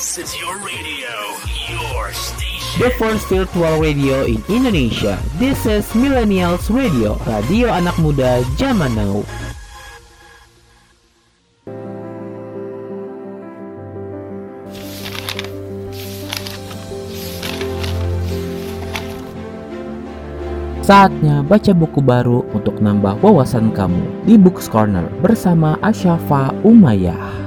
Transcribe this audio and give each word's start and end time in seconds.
This 0.00 0.16
is 0.16 0.32
your 0.40 0.56
radio, 0.64 1.12
your 1.68 2.08
station. 2.16 2.80
The 2.80 2.88
first 2.96 3.28
virtual 3.28 3.76
radio 3.84 4.24
in 4.24 4.40
Indonesia. 4.48 5.20
This 5.36 5.68
is 5.68 5.84
Millennials 5.92 6.72
Radio, 6.72 7.20
radio 7.28 7.68
anak 7.68 8.00
muda 8.00 8.40
zaman 8.56 8.96
now. 8.96 9.20
Saatnya 20.80 21.44
baca 21.44 21.76
buku 21.76 22.00
baru 22.00 22.48
untuk 22.56 22.80
nambah 22.80 23.20
wawasan 23.20 23.68
kamu 23.76 24.24
di 24.24 24.40
Books 24.40 24.64
Corner 24.64 25.12
bersama 25.20 25.76
Asyafa 25.84 26.56
Umayyah. 26.64 27.39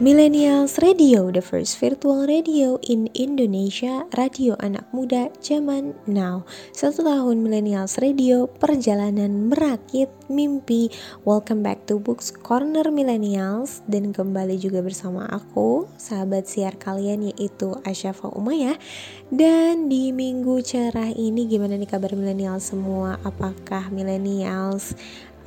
Millennials 0.00 0.80
Radio, 0.80 1.28
the 1.28 1.44
first 1.44 1.76
virtual 1.76 2.24
radio 2.24 2.80
in 2.88 3.12
Indonesia, 3.12 4.08
radio 4.16 4.56
anak 4.56 4.88
muda 4.96 5.28
zaman 5.44 5.92
now. 6.08 6.48
Satu 6.72 7.04
tahun 7.04 7.44
Millennials 7.44 8.00
Radio, 8.00 8.48
perjalanan 8.48 9.52
merakit 9.52 10.08
mimpi. 10.32 10.88
Welcome 11.28 11.60
back 11.60 11.84
to 11.84 12.00
Books 12.00 12.32
Corner 12.32 12.88
Millennials 12.88 13.84
dan 13.92 14.16
kembali 14.16 14.56
juga 14.56 14.80
bersama 14.80 15.28
aku, 15.28 15.84
sahabat 16.00 16.48
siar 16.48 16.80
kalian 16.80 17.36
yaitu 17.36 17.76
Asyafa 17.84 18.32
Umayyah. 18.32 18.80
Dan 19.28 19.92
di 19.92 20.16
minggu 20.16 20.64
cerah 20.64 21.12
ini 21.12 21.44
gimana 21.44 21.76
nih 21.76 21.92
kabar 21.92 22.16
millennials 22.16 22.72
semua? 22.72 23.20
Apakah 23.20 23.92
millennials 23.92 24.96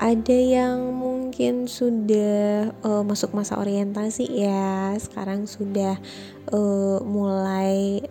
ada 0.03 0.35
yang 0.35 0.91
mungkin 0.99 1.71
sudah 1.71 2.75
uh, 2.83 3.07
masuk 3.07 3.31
masa 3.31 3.55
orientasi 3.55 4.27
ya 4.27 4.91
sekarang 4.99 5.47
sudah 5.47 5.95
uh, 6.51 6.99
mulai 7.07 8.03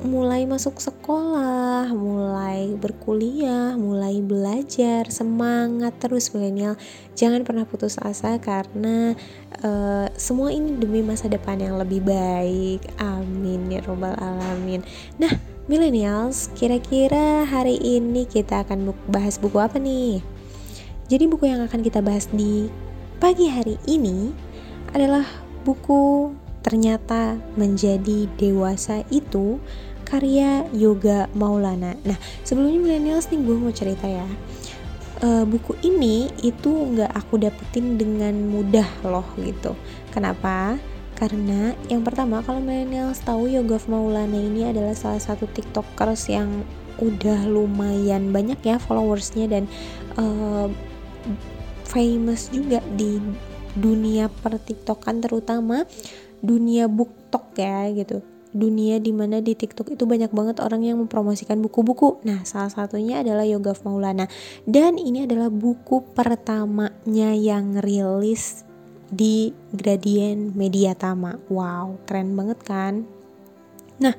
mulai 0.00 0.48
masuk 0.48 0.80
sekolah, 0.80 1.92
mulai 1.92 2.72
berkuliah, 2.72 3.76
mulai 3.76 4.24
belajar, 4.24 5.04
semangat 5.12 5.92
terus 6.00 6.32
milenial. 6.32 6.80
Jangan 7.12 7.44
pernah 7.44 7.68
putus 7.68 8.00
asa 8.00 8.40
karena 8.40 9.12
uh, 9.60 10.08
semua 10.16 10.56
ini 10.56 10.72
demi 10.80 11.04
masa 11.04 11.28
depan 11.28 11.60
yang 11.60 11.76
lebih 11.76 12.00
baik. 12.00 12.80
Amin 12.96 13.68
ya 13.68 13.84
robbal 13.84 14.16
alamin. 14.16 14.80
Nah, 15.20 15.36
millennials, 15.68 16.48
kira-kira 16.56 17.44
hari 17.44 17.76
ini 17.76 18.24
kita 18.24 18.64
akan 18.64 18.96
bahas 19.12 19.36
buku 19.36 19.60
apa 19.60 19.76
nih? 19.76 20.39
Jadi 21.10 21.26
buku 21.26 21.50
yang 21.50 21.66
akan 21.66 21.82
kita 21.82 21.98
bahas 22.06 22.30
di 22.30 22.70
pagi 23.18 23.50
hari 23.50 23.74
ini 23.90 24.30
adalah 24.94 25.26
buku 25.66 26.30
Ternyata 26.62 27.34
Menjadi 27.58 28.30
Dewasa 28.38 29.02
Itu 29.10 29.58
karya 30.06 30.70
Yoga 30.70 31.26
Maulana. 31.34 31.98
Nah, 32.06 32.14
sebelumnya 32.46 32.78
millennials 32.78 33.26
nih 33.26 33.42
gue 33.42 33.56
mau 33.58 33.74
cerita 33.74 34.06
ya. 34.06 34.22
Uh, 35.18 35.42
buku 35.42 35.74
ini 35.82 36.30
itu 36.46 36.70
nggak 36.70 37.10
aku 37.10 37.42
dapetin 37.42 37.98
dengan 37.98 38.46
mudah 38.46 38.86
loh 39.02 39.26
gitu. 39.42 39.74
Kenapa? 40.14 40.78
Karena 41.18 41.74
yang 41.90 42.06
pertama 42.06 42.38
kalau 42.46 42.62
millennials 42.62 43.18
tahu 43.26 43.50
Yoga 43.50 43.82
Maulana 43.90 44.38
ini 44.38 44.70
adalah 44.70 44.94
salah 44.94 45.18
satu 45.18 45.50
tiktokers 45.50 46.30
yang 46.30 46.62
udah 47.02 47.50
lumayan 47.50 48.30
banyak 48.30 48.62
ya 48.62 48.76
followersnya 48.78 49.50
dan 49.50 49.64
uh, 50.14 50.70
famous 51.86 52.48
juga 52.50 52.78
di 52.94 53.18
dunia 53.74 54.26
pertiktokan 54.30 55.22
terutama 55.22 55.86
dunia 56.40 56.90
booktok 56.90 57.54
ya 57.58 57.90
gitu 57.92 58.24
dunia 58.50 58.98
di 58.98 59.14
mana 59.14 59.38
di 59.38 59.54
TikTok 59.54 59.94
itu 59.94 60.04
banyak 60.06 60.34
banget 60.34 60.58
orang 60.58 60.82
yang 60.82 60.98
mempromosikan 60.98 61.62
buku-buku. 61.62 62.18
Nah, 62.26 62.42
salah 62.42 62.70
satunya 62.70 63.22
adalah 63.22 63.46
Yoga 63.46 63.74
Maulana. 63.86 64.26
Dan 64.66 64.98
ini 64.98 65.22
adalah 65.22 65.48
buku 65.48 66.02
pertamanya 66.10 67.30
yang 67.30 67.78
rilis 67.78 68.66
di 69.10 69.54
Gradient 69.70 70.54
Media 70.54 70.98
Tama. 70.98 71.38
Wow, 71.46 72.02
keren 72.06 72.34
banget 72.34 72.58
kan? 72.66 73.06
Nah, 74.02 74.14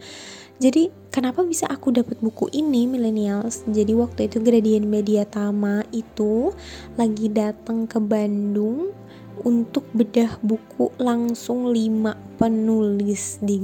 jadi 0.62 0.94
kenapa 1.10 1.42
bisa 1.42 1.66
aku 1.66 1.90
dapat 1.90 2.22
buku 2.22 2.46
ini 2.54 2.86
millennials? 2.86 3.66
Jadi 3.66 3.98
waktu 3.98 4.30
itu 4.30 4.38
Gradient 4.38 4.86
Media 4.86 5.26
Tama 5.26 5.82
itu 5.90 6.54
lagi 7.02 7.34
datang 7.34 7.90
ke 7.90 7.98
Bandung 7.98 8.94
untuk 9.42 9.86
bedah 9.94 10.38
buku 10.42 10.94
langsung 11.02 11.70
5 11.70 12.40
penulis 12.42 13.38
di 13.38 13.62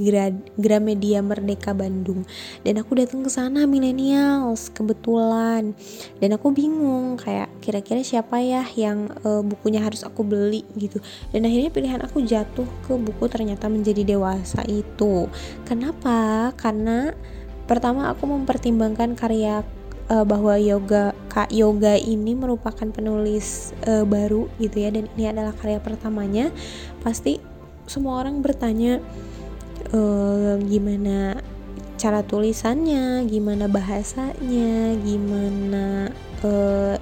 Gramedia 0.54 1.18
Merdeka 1.18 1.74
Bandung. 1.74 2.22
Dan 2.62 2.78
aku 2.78 2.94
datang 2.94 3.26
ke 3.26 3.30
sana 3.30 3.66
millennials 3.66 4.70
kebetulan. 4.70 5.74
Dan 6.22 6.30
aku 6.38 6.54
bingung 6.54 7.18
kayak 7.18 7.50
kira-kira 7.58 8.06
siapa 8.06 8.38
ya 8.38 8.62
yang 8.78 9.10
uh, 9.26 9.42
bukunya 9.42 9.82
harus 9.82 10.06
aku 10.06 10.22
beli 10.22 10.62
gitu. 10.78 11.02
Dan 11.34 11.46
akhirnya 11.50 11.74
pilihan 11.74 12.00
aku 12.06 12.22
jatuh 12.22 12.66
ke 12.86 12.94
buku 12.94 13.26
ternyata 13.26 13.66
menjadi 13.66 14.06
dewasa 14.06 14.62
itu. 14.70 15.26
Kenapa? 15.66 16.50
Karena 16.54 17.10
pertama 17.66 18.14
aku 18.14 18.30
mempertimbangkan 18.30 19.18
karya 19.18 19.66
uh, 20.10 20.24
bahwa 20.24 20.56
yoga 20.56 21.16
kak 21.28 21.52
yoga 21.52 21.96
ini 21.96 22.34
merupakan 22.34 22.88
penulis 22.90 23.72
uh, 23.86 24.04
baru 24.04 24.48
gitu 24.60 24.82
ya 24.82 24.90
dan 24.92 25.06
ini 25.16 25.30
adalah 25.30 25.54
karya 25.54 25.80
pertamanya 25.80 26.50
pasti 27.04 27.40
semua 27.88 28.20
orang 28.20 28.44
bertanya 28.44 29.00
uh, 29.92 30.60
gimana 30.60 31.40
cara 31.98 32.22
tulisannya 32.22 33.26
gimana 33.26 33.66
bahasanya 33.66 34.94
gimana 35.02 36.12
uh, 36.44 36.96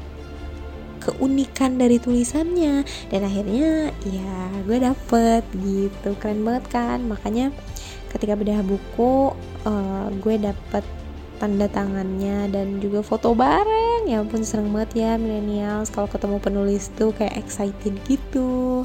keunikan 1.07 1.79
dari 1.79 2.03
tulisannya 2.03 2.83
dan 3.15 3.21
akhirnya 3.23 3.95
ya 4.03 4.37
gue 4.67 4.79
dapet 4.83 5.47
gitu. 5.55 6.19
Keren 6.19 6.43
banget 6.43 6.67
kan? 6.67 6.99
Makanya 7.07 7.55
ketika 8.11 8.35
bedah 8.35 8.67
buku 8.67 9.31
uh, 9.63 10.09
gue 10.19 10.35
dapet 10.43 10.83
tanda 11.37 11.69
tangannya 11.69 12.49
dan 12.51 12.81
juga 12.81 13.05
foto 13.05 13.37
bareng. 13.37 14.09
Ya 14.09 14.25
ampun 14.25 14.43
seneng 14.43 14.73
banget 14.73 15.07
ya 15.07 15.11
millennials. 15.21 15.93
Kalau 15.93 16.09
ketemu 16.09 16.41
penulis 16.41 16.89
tuh 16.97 17.13
kayak 17.13 17.37
excited 17.39 17.95
gitu. 18.09 18.85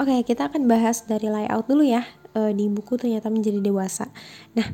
Oke 0.00 0.14
kita 0.24 0.48
akan 0.48 0.66
bahas 0.70 1.04
dari 1.04 1.28
layout 1.28 1.68
dulu 1.68 1.84
ya. 1.84 2.06
Uh, 2.32 2.48
di 2.48 2.64
buku 2.64 2.96
ternyata 2.96 3.28
menjadi 3.28 3.60
dewasa. 3.60 4.08
Nah 4.56 4.72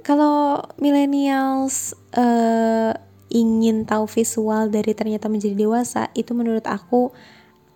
kalau 0.00 0.64
millennials 0.80 1.92
uh, 2.16 2.96
ingin 3.34 3.84
tahu 3.84 4.06
visual 4.06 4.70
dari 4.70 4.94
ternyata 4.94 5.26
menjadi 5.26 5.58
dewasa 5.58 6.08
itu 6.14 6.32
menurut 6.32 6.64
aku 6.64 7.10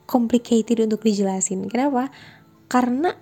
complicated 0.09 0.81
untuk 0.89 1.05
dijelasin. 1.05 1.69
Kenapa? 1.69 2.09
Karena 2.71 3.13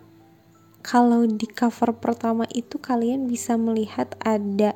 kalau 0.86 1.26
di 1.26 1.50
cover 1.50 1.90
pertama 1.98 2.46
itu 2.54 2.78
kalian 2.78 3.26
bisa 3.26 3.58
melihat 3.58 4.14
ada 4.22 4.70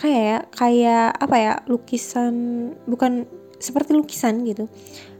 kayak 0.00 0.48
kayak 0.56 1.12
apa 1.20 1.36
ya 1.36 1.54
lukisan 1.68 2.34
bukan 2.88 3.28
seperti 3.60 3.92
lukisan 3.92 4.48
gitu. 4.48 4.72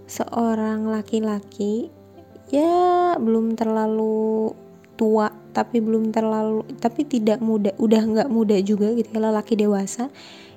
Seorang 0.08 0.88
laki-laki 0.88 1.92
ya 2.48 3.12
belum 3.20 3.52
terlalu 3.52 4.56
tua 4.96 5.28
tapi 5.52 5.84
belum 5.84 6.16
terlalu 6.16 6.64
tapi 6.80 7.04
tidak 7.04 7.44
muda 7.44 7.76
udah 7.76 8.02
nggak 8.08 8.32
muda 8.32 8.56
juga 8.64 8.92
gitu 8.96 9.08
ya 9.12 9.32
laki 9.32 9.56
dewasa 9.56 10.08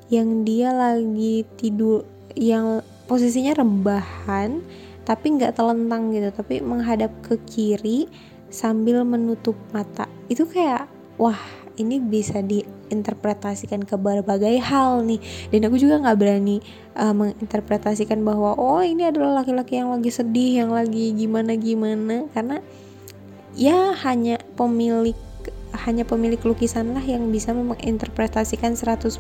yang 0.08 0.44
dia 0.48 0.72
lagi 0.72 1.44
tidur 1.60 2.08
yang 2.36 2.84
posisinya 3.08 3.56
rebahan 3.56 4.60
tapi 5.08 5.40
nggak 5.40 5.56
telentang 5.56 6.12
gitu 6.12 6.30
tapi 6.36 6.60
menghadap 6.60 7.12
ke 7.24 7.40
kiri 7.48 8.12
sambil 8.56 9.04
menutup 9.04 9.60
mata. 9.76 10.08
Itu 10.32 10.48
kayak 10.48 10.88
wah 11.20 11.38
ini 11.76 12.00
bisa 12.00 12.40
diinterpretasikan 12.40 13.84
ke 13.84 14.00
berbagai 14.00 14.56
hal 14.64 15.04
nih. 15.04 15.20
Dan 15.52 15.68
aku 15.68 15.76
juga 15.76 16.00
nggak 16.00 16.18
berani 16.18 16.64
uh, 16.96 17.12
menginterpretasikan 17.12 18.24
bahwa 18.24 18.56
oh 18.56 18.80
ini 18.80 19.12
adalah 19.12 19.44
laki-laki 19.44 19.80
yang 19.80 19.92
lagi 19.92 20.12
sedih 20.12 20.66
yang 20.66 20.72
lagi 20.72 21.12
gimana 21.12 21.60
gimana 21.60 22.32
karena 22.32 22.64
ya 23.56 23.96
hanya 24.08 24.40
pemilik 24.56 25.16
hanya 25.76 26.08
pemilik 26.08 26.40
lukisan 26.40 26.96
lah 26.96 27.04
yang 27.04 27.28
bisa 27.36 27.52
menginterpretasikan 27.52 28.80
100% 28.80 29.20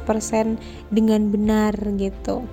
dengan 0.87 1.21
benar 1.27 1.75
gitu. 1.99 2.47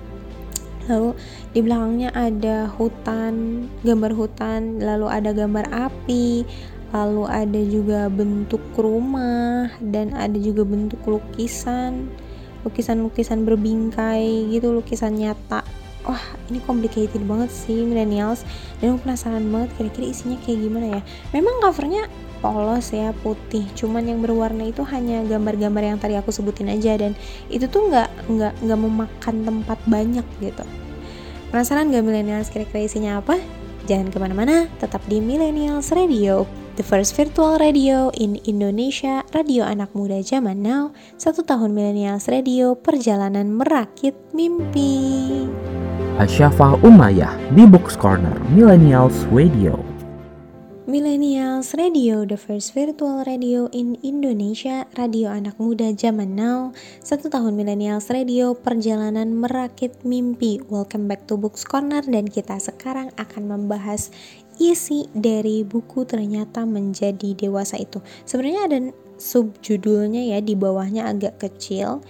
Lalu 0.91 1.15
di 1.55 1.63
belakangnya 1.63 2.11
ada 2.11 2.67
hutan 2.67 3.65
gambar 3.87 4.11
hutan 4.11 4.83
lalu 4.83 5.07
ada 5.07 5.31
gambar 5.31 5.71
api 5.71 6.43
lalu 6.93 7.25
ada 7.25 7.61
juga 7.65 8.05
bentuk 8.07 8.61
rumah 8.77 9.73
dan 9.81 10.13
ada 10.13 10.37
juga 10.37 10.61
bentuk 10.61 11.01
lukisan. 11.09 12.07
Lukisan-lukisan 12.63 13.43
berbingkai 13.43 14.53
gitu 14.53 14.71
lukisan 14.71 15.17
nyata. 15.17 15.65
Wah 16.05 16.21
ini 16.47 16.61
complicated 16.63 17.19
banget 17.25 17.49
sih 17.49 17.83
millennials. 17.83 18.45
Dan 18.79 18.95
aku 18.95 19.09
penasaran 19.09 19.49
banget 19.49 19.73
kira-kira 19.75 20.05
isinya 20.13 20.37
kayak 20.45 20.59
gimana 20.61 20.85
ya. 20.95 21.01
Memang 21.33 21.59
covernya 21.59 22.07
polos 22.39 22.93
ya 22.93 23.11
putih. 23.25 23.65
Cuman 23.73 24.07
yang 24.07 24.21
berwarna 24.21 24.69
itu 24.69 24.85
hanya 24.87 25.25
gambar-gambar 25.27 25.83
yang 25.83 25.99
tadi 25.99 26.15
aku 26.15 26.29
sebutin 26.29 26.71
aja. 26.71 26.95
Dan 26.95 27.17
itu 27.49 27.65
tuh 27.67 27.89
nggak 27.89 28.31
nggak 28.31 28.53
nggak 28.63 28.79
memakan 28.79 29.35
tempat 29.43 29.79
banyak 29.89 30.27
gitu. 30.39 30.63
Penasaran 31.51 31.93
gak 31.93 32.01
millennials 32.01 32.49
kira-kira 32.49 32.81
isinya 32.81 33.21
apa? 33.21 33.37
Jangan 33.85 34.09
ke 34.09 34.17
mana-mana 34.17 34.65
tetap 34.81 35.05
di 35.05 35.21
millennials 35.21 35.93
radio 35.93 36.62
The 36.73 36.81
first 36.81 37.13
virtual 37.13 37.61
radio 37.61 38.09
in 38.17 38.41
Indonesia, 38.49 39.21
radio 39.29 39.61
anak 39.61 39.93
muda 39.93 40.25
zaman 40.25 40.65
now, 40.65 40.89
satu 41.21 41.45
tahun 41.45 41.69
millennials 41.69 42.25
radio, 42.25 42.73
perjalanan 42.73 43.53
merakit 43.53 44.17
mimpi. 44.33 45.45
Asyafa 46.17 46.81
Umayyah 46.81 47.37
di 47.53 47.69
Box 47.69 47.93
Corner 47.93 48.41
Millennials 48.57 49.13
Radio. 49.29 49.93
Millennials 50.83 51.71
Radio, 51.79 52.27
the 52.27 52.35
first 52.35 52.75
virtual 52.75 53.23
radio 53.23 53.71
in 53.71 53.95
Indonesia, 54.03 54.83
radio 54.99 55.31
anak 55.31 55.55
muda 55.55 55.95
zaman 55.95 56.35
now, 56.35 56.75
satu 56.99 57.31
tahun 57.31 57.55
Millennials 57.55 58.11
Radio, 58.11 58.51
perjalanan 58.51 59.31
merakit 59.31 60.03
mimpi. 60.03 60.59
Welcome 60.67 61.07
back 61.07 61.23
to 61.31 61.39
Books 61.39 61.63
Corner 61.63 62.03
dan 62.03 62.27
kita 62.27 62.59
sekarang 62.59 63.15
akan 63.15 63.43
membahas 63.47 64.11
isi 64.59 65.09
dari 65.13 65.61
buku 65.65 66.05
ternyata 66.05 66.65
menjadi 66.67 67.33
dewasa 67.37 67.79
itu. 67.79 68.01
Sebenarnya 68.27 68.61
ada 68.67 68.77
subjudulnya 69.17 70.33
ya 70.35 70.39
di 70.41 70.53
bawahnya 70.57 71.09
agak 71.09 71.39
kecil. 71.41 72.03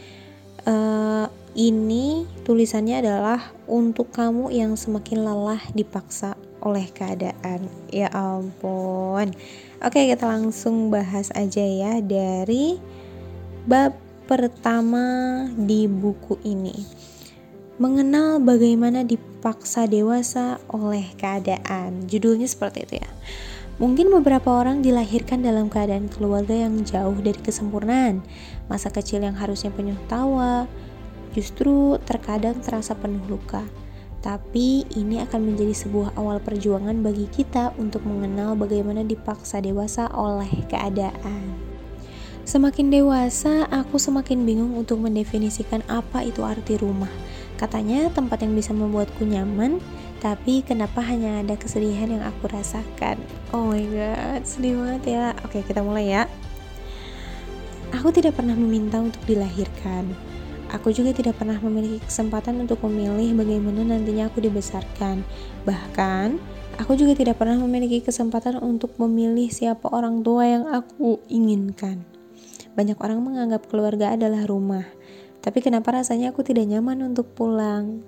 Uh, 0.64 1.28
ini 1.54 2.26
tulisannya 2.48 3.04
adalah 3.04 3.54
untuk 3.70 4.10
kamu 4.10 4.50
yang 4.50 4.74
semakin 4.74 5.22
lelah 5.22 5.62
dipaksa 5.76 6.34
oleh 6.64 6.88
keadaan. 6.90 7.68
Ya 7.92 8.10
ampun. 8.10 9.36
Oke, 9.84 10.08
kita 10.08 10.26
langsung 10.26 10.88
bahas 10.90 11.30
aja 11.36 11.62
ya 11.62 12.00
dari 12.00 12.80
bab 13.68 13.94
pertama 14.24 15.46
di 15.60 15.86
buku 15.86 16.40
ini 16.48 17.03
mengenal 17.82 18.38
bagaimana 18.38 19.02
dipaksa 19.02 19.90
dewasa 19.90 20.62
oleh 20.70 21.10
keadaan. 21.18 22.06
Judulnya 22.06 22.46
seperti 22.46 22.86
itu 22.86 22.96
ya. 23.02 23.10
Mungkin 23.82 24.14
beberapa 24.14 24.54
orang 24.54 24.86
dilahirkan 24.86 25.42
dalam 25.42 25.66
keadaan 25.66 26.06
keluarga 26.06 26.54
yang 26.54 26.86
jauh 26.86 27.18
dari 27.18 27.42
kesempurnaan. 27.42 28.22
Masa 28.70 28.94
kecil 28.94 29.26
yang 29.26 29.34
harusnya 29.34 29.74
penuh 29.74 29.98
tawa, 30.06 30.70
justru 31.34 31.98
terkadang 32.06 32.62
terasa 32.62 32.94
penuh 32.94 33.26
luka. 33.26 33.66
Tapi 34.22 34.86
ini 34.94 35.20
akan 35.26 35.52
menjadi 35.52 35.74
sebuah 35.74 36.16
awal 36.16 36.40
perjuangan 36.46 37.02
bagi 37.02 37.26
kita 37.28 37.74
untuk 37.82 38.06
mengenal 38.06 38.54
bagaimana 38.54 39.02
dipaksa 39.02 39.60
dewasa 39.60 40.08
oleh 40.14 40.64
keadaan. 40.70 41.74
Semakin 42.46 42.94
dewasa, 42.94 43.66
aku 43.68 43.98
semakin 43.98 44.46
bingung 44.46 44.78
untuk 44.78 45.02
mendefinisikan 45.02 45.82
apa 45.90 46.22
itu 46.24 46.46
arti 46.46 46.78
rumah 46.78 47.12
Katanya 47.64 48.12
tempat 48.12 48.44
yang 48.44 48.60
bisa 48.60 48.76
membuatku 48.76 49.24
nyaman, 49.24 49.80
tapi 50.20 50.68
kenapa 50.68 51.00
hanya 51.00 51.40
ada 51.40 51.56
kesedihan 51.56 52.12
yang 52.12 52.20
aku 52.20 52.52
rasakan? 52.52 53.16
Oh 53.56 53.72
my 53.72 53.80
god, 53.88 54.44
sedih 54.44 54.84
banget 54.84 55.16
ya. 55.16 55.32
Oke, 55.48 55.64
kita 55.64 55.80
mulai 55.80 56.12
ya. 56.12 56.28
Aku 57.96 58.12
tidak 58.12 58.36
pernah 58.36 58.52
meminta 58.52 59.00
untuk 59.00 59.24
dilahirkan. 59.24 60.12
Aku 60.76 60.92
juga 60.92 61.16
tidak 61.16 61.40
pernah 61.40 61.56
memiliki 61.64 62.04
kesempatan 62.04 62.60
untuk 62.60 62.84
memilih 62.84 63.32
bagaimana 63.32 63.96
nantinya 63.96 64.28
aku 64.28 64.44
dibesarkan. 64.44 65.24
Bahkan, 65.64 66.28
aku 66.84 67.00
juga 67.00 67.16
tidak 67.16 67.40
pernah 67.40 67.56
memiliki 67.64 68.04
kesempatan 68.04 68.60
untuk 68.60 68.92
memilih 69.00 69.48
siapa 69.48 69.88
orang 69.88 70.20
tua 70.20 70.52
yang 70.52 70.68
aku 70.68 71.24
inginkan. 71.32 72.04
Banyak 72.76 73.00
orang 73.00 73.24
menganggap 73.24 73.72
keluarga 73.72 74.12
adalah 74.12 74.44
rumah, 74.50 74.84
tapi 75.44 75.60
kenapa 75.60 75.92
rasanya 75.92 76.32
aku 76.32 76.40
tidak 76.48 76.72
nyaman 76.72 77.04
untuk 77.04 77.36
pulang? 77.36 78.00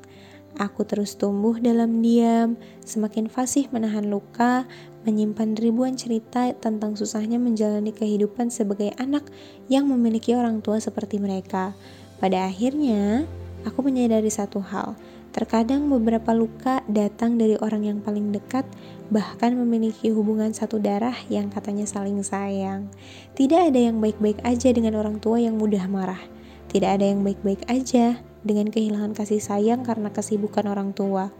Aku 0.55 0.87
terus 0.87 1.19
tumbuh 1.19 1.59
dalam 1.59 1.99
diam, 1.99 2.55
semakin 2.87 3.27
fasih 3.27 3.67
menahan 3.75 4.07
luka, 4.07 4.63
menyimpan 5.03 5.51
ribuan 5.59 5.99
cerita 5.99 6.47
tentang 6.55 6.95
susahnya 6.95 7.35
menjalani 7.35 7.91
kehidupan 7.91 8.47
sebagai 8.47 8.95
anak 8.95 9.27
yang 9.67 9.83
memiliki 9.91 10.31
orang 10.31 10.63
tua 10.63 10.79
seperti 10.79 11.19
mereka. 11.19 11.75
Pada 12.23 12.47
akhirnya, 12.47 13.27
aku 13.67 13.83
menyadari 13.83 14.31
satu 14.31 14.63
hal. 14.63 14.95
Terkadang 15.35 15.91
beberapa 15.91 16.31
luka 16.31 16.79
datang 16.87 17.35
dari 17.35 17.59
orang 17.59 17.83
yang 17.83 17.99
paling 17.99 18.31
dekat, 18.31 18.63
bahkan 19.11 19.51
memiliki 19.59 20.07
hubungan 20.07 20.55
satu 20.55 20.79
darah 20.79 21.19
yang 21.27 21.51
katanya 21.51 21.83
saling 21.83 22.23
sayang. 22.23 22.87
Tidak 23.35 23.75
ada 23.75 23.91
yang 23.91 23.99
baik-baik 23.99 24.39
aja 24.47 24.71
dengan 24.71 24.95
orang 24.95 25.19
tua 25.19 25.43
yang 25.43 25.59
mudah 25.59 25.83
marah. 25.91 26.34
Tidak 26.75 26.91
ada 26.91 27.07
yang 27.07 27.23
baik-baik 27.23 27.71
aja 27.71 28.19
dengan 28.43 28.67
kehilangan 28.67 29.15
kasih 29.15 29.39
sayang 29.39 29.87
karena 29.87 30.11
kesibukan 30.11 30.67
orang 30.67 30.91
tua. 30.91 31.31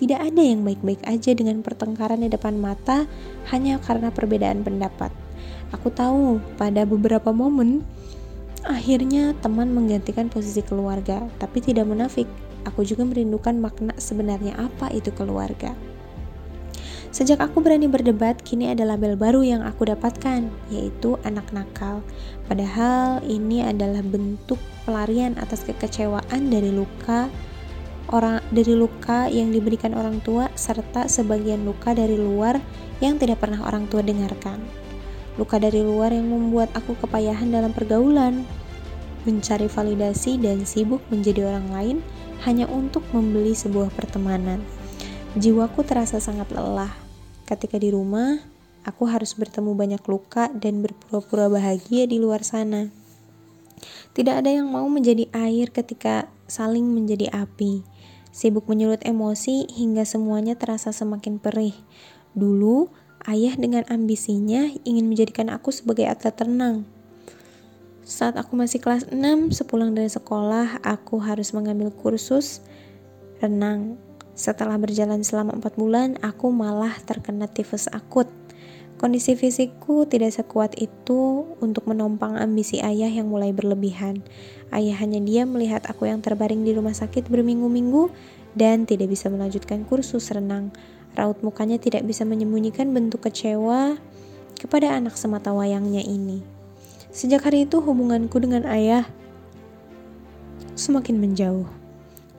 Tidak 0.00 0.16
ada 0.16 0.40
yang 0.40 0.64
baik-baik 0.64 1.04
aja 1.04 1.36
dengan 1.36 1.60
pertengkaran 1.60 2.24
di 2.24 2.32
depan 2.32 2.56
mata 2.56 3.04
hanya 3.52 3.76
karena 3.84 4.08
perbedaan 4.08 4.64
pendapat. 4.64 5.12
Aku 5.76 5.92
tahu 5.92 6.40
pada 6.56 6.88
beberapa 6.88 7.28
momen 7.28 7.84
akhirnya 8.64 9.36
teman 9.44 9.68
menggantikan 9.76 10.32
posisi 10.32 10.64
keluarga, 10.64 11.28
tapi 11.36 11.60
tidak 11.60 11.84
munafik. 11.84 12.24
Aku 12.64 12.80
juga 12.80 13.04
merindukan 13.04 13.60
makna 13.60 13.92
sebenarnya 14.00 14.56
apa 14.56 14.88
itu 14.96 15.12
keluarga. 15.12 15.76
Sejak 17.10 17.42
aku 17.42 17.58
berani 17.58 17.90
berdebat, 17.90 18.38
kini 18.46 18.70
ada 18.70 18.86
label 18.86 19.18
baru 19.18 19.42
yang 19.42 19.66
aku 19.66 19.82
dapatkan, 19.90 20.46
yaitu 20.70 21.18
anak 21.26 21.50
nakal. 21.50 22.06
Padahal 22.46 23.18
ini 23.26 23.66
adalah 23.66 23.98
bentuk 24.06 24.62
pelarian 24.86 25.34
atas 25.42 25.66
kekecewaan 25.66 26.54
dari 26.54 26.70
luka 26.70 27.26
orang 28.10 28.42
dari 28.50 28.74
luka 28.74 29.30
yang 29.30 29.54
diberikan 29.54 29.94
orang 29.94 30.18
tua 30.22 30.50
serta 30.58 31.06
sebagian 31.06 31.62
luka 31.62 31.94
dari 31.94 32.18
luar 32.18 32.58
yang 32.98 33.16
tidak 33.16 33.42
pernah 33.42 33.62
orang 33.62 33.86
tua 33.86 34.02
dengarkan. 34.02 34.58
Luka 35.38 35.62
dari 35.62 35.80
luar 35.80 36.10
yang 36.10 36.26
membuat 36.30 36.74
aku 36.74 36.98
kepayahan 36.98 37.54
dalam 37.54 37.70
pergaulan, 37.70 38.44
mencari 39.24 39.70
validasi 39.70 40.36
dan 40.42 40.66
sibuk 40.66 41.00
menjadi 41.08 41.48
orang 41.48 41.66
lain 41.70 41.96
hanya 42.44 42.66
untuk 42.66 43.06
membeli 43.14 43.54
sebuah 43.54 43.94
pertemanan. 43.94 44.60
Jiwaku 45.38 45.86
terasa 45.86 46.18
sangat 46.18 46.50
lelah. 46.50 46.90
Ketika 47.50 47.82
di 47.82 47.90
rumah, 47.90 48.38
aku 48.86 49.10
harus 49.10 49.34
bertemu 49.34 49.74
banyak 49.74 50.02
luka 50.06 50.54
dan 50.54 50.86
berpura-pura 50.86 51.50
bahagia 51.50 52.06
di 52.06 52.22
luar 52.22 52.46
sana. 52.46 52.94
Tidak 54.14 54.38
ada 54.38 54.54
yang 54.54 54.70
mau 54.70 54.86
menjadi 54.86 55.26
air 55.34 55.74
ketika 55.74 56.30
saling 56.46 56.86
menjadi 56.86 57.26
api. 57.34 57.82
Sibuk 58.30 58.70
menyulut 58.70 59.02
emosi 59.02 59.66
hingga 59.66 60.06
semuanya 60.06 60.54
terasa 60.54 60.94
semakin 60.94 61.42
perih. 61.42 61.74
Dulu, 62.38 62.86
ayah 63.26 63.58
dengan 63.58 63.82
ambisinya 63.90 64.70
ingin 64.86 65.10
menjadikan 65.10 65.50
aku 65.50 65.74
sebagai 65.74 66.06
atlet 66.06 66.38
renang. 66.38 66.86
Saat 68.06 68.38
aku 68.38 68.54
masih 68.54 68.78
kelas 68.78 69.10
6, 69.10 69.50
sepulang 69.50 69.90
dari 69.90 70.06
sekolah, 70.06 70.86
aku 70.86 71.18
harus 71.18 71.50
mengambil 71.50 71.90
kursus 71.90 72.62
renang 73.42 73.98
setelah 74.40 74.80
berjalan 74.80 75.20
selama 75.20 75.60
empat 75.60 75.76
bulan, 75.76 76.16
aku 76.24 76.48
malah 76.48 76.96
terkena 77.04 77.44
tifus 77.44 77.92
akut. 77.92 78.24
Kondisi 78.96 79.36
fisikku 79.36 80.08
tidak 80.08 80.32
sekuat 80.32 80.80
itu 80.80 81.44
untuk 81.60 81.84
menompang 81.84 82.40
ambisi 82.40 82.80
ayah 82.80 83.12
yang 83.12 83.28
mulai 83.28 83.52
berlebihan. 83.52 84.24
Ayah 84.72 84.96
hanya 84.96 85.20
diam 85.20 85.52
melihat 85.52 85.84
aku 85.84 86.08
yang 86.08 86.24
terbaring 86.24 86.64
di 86.64 86.72
rumah 86.72 86.96
sakit 86.96 87.28
berminggu-minggu 87.28 88.08
dan 88.56 88.88
tidak 88.88 89.12
bisa 89.12 89.28
melanjutkan 89.28 89.84
kursus 89.84 90.32
renang. 90.32 90.72
Raut 91.12 91.36
mukanya 91.44 91.76
tidak 91.76 92.08
bisa 92.08 92.24
menyembunyikan 92.24 92.96
bentuk 92.96 93.28
kecewa 93.28 94.00
kepada 94.56 94.96
anak 94.96 95.20
semata 95.20 95.52
wayangnya 95.52 96.00
ini. 96.00 96.40
Sejak 97.12 97.44
hari 97.44 97.68
itu 97.68 97.84
hubunganku 97.84 98.40
dengan 98.40 98.64
ayah 98.72 99.04
semakin 100.80 101.20
menjauh. 101.20 101.79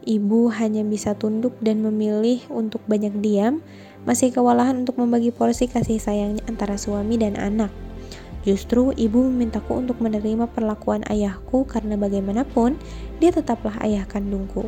Ibu 0.02 0.50
hanya 0.58 0.82
bisa 0.82 1.14
tunduk 1.14 1.54
dan 1.62 1.86
memilih 1.86 2.42
untuk 2.50 2.82
banyak 2.90 3.22
diam, 3.22 3.62
masih 4.02 4.34
kewalahan 4.34 4.82
untuk 4.82 4.98
membagi 4.98 5.30
porsi 5.30 5.70
kasih 5.70 6.02
sayangnya 6.02 6.42
antara 6.50 6.74
suami 6.74 7.22
dan 7.22 7.38
anak. 7.38 7.70
Justru 8.42 8.90
ibu 8.98 9.22
memintaku 9.30 9.78
untuk 9.78 10.02
menerima 10.02 10.50
perlakuan 10.50 11.06
ayahku 11.06 11.70
karena 11.70 11.94
bagaimanapun 12.02 12.82
dia 13.22 13.30
tetaplah 13.30 13.78
ayah 13.86 14.02
kandungku. 14.10 14.66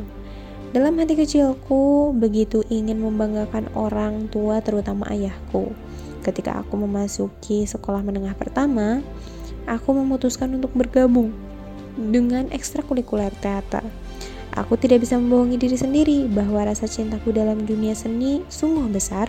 Dalam 0.69 1.01
hati 1.01 1.17
kecilku, 1.17 2.13
begitu 2.13 2.61
ingin 2.69 3.01
membanggakan 3.01 3.73
orang 3.73 4.29
tua 4.29 4.61
terutama 4.61 5.09
ayahku. 5.09 5.73
Ketika 6.21 6.61
aku 6.61 6.77
memasuki 6.77 7.65
sekolah 7.65 8.05
menengah 8.05 8.37
pertama, 8.37 9.01
aku 9.65 9.97
memutuskan 9.97 10.53
untuk 10.53 10.69
bergabung 10.77 11.33
dengan 11.97 12.53
ekstrakurikuler 12.53 13.33
teater 13.41 13.81
Aku 14.53 14.77
tidak 14.77 15.01
bisa 15.01 15.17
membohongi 15.17 15.57
diri 15.57 15.73
sendiri 15.73 16.29
bahwa 16.29 16.61
rasa 16.61 16.85
cintaku 16.85 17.33
dalam 17.33 17.65
dunia 17.65 17.97
seni 17.97 18.45
sungguh 18.53 18.85
besar. 18.93 19.25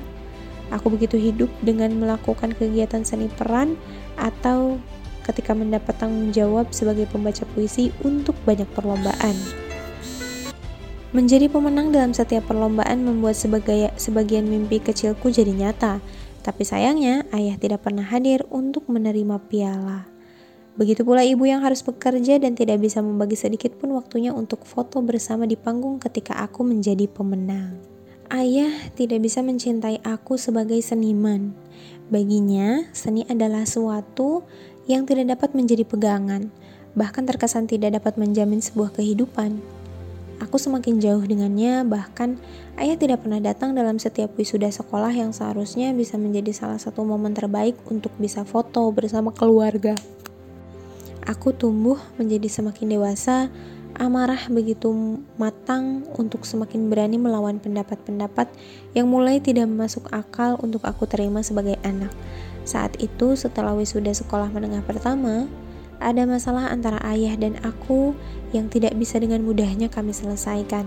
Aku 0.68 0.92
begitu 0.92 1.16
hidup 1.16 1.48
dengan 1.64 1.96
melakukan 1.96 2.52
kegiatan 2.52 3.04
seni 3.04 3.32
peran 3.32 3.76
atau 4.20 4.76
ketika 5.24 5.56
mendapat 5.56 5.96
tanggung 5.96 6.28
jawab 6.28 6.68
sebagai 6.76 7.08
pembaca 7.08 7.48
puisi 7.56 7.88
untuk 8.04 8.36
banyak 8.44 8.68
perlombaan. 8.76 9.36
Menjadi 11.14 11.46
pemenang 11.48 11.94
dalam 11.94 12.10
setiap 12.12 12.50
perlombaan 12.50 13.06
membuat 13.06 13.38
sebagai, 13.38 13.94
sebagian 13.96 14.44
mimpi 14.44 14.82
kecilku 14.82 15.30
jadi 15.30 15.54
nyata, 15.54 16.02
tapi 16.44 16.66
sayangnya 16.66 17.24
ayah 17.32 17.56
tidak 17.56 17.86
pernah 17.86 18.04
hadir 18.04 18.44
untuk 18.50 18.84
menerima 18.90 19.40
piala. 19.46 20.13
Begitu 20.74 21.06
pula 21.06 21.22
ibu 21.22 21.46
yang 21.46 21.62
harus 21.62 21.86
bekerja 21.86 22.42
dan 22.42 22.58
tidak 22.58 22.82
bisa 22.82 22.98
membagi 22.98 23.38
sedikit 23.38 23.78
pun 23.78 23.94
waktunya 23.94 24.34
untuk 24.34 24.66
foto 24.66 24.98
bersama 25.06 25.46
di 25.46 25.54
panggung 25.54 26.02
ketika 26.02 26.34
aku 26.42 26.66
menjadi 26.66 27.06
pemenang. 27.06 27.78
Ayah 28.26 28.90
tidak 28.98 29.22
bisa 29.22 29.38
mencintai 29.46 30.02
aku 30.02 30.34
sebagai 30.34 30.80
seniman. 30.82 31.54
Baginya, 32.10 32.90
seni 32.90 33.22
adalah 33.30 33.62
suatu 33.62 34.42
yang 34.90 35.06
tidak 35.06 35.38
dapat 35.38 35.54
menjadi 35.54 35.86
pegangan, 35.86 36.50
bahkan 36.98 37.22
terkesan 37.22 37.70
tidak 37.70 37.94
dapat 38.02 38.18
menjamin 38.18 38.58
sebuah 38.58 38.98
kehidupan. 38.98 39.62
Aku 40.42 40.58
semakin 40.58 40.98
jauh 40.98 41.22
dengannya, 41.22 41.86
bahkan 41.86 42.34
ayah 42.74 42.98
tidak 42.98 43.22
pernah 43.22 43.38
datang 43.38 43.78
dalam 43.78 44.02
setiap 44.02 44.34
wisuda 44.34 44.74
sekolah 44.74 45.14
yang 45.14 45.30
seharusnya 45.30 45.94
bisa 45.94 46.18
menjadi 46.18 46.50
salah 46.50 46.82
satu 46.82 47.06
momen 47.06 47.30
terbaik 47.30 47.78
untuk 47.86 48.10
bisa 48.18 48.42
foto 48.42 48.90
bersama 48.90 49.30
keluarga. 49.30 49.94
Aku 51.24 51.56
tumbuh 51.56 51.96
menjadi 52.20 52.52
semakin 52.52 53.00
dewasa, 53.00 53.48
amarah 53.96 54.50
begitu 54.52 54.92
matang 55.40 56.04
untuk 56.20 56.44
semakin 56.44 56.92
berani 56.92 57.16
melawan 57.16 57.56
pendapat-pendapat 57.56 58.52
yang 58.92 59.08
mulai 59.08 59.40
tidak 59.40 59.64
masuk 59.70 60.04
akal 60.12 60.60
untuk 60.60 60.84
aku 60.84 61.08
terima 61.08 61.40
sebagai 61.40 61.80
anak. 61.80 62.12
Saat 62.68 63.00
itu, 63.00 63.36
setelah 63.40 63.72
wisuda 63.72 64.12
sekolah 64.12 64.52
menengah 64.52 64.84
pertama, 64.84 65.48
ada 65.96 66.28
masalah 66.28 66.68
antara 66.68 67.00
ayah 67.08 67.32
dan 67.40 67.56
aku 67.64 68.12
yang 68.52 68.68
tidak 68.68 68.92
bisa 68.98 69.16
dengan 69.16 69.40
mudahnya 69.40 69.88
kami 69.88 70.12
selesaikan. 70.12 70.84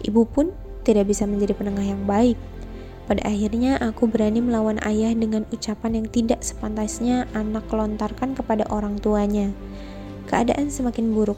Ibu 0.00 0.22
pun 0.32 0.48
tidak 0.82 1.12
bisa 1.12 1.28
menjadi 1.28 1.52
penengah 1.52 1.84
yang 1.84 2.02
baik. 2.08 2.40
Pada 3.02 3.18
akhirnya 3.26 3.82
aku 3.82 4.06
berani 4.06 4.38
melawan 4.38 4.78
ayah 4.86 5.10
dengan 5.10 5.42
ucapan 5.50 6.02
yang 6.02 6.06
tidak 6.06 6.46
sepantasnya 6.46 7.26
anak 7.34 7.66
lontarkan 7.66 8.38
kepada 8.38 8.62
orang 8.70 8.94
tuanya. 9.02 9.50
Keadaan 10.30 10.70
semakin 10.70 11.10
buruk, 11.10 11.36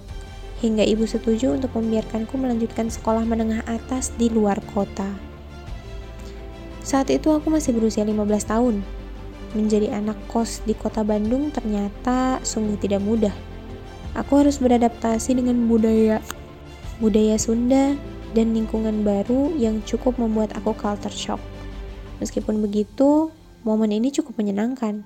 hingga 0.61 0.85
ibu 0.85 1.09
setuju 1.09 1.56
untuk 1.56 1.73
membiarkanku 1.73 2.37
melanjutkan 2.37 2.92
sekolah 2.92 3.25
menengah 3.25 3.64
atas 3.64 4.12
di 4.21 4.28
luar 4.28 4.61
kota. 4.76 5.09
Saat 6.85 7.09
itu 7.09 7.33
aku 7.33 7.49
masih 7.49 7.73
berusia 7.73 8.04
15 8.04 8.44
tahun. 8.44 8.85
Menjadi 9.56 9.88
anak 9.97 10.21
kos 10.28 10.61
di 10.68 10.76
kota 10.76 11.00
Bandung 11.00 11.49
ternyata 11.49 12.44
sungguh 12.44 12.76
tidak 12.76 13.00
mudah. 13.00 13.33
Aku 14.14 14.44
harus 14.44 14.61
beradaptasi 14.61 15.33
dengan 15.40 15.64
budaya 15.64 16.21
budaya 17.02 17.40
Sunda 17.40 17.97
dan 18.35 18.52
lingkungan 18.52 19.02
baru 19.02 19.54
yang 19.56 19.80
cukup 19.87 20.18
membuat 20.21 20.52
aku 20.59 20.76
culture 20.76 21.11
shock. 21.11 21.40
Meskipun 22.23 22.62
begitu, 22.62 23.35
momen 23.66 23.90
ini 23.90 24.14
cukup 24.14 24.38
menyenangkan. 24.38 25.02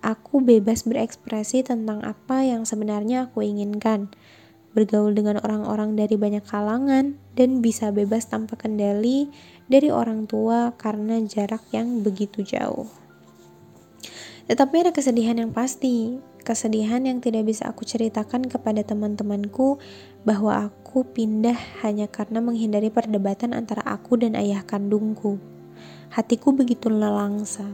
Aku 0.00 0.40
bebas 0.40 0.88
berekspresi 0.88 1.60
tentang 1.60 2.00
apa 2.04 2.40
yang 2.44 2.64
sebenarnya 2.64 3.28
aku 3.28 3.44
inginkan, 3.44 4.08
bergaul 4.72 5.12
dengan 5.12 5.40
orang-orang 5.44 5.92
dari 5.96 6.16
banyak 6.16 6.44
kalangan, 6.44 7.20
dan 7.36 7.60
bisa 7.60 7.92
bebas 7.92 8.28
tanpa 8.28 8.56
kendali 8.56 9.28
dari 9.68 9.92
orang 9.92 10.24
tua 10.24 10.72
karena 10.80 11.20
jarak 11.24 11.60
yang 11.72 12.00
begitu 12.00 12.40
jauh. 12.40 12.88
Tetapi 14.50 14.82
ada 14.82 14.90
kesedihan 14.90 15.38
yang 15.38 15.54
pasti, 15.54 16.18
kesedihan 16.42 17.04
yang 17.06 17.22
tidak 17.22 17.46
bisa 17.46 17.70
aku 17.70 17.86
ceritakan 17.86 18.50
kepada 18.50 18.82
teman-temanku 18.82 19.78
bahwa 20.26 20.66
aku 20.66 21.06
pindah 21.06 21.54
hanya 21.86 22.10
karena 22.10 22.42
menghindari 22.42 22.90
perdebatan 22.90 23.54
antara 23.54 23.84
aku 23.86 24.18
dan 24.18 24.34
ayah 24.34 24.66
kandungku. 24.66 25.38
Hatiku 26.10 26.50
begitu 26.50 26.90
lelangsa. 26.90 27.70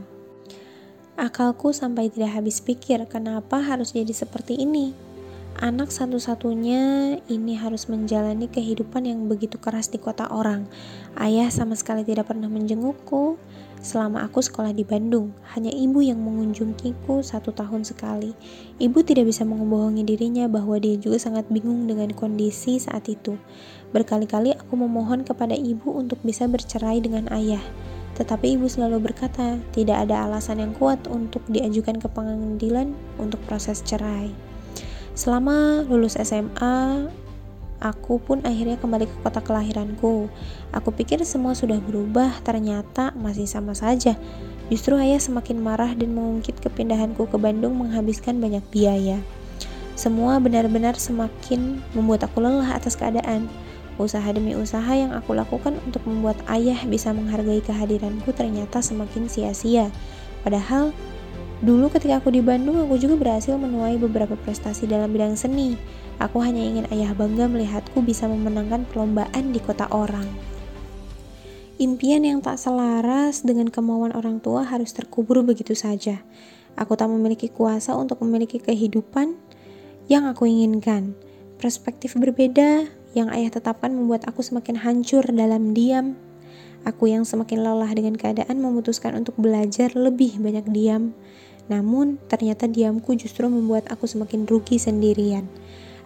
Akalku 1.16 1.72
sampai 1.72 2.12
tidak 2.12 2.36
habis 2.36 2.60
pikir 2.60 3.00
kenapa 3.08 3.64
harus 3.64 3.96
jadi 3.96 4.12
seperti 4.12 4.60
ini. 4.60 4.92
Anak 5.56 5.88
satu-satunya 5.88 7.16
ini 7.32 7.56
harus 7.56 7.88
menjalani 7.88 8.44
kehidupan 8.52 9.08
yang 9.08 9.24
begitu 9.24 9.56
keras 9.56 9.88
di 9.88 9.96
kota 9.96 10.28
orang. 10.28 10.68
Ayah 11.16 11.48
sama 11.48 11.72
sekali 11.80 12.04
tidak 12.04 12.28
pernah 12.28 12.44
menjengukku 12.52 13.40
selama 13.80 14.20
aku 14.28 14.44
sekolah 14.44 14.76
di 14.76 14.84
Bandung. 14.84 15.32
Hanya 15.56 15.72
ibu 15.72 16.04
yang 16.04 16.20
mengunjungiku 16.20 17.24
satu 17.24 17.56
tahun 17.56 17.88
sekali. 17.88 18.36
Ibu 18.76 19.00
tidak 19.00 19.32
bisa 19.32 19.48
membohongi 19.48 20.04
dirinya 20.04 20.44
bahwa 20.44 20.76
dia 20.76 21.00
juga 21.00 21.16
sangat 21.16 21.48
bingung 21.48 21.88
dengan 21.88 22.12
kondisi 22.12 22.76
saat 22.76 23.08
itu. 23.08 23.40
Berkali-kali 23.96 24.52
aku 24.52 24.76
memohon 24.76 25.24
kepada 25.24 25.56
ibu 25.56 25.88
untuk 25.88 26.20
bisa 26.20 26.44
bercerai 26.44 27.00
dengan 27.00 27.32
ayah. 27.32 27.64
Tetapi 28.16 28.56
ibu 28.56 28.64
selalu 28.64 29.12
berkata, 29.12 29.60
tidak 29.76 30.08
ada 30.08 30.24
alasan 30.24 30.64
yang 30.64 30.72
kuat 30.72 31.04
untuk 31.04 31.44
diajukan 31.52 32.00
ke 32.00 32.08
pengadilan 32.08 32.96
untuk 33.20 33.38
proses 33.44 33.84
cerai. 33.84 34.32
Selama 35.12 35.84
lulus 35.84 36.16
SMA, 36.16 37.08
aku 37.80 38.16
pun 38.20 38.40
akhirnya 38.44 38.80
kembali 38.80 39.04
ke 39.04 39.16
kota 39.20 39.44
kelahiranku. 39.44 40.32
Aku 40.72 40.88
pikir 40.96 41.20
semua 41.28 41.52
sudah 41.52 41.76
berubah, 41.76 42.40
ternyata 42.40 43.12
masih 43.16 43.44
sama 43.44 43.76
saja. 43.76 44.16
Justru 44.72 44.96
ayah 44.98 45.20
semakin 45.20 45.60
marah 45.60 45.92
dan 45.94 46.16
mengungkit 46.16 46.58
kepindahanku 46.58 47.28
ke 47.28 47.36
Bandung 47.36 47.78
menghabiskan 47.78 48.40
banyak 48.40 48.64
biaya. 48.72 49.20
Semua 49.96 50.36
benar-benar 50.36 51.00
semakin 51.00 51.80
membuat 51.96 52.28
aku 52.28 52.44
lelah 52.44 52.76
atas 52.76 52.96
keadaan. 53.00 53.48
Usaha 53.96 54.28
demi 54.28 54.52
usaha 54.52 54.92
yang 54.92 55.16
aku 55.16 55.32
lakukan 55.32 55.80
untuk 55.88 56.04
membuat 56.04 56.36
ayah 56.52 56.76
bisa 56.84 57.16
menghargai 57.16 57.64
kehadiranku 57.64 58.28
ternyata 58.36 58.84
semakin 58.84 59.24
sia-sia. 59.24 59.88
Padahal, 60.44 60.92
dulu 61.64 61.88
ketika 61.88 62.20
aku 62.20 62.28
di 62.28 62.44
Bandung, 62.44 62.76
aku 62.76 63.00
juga 63.00 63.16
berhasil 63.16 63.56
menuai 63.56 63.96
beberapa 63.96 64.36
prestasi 64.36 64.84
dalam 64.84 65.08
bidang 65.16 65.32
seni. 65.34 65.80
Aku 66.20 66.44
hanya 66.44 66.60
ingin 66.60 66.84
ayah 66.92 67.16
bangga 67.16 67.48
melihatku 67.48 68.04
bisa 68.04 68.28
memenangkan 68.28 68.84
perlombaan 68.88 69.52
di 69.52 69.60
kota 69.60 69.88
orang. 69.88 70.28
Impian 71.76 72.24
yang 72.24 72.40
tak 72.40 72.56
selaras 72.56 73.44
dengan 73.44 73.68
kemauan 73.68 74.16
orang 74.16 74.40
tua 74.40 74.64
harus 74.64 74.96
terkubur 74.96 75.44
begitu 75.44 75.76
saja. 75.76 76.24
Aku 76.72 76.96
tak 76.96 77.12
memiliki 77.12 77.52
kuasa 77.52 77.92
untuk 77.96 78.20
memiliki 78.24 78.56
kehidupan 78.60 79.36
yang 80.08 80.24
aku 80.24 80.48
inginkan. 80.48 81.12
Perspektif 81.60 82.16
berbeda 82.16 82.88
yang 83.16 83.32
ayah 83.32 83.48
tetapkan 83.48 83.96
membuat 83.96 84.28
aku 84.28 84.44
semakin 84.44 84.84
hancur 84.84 85.24
dalam 85.32 85.72
diam. 85.72 86.20
Aku 86.84 87.08
yang 87.08 87.24
semakin 87.24 87.64
lelah 87.64 87.88
dengan 87.96 88.14
keadaan 88.14 88.60
memutuskan 88.60 89.16
untuk 89.16 89.34
belajar 89.40 89.96
lebih 89.96 90.36
banyak 90.36 90.68
diam. 90.68 91.16
Namun, 91.72 92.20
ternyata 92.28 92.68
diamku 92.68 93.16
justru 93.16 93.48
membuat 93.48 93.88
aku 93.88 94.04
semakin 94.04 94.44
rugi 94.44 94.76
sendirian. 94.76 95.48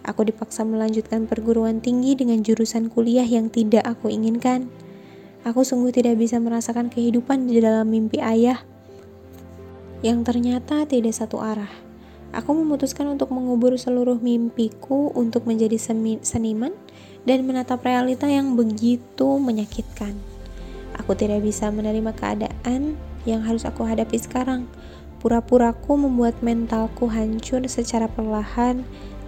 Aku 0.01 0.25
dipaksa 0.25 0.65
melanjutkan 0.65 1.29
perguruan 1.29 1.83
tinggi 1.83 2.17
dengan 2.17 2.41
jurusan 2.41 2.89
kuliah 2.89 3.27
yang 3.27 3.53
tidak 3.53 3.85
aku 3.85 4.09
inginkan. 4.09 4.71
Aku 5.45 5.61
sungguh 5.61 5.93
tidak 5.93 6.17
bisa 6.17 6.41
merasakan 6.41 6.89
kehidupan 6.89 7.45
di 7.45 7.61
dalam 7.61 7.91
mimpi 7.91 8.17
ayah 8.17 8.63
yang 10.01 10.25
ternyata 10.25 10.89
tidak 10.89 11.13
satu 11.13 11.37
arah. 11.37 11.90
Aku 12.31 12.55
memutuskan 12.55 13.11
untuk 13.11 13.35
mengubur 13.35 13.75
seluruh 13.75 14.19
mimpiku 14.23 15.11
untuk 15.11 15.43
menjadi 15.43 15.75
seniman 16.23 16.71
dan 17.27 17.43
menatap 17.43 17.83
realita 17.83 18.31
yang 18.31 18.55
begitu 18.55 19.37
menyakitkan. 19.39 20.15
Aku 20.95 21.11
tidak 21.15 21.43
bisa 21.43 21.67
menerima 21.67 22.15
keadaan 22.15 22.95
yang 23.27 23.43
harus 23.43 23.67
aku 23.67 23.83
hadapi 23.83 24.15
sekarang. 24.15 24.67
Pura-puraku 25.19 25.99
membuat 26.01 26.39
mentalku 26.41 27.05
hancur 27.05 27.61
secara 27.69 28.09
perlahan 28.09 28.81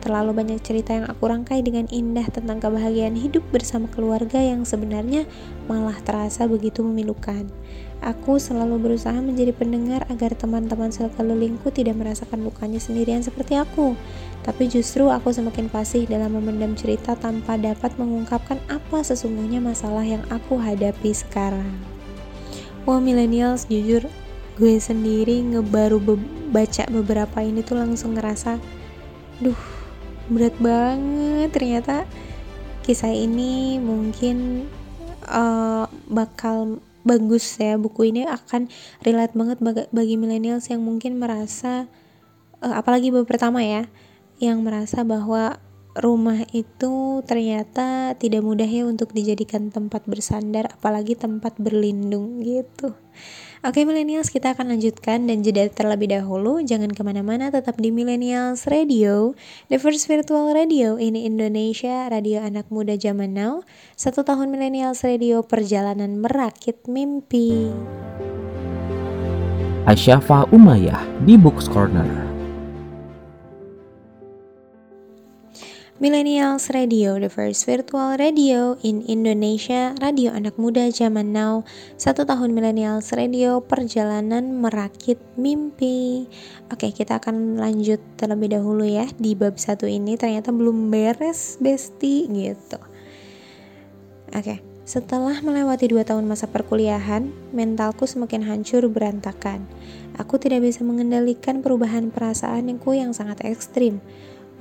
Terlalu 0.04 0.36
banyak 0.36 0.60
cerita 0.60 0.92
yang 1.00 1.08
aku 1.08 1.32
rangkai 1.32 1.64
dengan 1.64 1.88
indah 1.88 2.28
tentang 2.28 2.60
kebahagiaan 2.60 3.16
hidup 3.16 3.40
bersama 3.56 3.88
keluarga 3.88 4.36
yang 4.36 4.68
sebenarnya 4.68 5.24
malah 5.64 5.96
terasa 6.04 6.44
begitu 6.44 6.84
memilukan. 6.84 7.48
Aku 8.04 8.36
selalu 8.36 8.84
berusaha 8.84 9.16
menjadi 9.16 9.56
pendengar 9.56 10.04
agar 10.12 10.36
teman-teman 10.36 10.92
sekelilingku 10.92 11.72
tidak 11.72 11.96
merasakan 11.96 12.44
lukanya 12.44 12.76
sendirian 12.76 13.24
seperti 13.24 13.56
aku. 13.56 13.96
Tapi 14.44 14.68
justru 14.68 15.08
aku 15.08 15.32
semakin 15.32 15.72
fasih 15.72 16.04
dalam 16.04 16.36
memendam 16.36 16.76
cerita 16.76 17.16
tanpa 17.16 17.56
dapat 17.56 17.96
mengungkapkan 17.96 18.60
apa 18.68 19.08
sesungguhnya 19.08 19.64
masalah 19.64 20.04
yang 20.04 20.20
aku 20.28 20.60
hadapi 20.60 21.16
sekarang. 21.16 21.72
Wah 22.84 23.00
millennials 23.00 23.72
jujur 23.72 24.04
gue 24.60 24.76
sendiri 24.78 25.40
ngebaru 25.56 25.98
be 26.04 26.16
baca 26.54 26.86
beberapa 26.92 27.42
ini 27.42 27.66
tuh 27.66 27.82
langsung 27.82 28.14
ngerasa 28.14 28.62
duh 29.42 29.58
berat 30.30 30.54
banget 30.62 31.50
ternyata 31.50 32.06
kisah 32.86 33.10
ini 33.10 33.82
mungkin 33.82 34.70
uh, 35.26 35.90
bakal 36.06 36.78
bagus 37.04 37.60
ya. 37.60 37.76
Buku 37.80 38.10
ini 38.10 38.28
akan 38.28 38.72
relate 39.04 39.36
banget 39.36 39.58
bagi 39.92 40.16
millennials 40.18 40.68
yang 40.72 40.84
mungkin 40.84 41.20
merasa 41.20 41.88
uh, 42.64 42.76
apalagi 42.80 43.12
baru 43.12 43.28
pertama 43.28 43.62
ya 43.62 43.92
yang 44.40 44.64
merasa 44.64 45.04
bahwa 45.04 45.60
rumah 45.94 46.42
itu 46.50 47.22
ternyata 47.30 48.18
tidak 48.18 48.42
mudah 48.42 48.66
ya 48.66 48.90
untuk 48.90 49.14
dijadikan 49.14 49.70
tempat 49.70 50.10
bersandar 50.10 50.74
apalagi 50.74 51.14
tempat 51.14 51.54
berlindung 51.62 52.42
gitu 52.42 52.98
Oke 53.64 53.88
millennials 53.88 54.28
kita 54.28 54.52
akan 54.52 54.76
lanjutkan 54.76 55.24
dan 55.24 55.40
jeda 55.40 55.72
terlebih 55.72 56.12
dahulu. 56.12 56.60
Jangan 56.60 56.92
ke 56.92 57.00
mana-mana 57.00 57.48
tetap 57.48 57.80
di 57.80 57.96
millennials 57.96 58.68
radio 58.68 59.32
the 59.72 59.80
first 59.80 60.04
virtual 60.12 60.52
radio 60.52 61.00
ini 61.00 61.24
Indonesia 61.24 62.12
radio 62.12 62.44
anak 62.44 62.68
muda 62.68 63.00
zaman 63.00 63.32
now. 63.32 63.64
Satu 63.96 64.28
tahun 64.28 64.52
millennials 64.52 65.08
radio 65.08 65.48
perjalanan 65.48 66.20
merakit 66.20 66.84
mimpi. 66.92 67.72
Asyafa 69.88 70.44
Umayyah 70.52 71.24
di 71.24 71.40
Books 71.40 71.72
Corner 71.72 72.33
Millennials 76.02 76.74
Radio, 76.74 77.22
the 77.22 77.30
first 77.30 77.70
virtual 77.70 78.18
radio 78.18 78.74
in 78.82 79.06
Indonesia, 79.06 79.94
radio 80.02 80.34
anak 80.34 80.58
muda 80.58 80.90
zaman 80.90 81.38
now. 81.38 81.62
Satu 82.02 82.26
tahun 82.26 82.50
Millennials 82.50 83.14
Radio, 83.14 83.62
perjalanan 83.62 84.58
merakit 84.58 85.22
mimpi. 85.38 86.26
Oke, 86.74 86.90
kita 86.90 87.22
akan 87.22 87.62
lanjut 87.62 88.02
terlebih 88.18 88.58
dahulu 88.58 88.90
ya 88.90 89.06
di 89.22 89.38
bab 89.38 89.62
satu 89.62 89.86
ini. 89.86 90.18
Ternyata 90.18 90.50
belum 90.50 90.90
beres, 90.90 91.62
besti 91.62 92.26
gitu. 92.26 92.82
Oke, 94.34 94.66
setelah 94.90 95.46
melewati 95.46 95.94
dua 95.94 96.02
tahun 96.02 96.26
masa 96.26 96.50
perkuliahan, 96.50 97.30
mentalku 97.54 98.10
semakin 98.10 98.42
hancur 98.50 98.90
berantakan. 98.90 99.70
Aku 100.18 100.42
tidak 100.42 100.66
bisa 100.66 100.82
mengendalikan 100.82 101.62
perubahan 101.62 102.10
perasaanku 102.10 102.98
yang 102.98 103.14
sangat 103.14 103.46
ekstrim. 103.46 104.02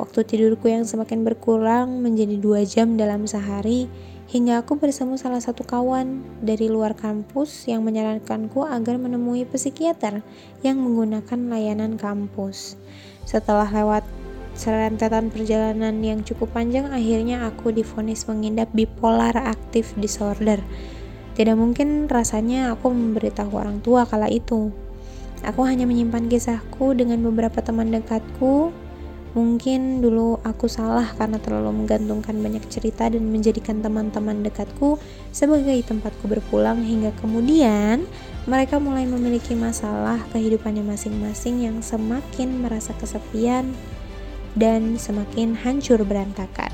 Waktu 0.03 0.27
tidurku 0.27 0.67
yang 0.67 0.83
semakin 0.83 1.23
berkurang 1.23 2.03
menjadi 2.03 2.35
dua 2.35 2.67
jam 2.67 2.99
dalam 2.99 3.23
sehari, 3.31 3.87
hingga 4.35 4.59
aku 4.59 4.75
bersama 4.75 5.15
salah 5.15 5.39
satu 5.39 5.63
kawan 5.63 6.27
dari 6.43 6.67
luar 6.67 6.99
kampus 6.99 7.71
yang 7.71 7.87
menyarankanku 7.87 8.67
agar 8.67 8.99
menemui 8.99 9.47
psikiater 9.47 10.27
yang 10.67 10.83
menggunakan 10.83 11.47
layanan 11.47 11.95
kampus. 11.95 12.75
Setelah 13.31 13.71
lewat 13.71 14.03
serentetan 14.59 15.31
perjalanan 15.31 15.95
yang 16.03 16.27
cukup 16.27 16.51
panjang, 16.51 16.91
akhirnya 16.91 17.47
aku 17.47 17.71
difonis 17.71 18.27
mengidap 18.27 18.75
bipolar 18.75 19.39
active 19.39 19.87
disorder. 20.03 20.59
Tidak 21.39 21.55
mungkin 21.55 22.11
rasanya 22.11 22.75
aku 22.75 22.91
memberitahu 22.91 23.55
orang 23.55 23.79
tua 23.79 24.03
kala 24.03 24.27
itu. 24.27 24.75
Aku 25.47 25.63
hanya 25.63 25.87
menyimpan 25.87 26.27
kisahku 26.27 26.91
dengan 26.91 27.23
beberapa 27.23 27.63
teman 27.63 27.95
dekatku 27.95 28.82
Mungkin 29.33 30.05
dulu 30.05 30.45
aku 30.45 30.69
salah 30.69 31.09
karena 31.17 31.41
terlalu 31.41 31.73
menggantungkan 31.73 32.37
banyak 32.37 32.69
cerita 32.69 33.09
dan 33.09 33.33
menjadikan 33.33 33.81
teman-teman 33.81 34.45
dekatku 34.45 35.01
sebagai 35.33 35.81
tempatku 35.89 36.29
berpulang 36.29 36.85
hingga 36.85 37.17
kemudian 37.17 38.05
mereka 38.45 38.77
mulai 38.77 39.09
memiliki 39.09 39.57
masalah 39.57 40.21
kehidupannya 40.37 40.85
masing-masing 40.85 41.65
yang 41.65 41.81
semakin 41.81 42.61
merasa 42.61 42.93
kesepian 43.01 43.73
dan 44.53 45.01
semakin 45.01 45.57
hancur 45.57 46.05
berantakan. 46.05 46.69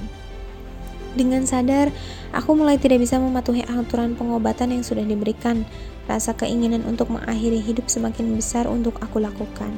Dengan 1.14 1.46
sadar, 1.46 1.94
aku 2.34 2.58
mulai 2.58 2.74
tidak 2.74 3.02
bisa 3.02 3.22
mematuhi 3.22 3.62
aturan 3.70 4.18
pengobatan 4.18 4.74
yang 4.74 4.82
sudah 4.82 5.06
diberikan. 5.06 5.62
Rasa 6.10 6.34
keinginan 6.34 6.82
untuk 6.88 7.10
mengakhiri 7.12 7.60
hidup 7.62 7.86
semakin 7.86 8.34
besar 8.34 8.66
untuk 8.66 8.98
aku 8.98 9.22
lakukan. 9.22 9.74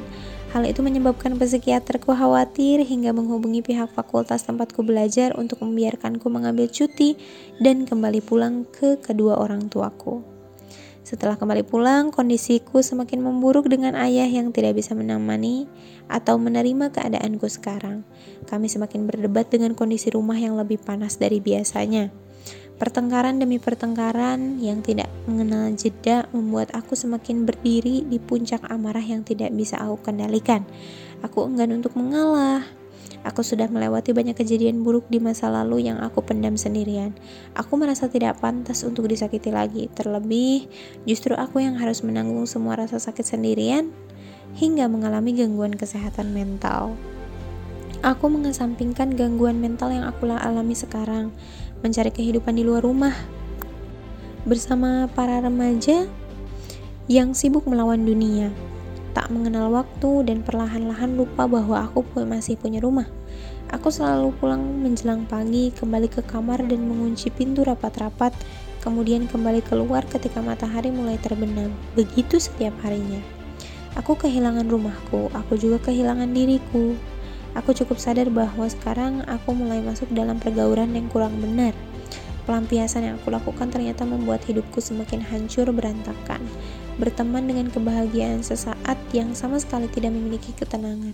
Hal 0.51 0.67
itu 0.67 0.83
menyebabkan 0.83 1.39
psikiaterku 1.39 2.11
khawatir 2.11 2.83
hingga 2.83 3.15
menghubungi 3.15 3.63
pihak 3.63 3.87
fakultas 3.95 4.43
tempatku 4.43 4.83
belajar 4.83 5.31
untuk 5.39 5.63
membiarkanku 5.63 6.27
mengambil 6.27 6.67
cuti 6.67 7.15
dan 7.63 7.87
kembali 7.87 8.19
pulang 8.19 8.67
ke 8.67 8.99
kedua 8.99 9.39
orang 9.39 9.71
tuaku. 9.71 10.19
Setelah 11.07 11.39
kembali 11.39 11.63
pulang, 11.63 12.11
kondisiku 12.11 12.83
semakin 12.83 13.23
memburuk 13.23 13.71
dengan 13.71 13.95
ayah 13.95 14.27
yang 14.27 14.51
tidak 14.51 14.75
bisa 14.75 14.91
menemani 14.91 15.71
atau 16.11 16.35
menerima 16.35 16.91
keadaanku 16.91 17.47
sekarang. 17.47 18.03
Kami 18.43 18.67
semakin 18.67 19.07
berdebat 19.07 19.47
dengan 19.47 19.71
kondisi 19.71 20.11
rumah 20.11 20.35
yang 20.35 20.59
lebih 20.59 20.83
panas 20.83 21.15
dari 21.15 21.39
biasanya. 21.39 22.11
Pertengkaran 22.81 23.37
demi 23.37 23.61
pertengkaran 23.61 24.57
yang 24.57 24.81
tidak 24.81 25.05
mengenal 25.29 25.69
jeda 25.77 26.25
membuat 26.33 26.73
aku 26.73 26.97
semakin 26.97 27.45
berdiri 27.45 28.01
di 28.09 28.17
puncak 28.17 28.65
amarah 28.73 29.05
yang 29.05 29.21
tidak 29.21 29.53
bisa 29.53 29.77
aku 29.77 30.01
kendalikan. 30.01 30.65
Aku 31.21 31.45
enggan 31.45 31.77
untuk 31.77 31.93
mengalah. 31.93 32.65
Aku 33.21 33.45
sudah 33.45 33.69
melewati 33.69 34.17
banyak 34.17 34.33
kejadian 34.33 34.81
buruk 34.81 35.05
di 35.13 35.21
masa 35.21 35.53
lalu 35.53 35.85
yang 35.93 36.01
aku 36.01 36.25
pendam 36.25 36.57
sendirian. 36.57 37.13
Aku 37.53 37.77
merasa 37.77 38.09
tidak 38.09 38.41
pantas 38.41 38.81
untuk 38.81 39.05
disakiti 39.05 39.53
lagi. 39.53 39.85
Terlebih, 39.93 40.65
justru 41.05 41.37
aku 41.37 41.61
yang 41.61 41.77
harus 41.77 42.01
menanggung 42.01 42.49
semua 42.49 42.81
rasa 42.81 42.97
sakit 42.97 43.37
sendirian 43.37 43.93
hingga 44.57 44.89
mengalami 44.89 45.37
gangguan 45.37 45.77
kesehatan 45.77 46.33
mental. 46.33 46.97
Aku 48.01 48.33
mengesampingkan 48.33 49.13
gangguan 49.13 49.61
mental 49.61 49.93
yang 49.93 50.09
aku 50.09 50.25
alami 50.25 50.73
sekarang 50.73 51.29
mencari 51.81 52.13
kehidupan 52.13 52.57
di 52.57 52.63
luar 52.65 52.85
rumah 52.85 53.13
bersama 54.41 55.05
para 55.13 55.37
remaja 55.37 56.09
yang 57.05 57.37
sibuk 57.37 57.67
melawan 57.69 58.01
dunia, 58.01 58.49
tak 59.13 59.29
mengenal 59.29 59.69
waktu 59.69 60.25
dan 60.25 60.41
perlahan-lahan 60.41 61.13
lupa 61.13 61.45
bahwa 61.45 61.85
aku 61.85 62.01
masih 62.25 62.57
punya 62.57 62.79
rumah. 62.81 63.05
Aku 63.71 63.87
selalu 63.87 64.35
pulang 64.39 64.63
menjelang 64.83 65.23
pagi, 65.29 65.71
kembali 65.71 66.07
ke 66.11 66.21
kamar 66.25 66.63
dan 66.65 66.87
mengunci 66.87 67.31
pintu 67.31 67.63
rapat-rapat, 67.63 68.35
kemudian 68.83 69.29
kembali 69.29 69.63
keluar 69.63 70.03
ketika 70.09 70.43
matahari 70.43 70.91
mulai 70.91 71.15
terbenam. 71.21 71.71
Begitu 71.95 72.39
setiap 72.39 72.75
harinya. 72.83 73.19
Aku 73.99 74.15
kehilangan 74.15 74.67
rumahku, 74.71 75.31
aku 75.35 75.59
juga 75.59 75.91
kehilangan 75.91 76.31
diriku. 76.31 76.95
Aku 77.51 77.75
cukup 77.75 77.99
sadar 77.99 78.31
bahwa 78.31 78.63
sekarang 78.71 79.27
aku 79.27 79.51
mulai 79.51 79.83
masuk 79.83 80.07
dalam 80.15 80.39
pergaulan 80.39 80.95
yang 80.95 81.11
kurang 81.11 81.35
benar. 81.43 81.75
Pelampiasan 82.47 83.05
yang 83.05 83.15
aku 83.21 83.29
lakukan 83.29 83.69
ternyata 83.69 84.01
membuat 84.07 84.41
hidupku 84.47 84.81
semakin 84.81 85.21
hancur 85.21 85.69
berantakan, 85.69 86.41
berteman 86.97 87.45
dengan 87.45 87.69
kebahagiaan 87.69 88.41
sesaat 88.41 88.97
yang 89.13 89.37
sama 89.37 89.61
sekali 89.61 89.85
tidak 89.91 90.15
memiliki 90.15 90.55
ketenangan. 90.57 91.13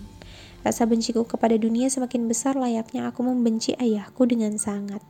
Rasa 0.64 0.88
benciku 0.88 1.28
kepada 1.28 1.54
dunia 1.54 1.86
semakin 1.92 2.26
besar 2.26 2.56
layaknya 2.58 3.10
aku 3.12 3.22
membenci 3.22 3.76
ayahku 3.76 4.24
dengan 4.24 4.56
sangat. 4.56 5.04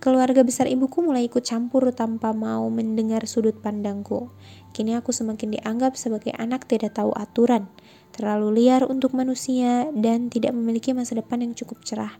Keluarga 0.00 0.40
besar 0.40 0.64
ibuku 0.64 1.04
mulai 1.04 1.28
ikut 1.28 1.44
campur 1.44 1.84
tanpa 1.92 2.32
mau 2.32 2.64
mendengar 2.72 3.28
sudut 3.28 3.52
pandangku. 3.60 4.32
Kini 4.72 4.96
aku 4.96 5.12
semakin 5.12 5.60
dianggap 5.60 5.92
sebagai 5.92 6.32
anak 6.40 6.64
tidak 6.64 6.96
tahu 6.96 7.12
aturan, 7.12 7.68
terlalu 8.14 8.62
liar 8.62 8.86
untuk 8.86 9.14
manusia, 9.16 9.88
dan 9.94 10.28
tidak 10.28 10.54
memiliki 10.54 10.94
masa 10.94 11.18
depan 11.18 11.42
yang 11.42 11.52
cukup 11.54 11.82
cerah. 11.82 12.14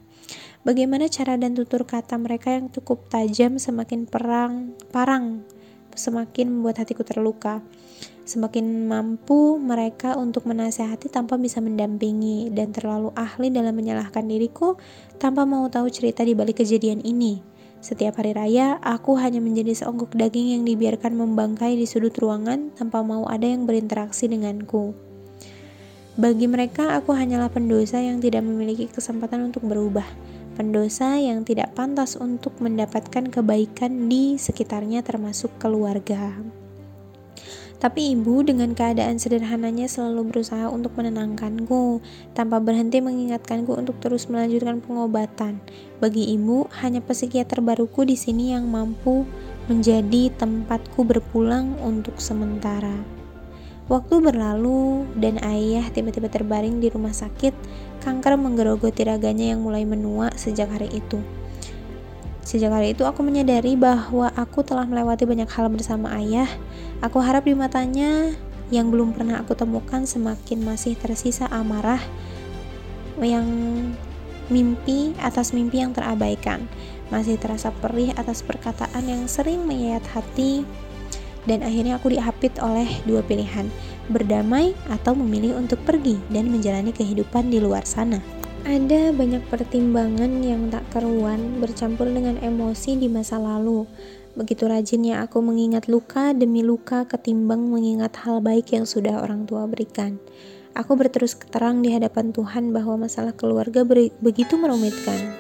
Bagaimana 0.61 1.09
cara 1.09 1.40
dan 1.40 1.57
tutur 1.57 1.88
kata 1.88 2.20
mereka 2.20 2.53
yang 2.53 2.68
cukup 2.68 3.09
tajam 3.09 3.57
semakin 3.57 4.05
perang, 4.05 4.76
parang, 4.92 5.40
semakin 5.96 6.53
membuat 6.53 6.85
hatiku 6.85 7.03
terluka. 7.03 7.64
Semakin 8.29 8.87
mampu 8.87 9.59
mereka 9.59 10.14
untuk 10.14 10.46
menasehati 10.46 11.11
tanpa 11.11 11.35
bisa 11.35 11.59
mendampingi 11.59 12.55
dan 12.55 12.70
terlalu 12.70 13.11
ahli 13.18 13.50
dalam 13.50 13.74
menyalahkan 13.74 14.22
diriku 14.22 14.79
tanpa 15.18 15.42
mau 15.42 15.66
tahu 15.66 15.90
cerita 15.90 16.22
di 16.22 16.38
balik 16.38 16.62
kejadian 16.62 17.03
ini. 17.03 17.42
Setiap 17.81 18.20
hari 18.20 18.37
raya, 18.37 18.76
aku 18.85 19.16
hanya 19.16 19.40
menjadi 19.40 19.72
seonggok 19.72 20.12
daging 20.12 20.61
yang 20.61 20.62
dibiarkan 20.68 21.16
membangkai 21.16 21.81
di 21.81 21.88
sudut 21.88 22.12
ruangan 22.20 22.76
tanpa 22.76 23.00
mau 23.00 23.24
ada 23.24 23.48
yang 23.48 23.64
berinteraksi 23.64 24.29
denganku. 24.29 25.10
Bagi 26.21 26.45
mereka, 26.45 27.01
aku 27.01 27.17
hanyalah 27.17 27.49
pendosa 27.49 27.97
yang 27.97 28.21
tidak 28.21 28.45
memiliki 28.45 28.85
kesempatan 28.93 29.49
untuk 29.49 29.65
berubah, 29.65 30.05
pendosa 30.53 31.17
yang 31.17 31.49
tidak 31.49 31.73
pantas 31.73 32.13
untuk 32.13 32.53
mendapatkan 32.61 33.33
kebaikan 33.33 34.13
di 34.13 34.37
sekitarnya, 34.37 35.01
termasuk 35.01 35.49
keluarga. 35.57 36.37
Tapi 37.81 38.13
ibu 38.13 38.45
dengan 38.45 38.77
keadaan 38.77 39.17
sederhananya 39.17 39.89
selalu 39.89 40.29
berusaha 40.29 40.69
untuk 40.69 40.93
menenangkanku, 41.01 42.05
tanpa 42.37 42.61
berhenti 42.61 43.01
mengingatkanku 43.01 43.73
untuk 43.73 43.97
terus 44.05 44.29
melanjutkan 44.29 44.85
pengobatan. 44.85 45.57
Bagi 46.05 46.37
ibu, 46.37 46.69
hanya 46.85 47.01
psikiater 47.01 47.65
baruku 47.65 48.05
di 48.05 48.21
sini 48.21 48.53
yang 48.53 48.69
mampu 48.69 49.25
menjadi 49.73 50.29
tempatku 50.37 51.01
berpulang 51.01 51.81
untuk 51.81 52.21
sementara. 52.21 53.20
Waktu 53.90 54.22
berlalu 54.22 55.03
dan 55.18 55.42
ayah 55.42 55.83
tiba-tiba 55.90 56.31
terbaring 56.31 56.79
di 56.79 56.94
rumah 56.94 57.11
sakit, 57.11 57.50
kanker 58.07 58.38
menggerogoti 58.38 59.03
raganya 59.03 59.50
yang 59.50 59.66
mulai 59.66 59.83
menua 59.83 60.31
sejak 60.38 60.70
hari 60.70 60.87
itu. 60.94 61.18
Sejak 62.46 62.70
hari 62.70 62.94
itu 62.94 63.03
aku 63.03 63.26
menyadari 63.26 63.74
bahwa 63.74 64.31
aku 64.38 64.62
telah 64.62 64.87
melewati 64.87 65.26
banyak 65.26 65.50
hal 65.50 65.66
bersama 65.74 66.14
ayah. 66.22 66.46
Aku 67.03 67.18
harap 67.18 67.50
di 67.50 67.59
matanya 67.59 68.31
yang 68.70 68.94
belum 68.94 69.11
pernah 69.11 69.42
aku 69.42 69.59
temukan 69.59 70.07
semakin 70.07 70.62
masih 70.62 70.94
tersisa 70.94 71.50
amarah 71.50 71.98
yang 73.18 73.42
mimpi 74.55 75.18
atas 75.18 75.50
mimpi 75.50 75.83
yang 75.83 75.90
terabaikan. 75.90 76.62
Masih 77.11 77.42
terasa 77.42 77.74
perih 77.74 78.14
atas 78.14 78.46
perkataan 78.46 79.03
yang 79.03 79.26
sering 79.26 79.66
menyayat 79.66 80.07
hati 80.14 80.62
dan 81.51 81.67
akhirnya 81.67 81.99
aku 81.99 82.15
dihapit 82.15 82.55
oleh 82.63 82.87
dua 83.11 83.27
pilihan, 83.27 83.67
berdamai 84.07 84.71
atau 84.87 85.19
memilih 85.19 85.59
untuk 85.59 85.83
pergi 85.83 86.15
dan 86.31 86.47
menjalani 86.47 86.95
kehidupan 86.95 87.51
di 87.51 87.59
luar 87.59 87.83
sana. 87.83 88.23
Ada 88.63 89.11
banyak 89.11 89.51
pertimbangan 89.51 90.47
yang 90.47 90.71
tak 90.71 90.87
keruan 90.95 91.59
bercampur 91.59 92.07
dengan 92.07 92.39
emosi 92.39 92.95
di 93.03 93.11
masa 93.11 93.43
lalu. 93.43 93.83
Begitu 94.39 94.71
rajinnya 94.71 95.27
aku 95.27 95.43
mengingat 95.43 95.91
luka 95.91 96.31
demi 96.31 96.63
luka 96.63 97.03
ketimbang 97.03 97.67
mengingat 97.67 98.15
hal 98.23 98.39
baik 98.39 98.71
yang 98.71 98.87
sudah 98.87 99.19
orang 99.19 99.43
tua 99.43 99.67
berikan. 99.67 100.23
Aku 100.79 100.95
berterus 100.95 101.35
terang 101.51 101.83
di 101.83 101.91
hadapan 101.91 102.31
Tuhan 102.31 102.71
bahwa 102.71 103.11
masalah 103.11 103.35
keluarga 103.35 103.83
begitu 104.23 104.55
merumitkan. 104.55 105.35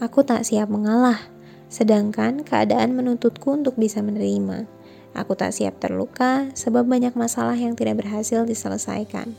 Aku 0.00 0.24
tak 0.24 0.48
siap 0.48 0.72
mengalah, 0.72 1.20
sedangkan 1.68 2.48
keadaan 2.48 2.96
menuntutku 2.96 3.52
untuk 3.52 3.76
bisa 3.76 4.00
menerima. 4.00 4.64
Aku 5.14 5.38
tak 5.38 5.54
siap 5.54 5.78
terluka 5.78 6.50
sebab 6.58 6.90
banyak 6.90 7.14
masalah 7.14 7.54
yang 7.54 7.78
tidak 7.78 8.02
berhasil 8.02 8.42
diselesaikan. 8.42 9.30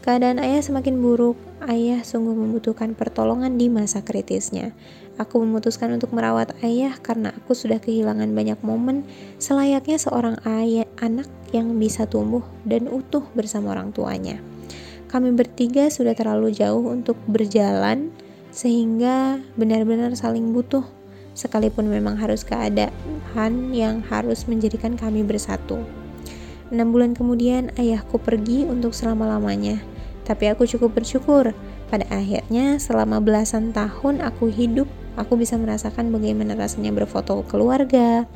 Keadaan 0.00 0.40
ayah 0.40 0.64
semakin 0.64 0.96
buruk. 0.96 1.36
Ayah 1.60 2.00
sungguh 2.00 2.32
membutuhkan 2.32 2.96
pertolongan 2.96 3.60
di 3.60 3.68
masa 3.68 4.00
kritisnya. 4.00 4.72
Aku 5.20 5.44
memutuskan 5.44 5.92
untuk 5.92 6.16
merawat 6.16 6.56
ayah 6.64 6.96
karena 6.96 7.36
aku 7.36 7.52
sudah 7.52 7.76
kehilangan 7.76 8.32
banyak 8.32 8.56
momen 8.64 9.04
selayaknya 9.36 10.00
seorang 10.00 10.40
ayah 10.48 10.88
anak 11.04 11.28
yang 11.52 11.76
bisa 11.76 12.08
tumbuh 12.08 12.40
dan 12.64 12.88
utuh 12.88 13.28
bersama 13.36 13.76
orang 13.76 13.92
tuanya. 13.92 14.40
Kami 15.12 15.36
bertiga 15.36 15.92
sudah 15.92 16.16
terlalu 16.16 16.56
jauh 16.56 16.88
untuk 16.88 17.20
berjalan 17.28 18.08
sehingga 18.48 19.36
benar-benar 19.60 20.16
saling 20.16 20.56
butuh 20.56 20.88
sekalipun 21.40 21.88
memang 21.88 22.20
harus 22.20 22.44
keadaan 22.44 23.72
yang 23.72 24.04
harus 24.12 24.44
menjadikan 24.44 25.00
kami 25.00 25.24
bersatu. 25.24 25.80
Enam 26.68 26.92
bulan 26.92 27.16
kemudian 27.16 27.72
ayahku 27.80 28.20
pergi 28.20 28.68
untuk 28.68 28.92
selama-lamanya. 28.92 29.80
Tapi 30.28 30.52
aku 30.52 30.68
cukup 30.68 31.00
bersyukur. 31.00 31.56
Pada 31.90 32.06
akhirnya 32.12 32.78
selama 32.78 33.18
belasan 33.18 33.72
tahun 33.74 34.22
aku 34.22 34.52
hidup, 34.52 34.86
aku 35.18 35.34
bisa 35.34 35.58
merasakan 35.58 36.14
bagaimana 36.14 36.54
rasanya 36.54 36.94
berfoto 36.94 37.42
keluarga, 37.50 38.28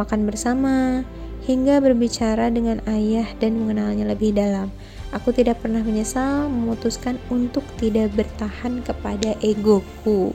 makan 0.00 0.24
bersama, 0.24 1.04
hingga 1.44 1.84
berbicara 1.84 2.48
dengan 2.48 2.80
ayah 2.88 3.28
dan 3.36 3.60
mengenalnya 3.60 4.08
lebih 4.08 4.32
dalam. 4.32 4.72
Aku 5.12 5.30
tidak 5.36 5.60
pernah 5.60 5.84
menyesal 5.84 6.48
memutuskan 6.48 7.20
untuk 7.28 7.62
tidak 7.76 8.16
bertahan 8.16 8.80
kepada 8.80 9.36
egoku. 9.44 10.32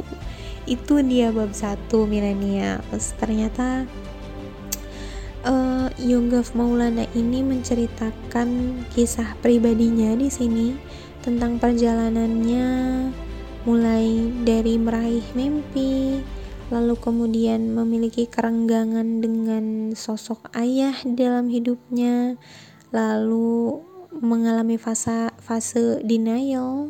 Itu 0.70 1.02
dia 1.02 1.34
bab 1.34 1.54
satu 1.54 2.06
milenial. 2.06 2.82
Ternyata 3.18 3.86
uh, 5.46 5.90
Maulana 6.54 7.06
ini 7.14 7.42
menceritakan 7.42 8.50
kisah 8.94 9.38
pribadinya 9.42 10.14
di 10.18 10.30
sini 10.30 10.76
tentang 11.22 11.62
perjalanannya 11.62 12.68
mulai 13.62 14.06
dari 14.42 14.82
meraih 14.82 15.26
mimpi 15.38 16.18
lalu 16.74 16.96
kemudian 16.98 17.76
memiliki 17.78 18.26
kerenggangan 18.26 19.22
dengan 19.22 19.94
sosok 19.94 20.50
ayah 20.58 20.96
dalam 21.04 21.52
hidupnya 21.52 22.42
lalu 22.90 23.84
mengalami 24.18 24.82
fase 24.82 25.30
fase 25.38 26.02
denial 26.02 26.90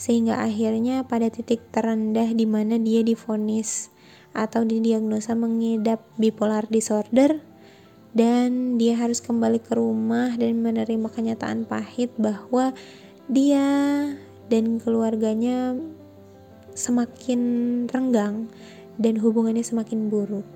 sehingga 0.00 0.40
akhirnya 0.40 1.04
pada 1.04 1.28
titik 1.28 1.60
terendah 1.68 2.32
di 2.32 2.48
mana 2.48 2.80
dia 2.80 3.04
difonis 3.04 3.92
atau 4.32 4.64
didiagnosa 4.64 5.36
mengidap 5.36 6.00
bipolar 6.16 6.64
disorder 6.72 7.44
dan 8.16 8.80
dia 8.80 8.96
harus 8.96 9.20
kembali 9.20 9.60
ke 9.60 9.76
rumah 9.76 10.32
dan 10.40 10.56
menerima 10.64 11.04
kenyataan 11.04 11.68
pahit 11.68 12.08
bahwa 12.16 12.72
dia 13.28 13.68
dan 14.48 14.80
keluarganya 14.80 15.76
semakin 16.72 17.84
renggang 17.92 18.48
dan 18.96 19.20
hubungannya 19.20 19.62
semakin 19.62 20.08
buruk. 20.08 20.48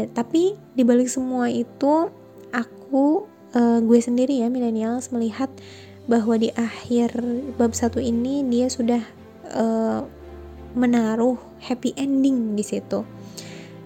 Ya, 0.00 0.08
tapi 0.10 0.56
dibalik 0.74 1.12
semua 1.12 1.52
itu, 1.52 2.10
aku 2.50 3.28
uh, 3.54 3.78
gue 3.84 4.00
sendiri 4.02 4.42
ya 4.42 4.50
millennials 4.50 5.14
melihat 5.14 5.52
bahwa 6.08 6.40
di 6.40 6.48
akhir 6.56 7.12
bab 7.60 7.76
satu 7.76 8.00
ini 8.00 8.40
dia 8.48 8.72
sudah 8.72 9.04
uh, 9.52 10.00
menaruh 10.72 11.36
happy 11.60 11.92
ending 12.00 12.56
di 12.56 12.64
situ. 12.64 13.04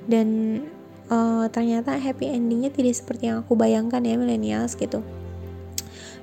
Dan 0.06 0.62
uh, 1.10 1.50
ternyata 1.50 1.98
happy 1.98 2.30
endingnya 2.30 2.70
tidak 2.70 2.94
seperti 2.94 3.28
yang 3.28 3.42
aku 3.42 3.58
bayangkan 3.58 4.06
ya 4.06 4.14
millennials 4.14 4.78
gitu. 4.78 5.02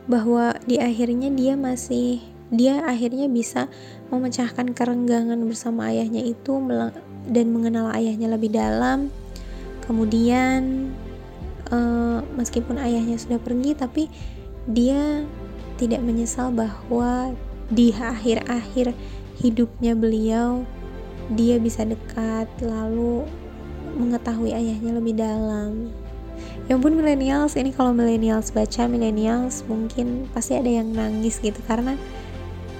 Bahwa 0.08 0.56
di 0.64 0.80
akhirnya 0.80 1.30
dia 1.30 1.60
masih 1.60 2.24
dia 2.50 2.82
akhirnya 2.82 3.30
bisa 3.30 3.70
memecahkan 4.10 4.74
kerenggangan 4.74 5.38
bersama 5.46 5.94
ayahnya 5.94 6.26
itu 6.26 6.58
dan 7.30 7.46
mengenal 7.54 7.92
ayahnya 7.94 8.32
lebih 8.32 8.56
dalam. 8.56 9.14
Kemudian 9.86 10.90
uh, 11.70 12.24
meskipun 12.40 12.80
ayahnya 12.80 13.20
sudah 13.20 13.38
pergi 13.38 13.78
tapi 13.78 14.04
dia 14.70 15.26
tidak 15.80 16.04
menyesal 16.04 16.52
bahwa 16.52 17.32
di 17.72 17.96
akhir-akhir 17.96 18.92
hidupnya 19.40 19.96
beliau 19.96 20.68
dia 21.32 21.62
bisa 21.62 21.86
dekat 21.86 22.50
lalu 22.60 23.24
mengetahui 23.96 24.52
ayahnya 24.52 24.92
lebih 24.98 25.16
dalam. 25.16 25.94
Ya 26.70 26.78
pun 26.78 26.94
millennials 26.94 27.58
ini 27.58 27.74
kalau 27.74 27.96
millennials 27.96 28.54
baca 28.54 28.86
millennials 28.86 29.66
mungkin 29.66 30.30
pasti 30.36 30.54
ada 30.54 30.70
yang 30.70 30.94
nangis 30.94 31.42
gitu 31.42 31.58
karena 31.66 31.98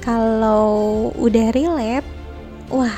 kalau 0.06 1.10
udah 1.18 1.50
relate 1.54 2.06
wah 2.70 2.94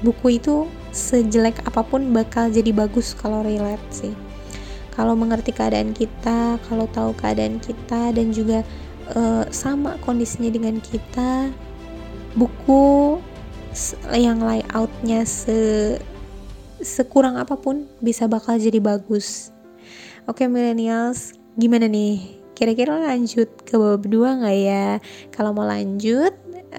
buku 0.00 0.40
itu 0.40 0.64
sejelek 0.92 1.60
apa 1.64 1.84
pun 1.84 2.12
bakal 2.12 2.48
jadi 2.48 2.72
bagus 2.72 3.12
kalau 3.16 3.44
relate 3.44 3.84
sih. 3.92 4.12
Kalau 4.92 5.16
mengerti 5.16 5.56
keadaan 5.56 5.96
kita 5.96 6.60
kalau 6.68 6.84
tahu 6.92 7.16
keadaan 7.16 7.56
kita 7.60 8.12
dan 8.12 8.28
juga 8.32 8.60
uh, 9.16 9.44
sama 9.52 9.96
kondisinya 10.04 10.50
dengan 10.52 10.80
kita 10.80 11.52
buku 12.36 13.16
yang 14.12 14.40
layoutnya 14.44 15.24
se 15.24 15.96
sekurang 16.82 17.38
apa 17.38 17.54
pun 17.56 17.86
bisa 18.02 18.26
bakal 18.26 18.58
jadi 18.58 18.82
bagus. 18.82 19.54
Oke 20.26 20.50
millennials, 20.50 21.38
gimana 21.56 21.86
nih? 21.86 22.42
Kira-kira 22.52 22.98
lanjut 23.00 23.48
ke 23.64 23.74
bawah 23.74 23.98
dua 24.02 24.38
nggak 24.38 24.58
ya? 24.58 24.88
Kalau 25.34 25.54
mau 25.54 25.66
lanjut, 25.66 26.34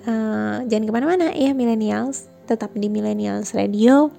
uh, 0.06 0.64
jangan 0.68 0.86
ke 0.86 0.94
mana-mana 0.94 1.28
ya 1.34 1.52
millennials. 1.56 2.30
Tetap 2.44 2.76
di 2.76 2.92
Millennials 2.92 3.56
Radio, 3.56 4.12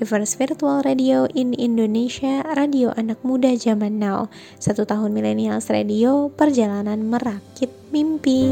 the 0.00 0.08
first 0.08 0.40
virtual 0.40 0.80
radio 0.80 1.28
in 1.36 1.52
Indonesia, 1.52 2.40
radio 2.56 2.88
anak 2.96 3.20
muda 3.20 3.52
zaman 3.52 4.00
now. 4.00 4.32
Satu 4.56 4.88
tahun 4.88 5.12
Millennials 5.12 5.68
Radio, 5.68 6.32
perjalanan 6.32 7.04
merakit 7.04 7.68
mimpi. 7.92 8.48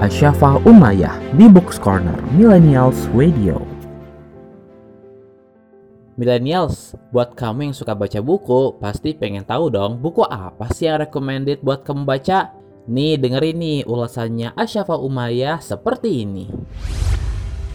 Asyafa 0.00 0.56
Umayyah 0.64 1.12
di 1.36 1.44
Books 1.52 1.76
Corner 1.76 2.16
Millennials 2.32 2.96
Radio. 3.12 3.60
Millennials, 6.16 6.96
buat 7.12 7.36
kamu 7.36 7.68
yang 7.68 7.76
suka 7.76 7.92
baca 7.92 8.24
buku, 8.24 8.80
pasti 8.80 9.12
pengen 9.12 9.44
tahu 9.44 9.68
dong 9.68 10.00
buku 10.00 10.24
apa 10.24 10.72
sih 10.72 10.88
yang 10.88 11.04
recommended 11.04 11.60
buat 11.60 11.84
kamu 11.84 12.08
baca? 12.08 12.56
Nih 12.88 13.20
dengerin 13.20 13.56
nih 13.60 13.78
ulasannya 13.84 14.56
Asyafa 14.56 14.96
Umayyah 14.96 15.60
seperti 15.60 16.24
ini. 16.24 16.48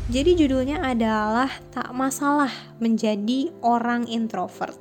Jadi 0.05 0.37
judulnya 0.37 0.85
adalah 0.85 1.49
Tak 1.73 1.89
Masalah 1.89 2.53
Menjadi 2.77 3.49
Orang 3.65 4.05
Introvert. 4.05 4.77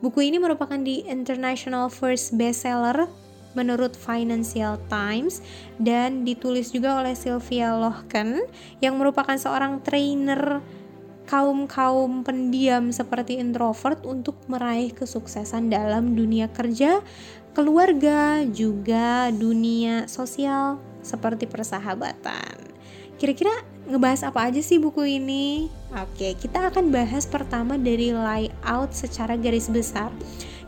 Buku 0.00 0.24
ini 0.24 0.40
merupakan 0.40 0.80
di 0.80 1.04
International 1.04 1.92
First 1.92 2.32
Bestseller 2.40 3.04
menurut 3.52 3.92
Financial 3.92 4.80
Times 4.88 5.44
dan 5.76 6.24
ditulis 6.24 6.72
juga 6.72 7.04
oleh 7.04 7.12
Sylvia 7.12 7.76
Lohken 7.76 8.48
yang 8.80 8.96
merupakan 8.96 9.36
seorang 9.36 9.84
trainer 9.84 10.64
kaum-kaum 11.28 12.24
pendiam 12.24 12.88
seperti 12.96 13.36
introvert 13.36 14.00
untuk 14.08 14.40
meraih 14.48 14.88
kesuksesan 14.96 15.68
dalam 15.68 16.16
dunia 16.16 16.48
kerja, 16.48 17.04
keluarga, 17.52 18.40
juga 18.48 19.28
dunia 19.36 20.08
sosial 20.08 20.80
seperti 21.04 21.44
persahabatan. 21.44 22.56
Kira-kira 23.20 23.71
ngebahas 23.86 24.30
apa 24.30 24.50
aja 24.50 24.62
sih 24.62 24.78
buku 24.78 25.18
ini? 25.18 25.66
Oke, 25.92 26.38
kita 26.38 26.70
akan 26.70 26.94
bahas 26.94 27.26
pertama 27.26 27.74
dari 27.74 28.14
layout 28.14 28.94
secara 28.94 29.34
garis 29.34 29.68
besar. 29.68 30.14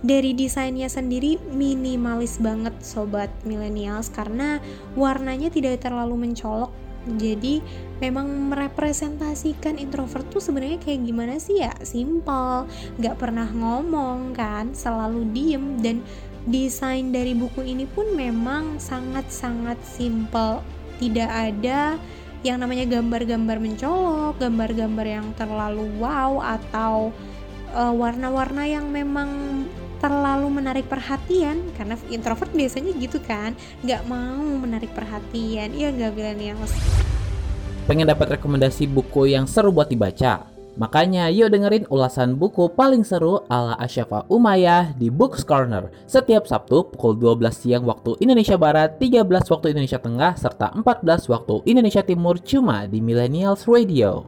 Dari 0.04 0.36
desainnya 0.36 0.90
sendiri 0.90 1.40
minimalis 1.48 2.36
banget 2.36 2.76
sobat 2.84 3.32
millennials 3.48 4.12
karena 4.12 4.60
warnanya 4.92 5.48
tidak 5.48 5.80
terlalu 5.80 6.28
mencolok. 6.28 6.68
Jadi 7.04 7.60
memang 8.00 8.52
merepresentasikan 8.52 9.76
introvert 9.76 10.24
tuh 10.32 10.40
sebenarnya 10.40 10.80
kayak 10.80 11.04
gimana 11.04 11.36
sih 11.36 11.60
ya? 11.60 11.72
Simple, 11.84 12.68
nggak 13.00 13.16
pernah 13.16 13.48
ngomong 13.48 14.32
kan, 14.32 14.72
selalu 14.72 15.28
diem 15.32 15.80
dan 15.80 16.00
desain 16.44 17.12
dari 17.12 17.32
buku 17.32 17.64
ini 17.64 17.88
pun 17.88 18.12
memang 18.12 18.76
sangat-sangat 18.76 19.80
simple. 19.84 20.60
Tidak 21.00 21.28
ada 21.28 21.96
yang 22.44 22.60
namanya 22.60 22.84
gambar-gambar 23.00 23.56
mencolok, 23.56 24.36
gambar-gambar 24.36 25.06
yang 25.08 25.26
terlalu 25.32 25.88
wow 25.96 26.44
atau 26.44 27.08
uh, 27.72 27.94
warna-warna 27.96 28.68
yang 28.68 28.86
memang 28.92 29.64
terlalu 29.98 30.52
menarik 30.52 30.84
perhatian 30.84 31.64
karena 31.80 31.96
introvert 32.12 32.52
biasanya 32.52 32.92
gitu 33.00 33.16
kan 33.24 33.56
nggak 33.80 34.04
mau 34.04 34.44
menarik 34.60 34.92
perhatian 34.92 35.72
iya 35.72 35.88
nggak 35.88 36.12
millennials? 36.12 36.76
Pengen 37.88 38.12
dapat 38.12 38.36
rekomendasi 38.36 38.84
buku 38.92 39.32
yang 39.32 39.48
seru 39.48 39.72
buat 39.72 39.88
dibaca 39.88 40.53
Makanya 40.74 41.30
yuk 41.30 41.54
dengerin 41.54 41.86
ulasan 41.86 42.34
buku 42.34 42.66
paling 42.74 43.06
seru 43.06 43.38
ala 43.46 43.78
Asyafa 43.78 44.26
Umayyah 44.26 44.98
di 44.98 45.06
Books 45.06 45.46
Corner 45.46 45.86
setiap 46.10 46.50
Sabtu 46.50 46.90
pukul 46.90 47.14
12 47.14 47.46
siang 47.54 47.86
waktu 47.86 48.18
Indonesia 48.18 48.58
Barat, 48.58 48.98
13 48.98 49.22
waktu 49.54 49.70
Indonesia 49.70 50.02
Tengah, 50.02 50.34
serta 50.34 50.74
14 50.74 51.30
waktu 51.30 51.54
Indonesia 51.70 52.02
Timur 52.02 52.42
cuma 52.42 52.90
di 52.90 52.98
Millennials 52.98 53.70
Radio. 53.70 54.26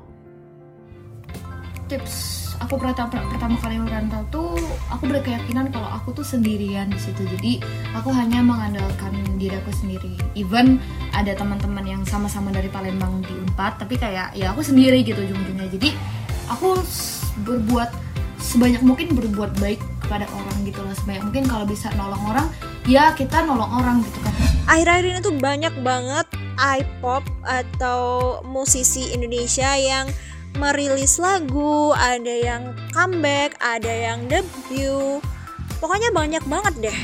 Tips. 1.90 2.36
Aku 2.56 2.80
pertama 2.80 3.12
pertama 3.12 3.54
kali 3.60 3.76
merantau 3.76 4.22
tuh 4.32 4.56
aku 4.88 5.06
berkeyakinan 5.06 5.68
kalau 5.70 5.86
aku 5.92 6.10
tuh 6.16 6.24
sendirian 6.24 6.88
di 6.88 6.98
situ. 6.98 7.22
Jadi 7.28 7.60
aku 7.92 8.08
hanya 8.10 8.40
mengandalkan 8.40 9.12
diri 9.36 9.54
aku 9.60 9.70
sendiri. 9.70 10.16
Even 10.32 10.80
ada 11.12 11.36
teman-teman 11.36 11.84
yang 11.84 12.02
sama-sama 12.08 12.48
dari 12.50 12.72
Palembang 12.72 13.20
di 13.22 13.34
Unpad 13.44 13.82
tapi 13.82 14.00
kayak 14.00 14.34
ya 14.34 14.56
aku 14.56 14.64
sendiri 14.64 15.04
gitu 15.04 15.20
ujung-ujungnya. 15.20 15.68
Jadi 15.68 15.90
aku 16.50 16.80
berbuat 17.44 17.90
sebanyak 18.40 18.82
mungkin 18.84 19.12
berbuat 19.16 19.58
baik 19.58 19.82
kepada 20.06 20.30
orang 20.30 20.56
gitu 20.62 20.78
loh 20.80 20.94
sebanyak 20.94 21.22
mungkin 21.26 21.44
kalau 21.50 21.64
bisa 21.66 21.90
nolong 21.98 22.22
orang 22.30 22.46
ya 22.86 23.10
kita 23.12 23.42
nolong 23.42 23.72
orang 23.82 24.00
gitu 24.06 24.18
kan 24.22 24.32
akhir-akhir 24.70 25.04
ini 25.10 25.20
tuh 25.22 25.34
banyak 25.36 25.74
banget 25.82 26.26
iPop 26.56 27.22
atau 27.44 28.40
musisi 28.48 29.12
Indonesia 29.12 29.76
yang 29.76 30.08
merilis 30.56 31.20
lagu, 31.20 31.92
ada 31.92 32.32
yang 32.32 32.72
comeback, 32.96 33.54
ada 33.60 33.92
yang 33.92 34.24
debut. 34.26 35.20
Pokoknya 35.76 36.08
banyak 36.16 36.44
banget 36.48 36.74
deh. 36.88 36.98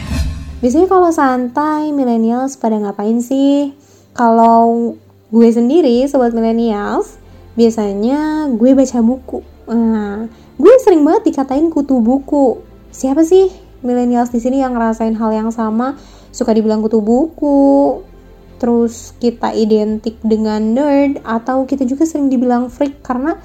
Biasanya 0.64 0.88
kalau 0.88 1.10
santai, 1.12 1.92
millennials 1.92 2.56
pada 2.56 2.80
ngapain 2.80 3.20
sih? 3.20 3.76
Kalau 4.16 4.96
gue 5.28 5.48
sendiri, 5.52 6.04
sobat 6.08 6.32
millennials, 6.32 7.20
biasanya 7.54 8.48
gue 8.52 8.70
baca 8.72 8.98
buku. 9.04 9.38
Nah, 9.72 10.26
gue 10.56 10.74
sering 10.82 11.04
banget 11.04 11.32
dikatain 11.32 11.68
kutu 11.68 12.00
buku. 12.00 12.60
Siapa 12.92 13.24
sih 13.24 13.48
millennials 13.84 14.32
di 14.32 14.40
sini 14.40 14.60
yang 14.60 14.76
ngerasain 14.76 15.16
hal 15.16 15.30
yang 15.32 15.50
sama? 15.52 15.96
Suka 16.32 16.56
dibilang 16.56 16.80
kutu 16.80 17.04
buku, 17.04 18.00
terus 18.62 19.12
kita 19.18 19.52
identik 19.52 20.16
dengan 20.24 20.62
nerd 20.62 21.20
atau 21.26 21.66
kita 21.68 21.82
juga 21.82 22.08
sering 22.08 22.30
dibilang 22.30 22.70
freak 22.70 23.04
karena 23.04 23.36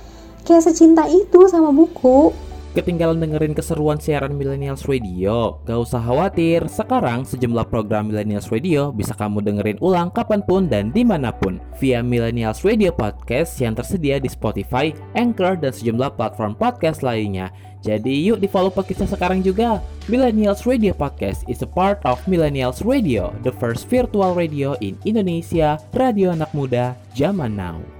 kayak 0.47 0.63
secinta 0.63 1.03
itu 1.09 1.49
sama 1.51 1.75
buku 1.75 2.31
Ketinggalan 2.77 3.17
dengerin 3.17 3.57
keseruan 3.57 3.97
siaran 3.97 4.37
Millennials 4.37 4.85
Radio? 4.85 5.65
Gak 5.65 5.81
usah 5.81 5.97
khawatir, 5.97 6.69
sekarang 6.69 7.25
sejumlah 7.25 7.73
program 7.73 8.13
Millennials 8.13 8.53
Radio 8.53 8.93
bisa 8.93 9.17
kamu 9.17 9.41
dengerin 9.41 9.81
ulang 9.81 10.13
kapan 10.13 10.45
pun 10.45 10.69
dan 10.69 10.93
di 10.93 11.01
mana 11.01 11.33
pun 11.33 11.57
via 11.81 12.05
Millennials 12.05 12.61
Radio 12.61 12.93
Podcast 12.93 13.57
yang 13.57 13.73
tersedia 13.73 14.21
di 14.21 14.29
Spotify, 14.29 14.93
Anchor, 15.17 15.57
dan 15.57 15.73
sejumlah 15.73 16.21
platform 16.21 16.53
podcast 16.53 17.01
lainnya. 17.01 17.49
Jadi 17.81 18.13
yuk 18.29 18.37
di 18.37 18.45
follow 18.45 18.69
podcastnya 18.69 19.09
sekarang 19.09 19.41
juga. 19.41 19.81
Millennials 20.05 20.69
Radio 20.69 20.93
Podcast 20.93 21.49
is 21.49 21.65
a 21.65 21.69
part 21.69 21.97
of 22.05 22.21
Millennials 22.29 22.85
Radio, 22.85 23.33
the 23.41 23.53
first 23.57 23.89
virtual 23.89 24.37
radio 24.37 24.77
in 24.85 24.93
Indonesia, 25.01 25.81
radio 25.97 26.29
anak 26.29 26.53
muda 26.53 26.93
zaman 27.17 27.57
now. 27.57 27.96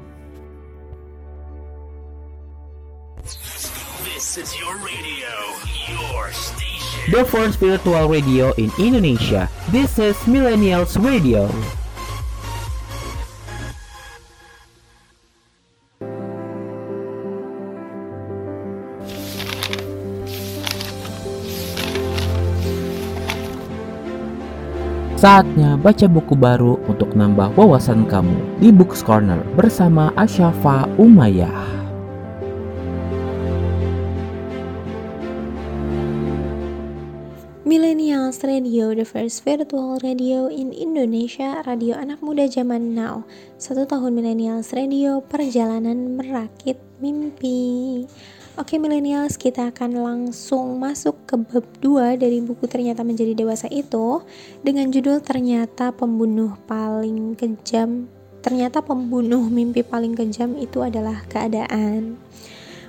Is 4.37 4.53
your 4.53 4.77
radio, 4.85 5.33
your 5.89 6.29
station. 6.29 7.09
The 7.09 7.25
first 7.25 7.57
virtual 7.57 8.05
radio 8.05 8.53
in 8.61 8.69
Indonesia. 8.77 9.49
This 9.73 9.97
is 9.97 10.13
Millennials 10.29 10.93
Radio. 10.93 11.49
Saatnya 25.17 25.81
baca 25.81 26.05
buku 26.05 26.37
baru 26.37 26.77
untuk 26.85 27.17
nambah 27.17 27.57
wawasan 27.57 28.05
kamu 28.05 28.61
di 28.61 28.69
Books 28.69 29.01
Corner 29.01 29.41
bersama 29.57 30.13
Asyafa 30.13 30.85
Umayyah. 31.01 31.76
Millennials 38.37 38.61
Radio, 38.69 38.93
the 38.93 39.01
first 39.01 39.41
virtual 39.41 39.97
radio 40.05 40.45
in 40.45 40.69
Indonesia, 40.69 41.57
radio 41.65 41.97
anak 41.97 42.21
muda 42.21 42.45
zaman 42.45 42.93
now. 42.93 43.25
Satu 43.57 43.89
tahun 43.89 44.13
Millennials 44.13 44.77
Radio, 44.77 45.25
perjalanan 45.25 46.13
merakit 46.13 46.77
mimpi. 47.01 48.05
Oke 48.53 48.77
Millennials, 48.77 49.41
kita 49.41 49.73
akan 49.73 50.05
langsung 50.05 50.77
masuk 50.77 51.17
ke 51.25 51.33
bab 51.33 51.65
2 51.81 52.21
dari 52.21 52.37
buku 52.37 52.69
Ternyata 52.69 53.01
Menjadi 53.01 53.33
Dewasa 53.33 53.73
itu 53.73 54.21
dengan 54.61 54.93
judul 54.93 55.17
Ternyata 55.17 55.89
Pembunuh 55.97 56.61
Paling 56.69 57.33
Kejam. 57.33 58.05
Ternyata 58.45 58.85
pembunuh 58.85 59.49
mimpi 59.49 59.81
paling 59.81 60.13
kejam 60.13 60.55
itu 60.61 60.79
adalah 60.85 61.25
keadaan. 61.27 62.15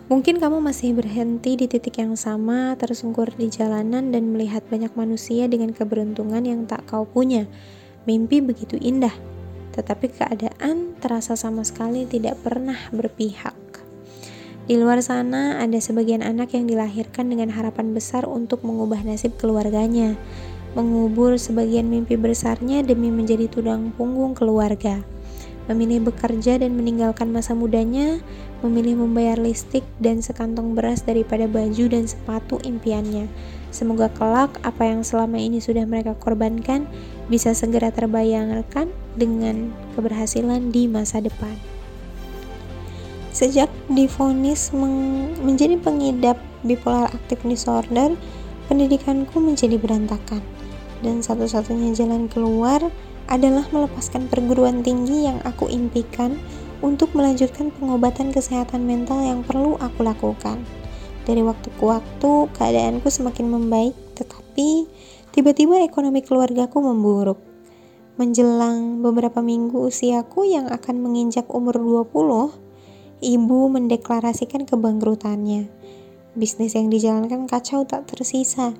Mungkin 0.08 0.40
kamu 0.40 0.64
masih 0.64 0.96
berhenti 0.96 1.52
di 1.60 1.68
titik 1.68 2.00
yang 2.00 2.16
sama, 2.16 2.72
tersungkur 2.80 3.28
di 3.36 3.52
jalanan 3.52 4.08
dan 4.08 4.32
melihat 4.32 4.64
banyak 4.64 4.88
manusia 4.96 5.44
dengan 5.52 5.76
keberuntungan 5.76 6.48
yang 6.48 6.64
tak 6.64 6.88
kau 6.88 7.04
punya. 7.04 7.44
Mimpi 8.08 8.40
begitu 8.40 8.80
indah, 8.80 9.12
tetapi 9.76 10.08
keadaan 10.08 10.96
terasa 10.96 11.36
sama 11.36 11.60
sekali 11.60 12.08
tidak 12.08 12.40
pernah 12.40 12.88
berpihak. 12.88 13.52
Di 14.64 14.80
luar 14.80 15.04
sana 15.04 15.60
ada 15.60 15.76
sebagian 15.76 16.24
anak 16.24 16.56
yang 16.56 16.64
dilahirkan 16.64 17.28
dengan 17.28 17.52
harapan 17.52 17.92
besar 17.92 18.24
untuk 18.24 18.64
mengubah 18.64 19.04
nasib 19.04 19.36
keluarganya, 19.36 20.16
mengubur 20.72 21.36
sebagian 21.36 21.84
mimpi 21.84 22.16
besarnya 22.16 22.80
demi 22.80 23.12
menjadi 23.12 23.44
tudang 23.44 23.92
punggung 23.92 24.32
keluarga 24.32 25.04
memilih 25.68 26.08
bekerja 26.10 26.56
dan 26.56 26.74
meninggalkan 26.74 27.28
masa 27.28 27.52
mudanya, 27.52 28.18
memilih 28.60 28.98
membayar 28.98 29.38
listrik 29.38 29.86
dan 30.02 30.18
sekantong 30.18 30.74
beras 30.74 31.06
daripada 31.06 31.46
baju 31.46 31.84
dan 31.86 32.04
sepatu 32.10 32.58
impiannya. 32.66 33.30
Semoga 33.70 34.08
kelak 34.10 34.58
apa 34.64 34.88
yang 34.88 35.04
selama 35.04 35.38
ini 35.38 35.60
sudah 35.62 35.84
mereka 35.84 36.16
korbankan 36.16 36.88
bisa 37.28 37.52
segera 37.52 37.92
terbayangkan 37.92 38.88
dengan 39.14 39.70
keberhasilan 39.94 40.72
di 40.72 40.88
masa 40.88 41.20
depan. 41.22 41.54
Sejak 43.30 43.70
difonis 43.86 44.74
menjadi 45.38 45.78
pengidap 45.78 46.40
bipolar 46.66 47.06
active 47.14 47.38
disorder, 47.46 48.18
pendidikanku 48.66 49.38
menjadi 49.38 49.78
berantakan. 49.78 50.42
Dan 50.98 51.22
satu-satunya 51.22 51.94
jalan 51.94 52.26
keluar 52.26 52.82
adalah 53.30 53.62
melepaskan 53.70 54.26
perguruan 54.26 54.82
tinggi 54.82 55.28
yang 55.30 55.38
aku 55.46 55.70
impikan 55.70 56.34
untuk 56.80 57.14
melanjutkan 57.14 57.74
pengobatan 57.74 58.30
kesehatan 58.30 58.86
mental 58.86 59.18
yang 59.22 59.40
perlu 59.42 59.74
aku 59.82 60.06
lakukan. 60.06 60.62
Dari 61.28 61.44
waktu 61.44 61.68
ke 61.74 61.84
waktu, 61.84 62.32
keadaanku 62.56 63.12
semakin 63.12 63.46
membaik, 63.52 63.92
tetapi 64.16 64.88
tiba-tiba 65.34 65.84
ekonomi 65.84 66.24
keluargaku 66.24 66.80
memburuk. 66.80 67.40
Menjelang 68.16 69.04
beberapa 69.04 69.44
minggu 69.44 69.78
usiaku 69.86 70.48
yang 70.48 70.66
akan 70.72 71.04
menginjak 71.04 71.46
umur 71.52 71.78
20, 71.78 72.50
ibu 73.20 73.58
mendeklarasikan 73.68 74.64
kebangkrutannya. 74.64 75.70
Bisnis 76.38 76.74
yang 76.74 76.88
dijalankan 76.88 77.50
kacau 77.50 77.82
tak 77.84 78.06
tersisa. 78.10 78.74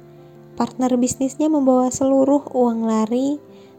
Partner 0.58 0.94
bisnisnya 0.98 1.46
membawa 1.46 1.90
seluruh 1.90 2.50
uang 2.50 2.86
lari 2.86 3.38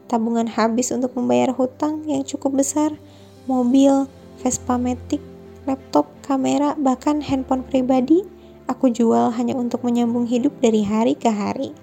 tabungan 0.09 0.49
habis 0.49 0.89
untuk 0.89 1.13
membayar 1.13 1.53
hutang 1.53 2.01
yang 2.09 2.25
cukup 2.25 2.59
besar, 2.59 2.97
mobil, 3.49 4.05
Vespa 4.45 4.77
Matic, 4.77 5.17
laptop, 5.65 6.05
kamera, 6.21 6.77
bahkan 6.77 7.17
handphone 7.25 7.65
pribadi 7.65 8.21
aku 8.69 8.93
jual 8.93 9.33
hanya 9.33 9.57
untuk 9.57 9.81
menyambung 9.81 10.29
hidup 10.29 10.53
dari 10.61 10.85
hari 10.85 11.17
ke 11.17 11.33
hari. 11.33 11.73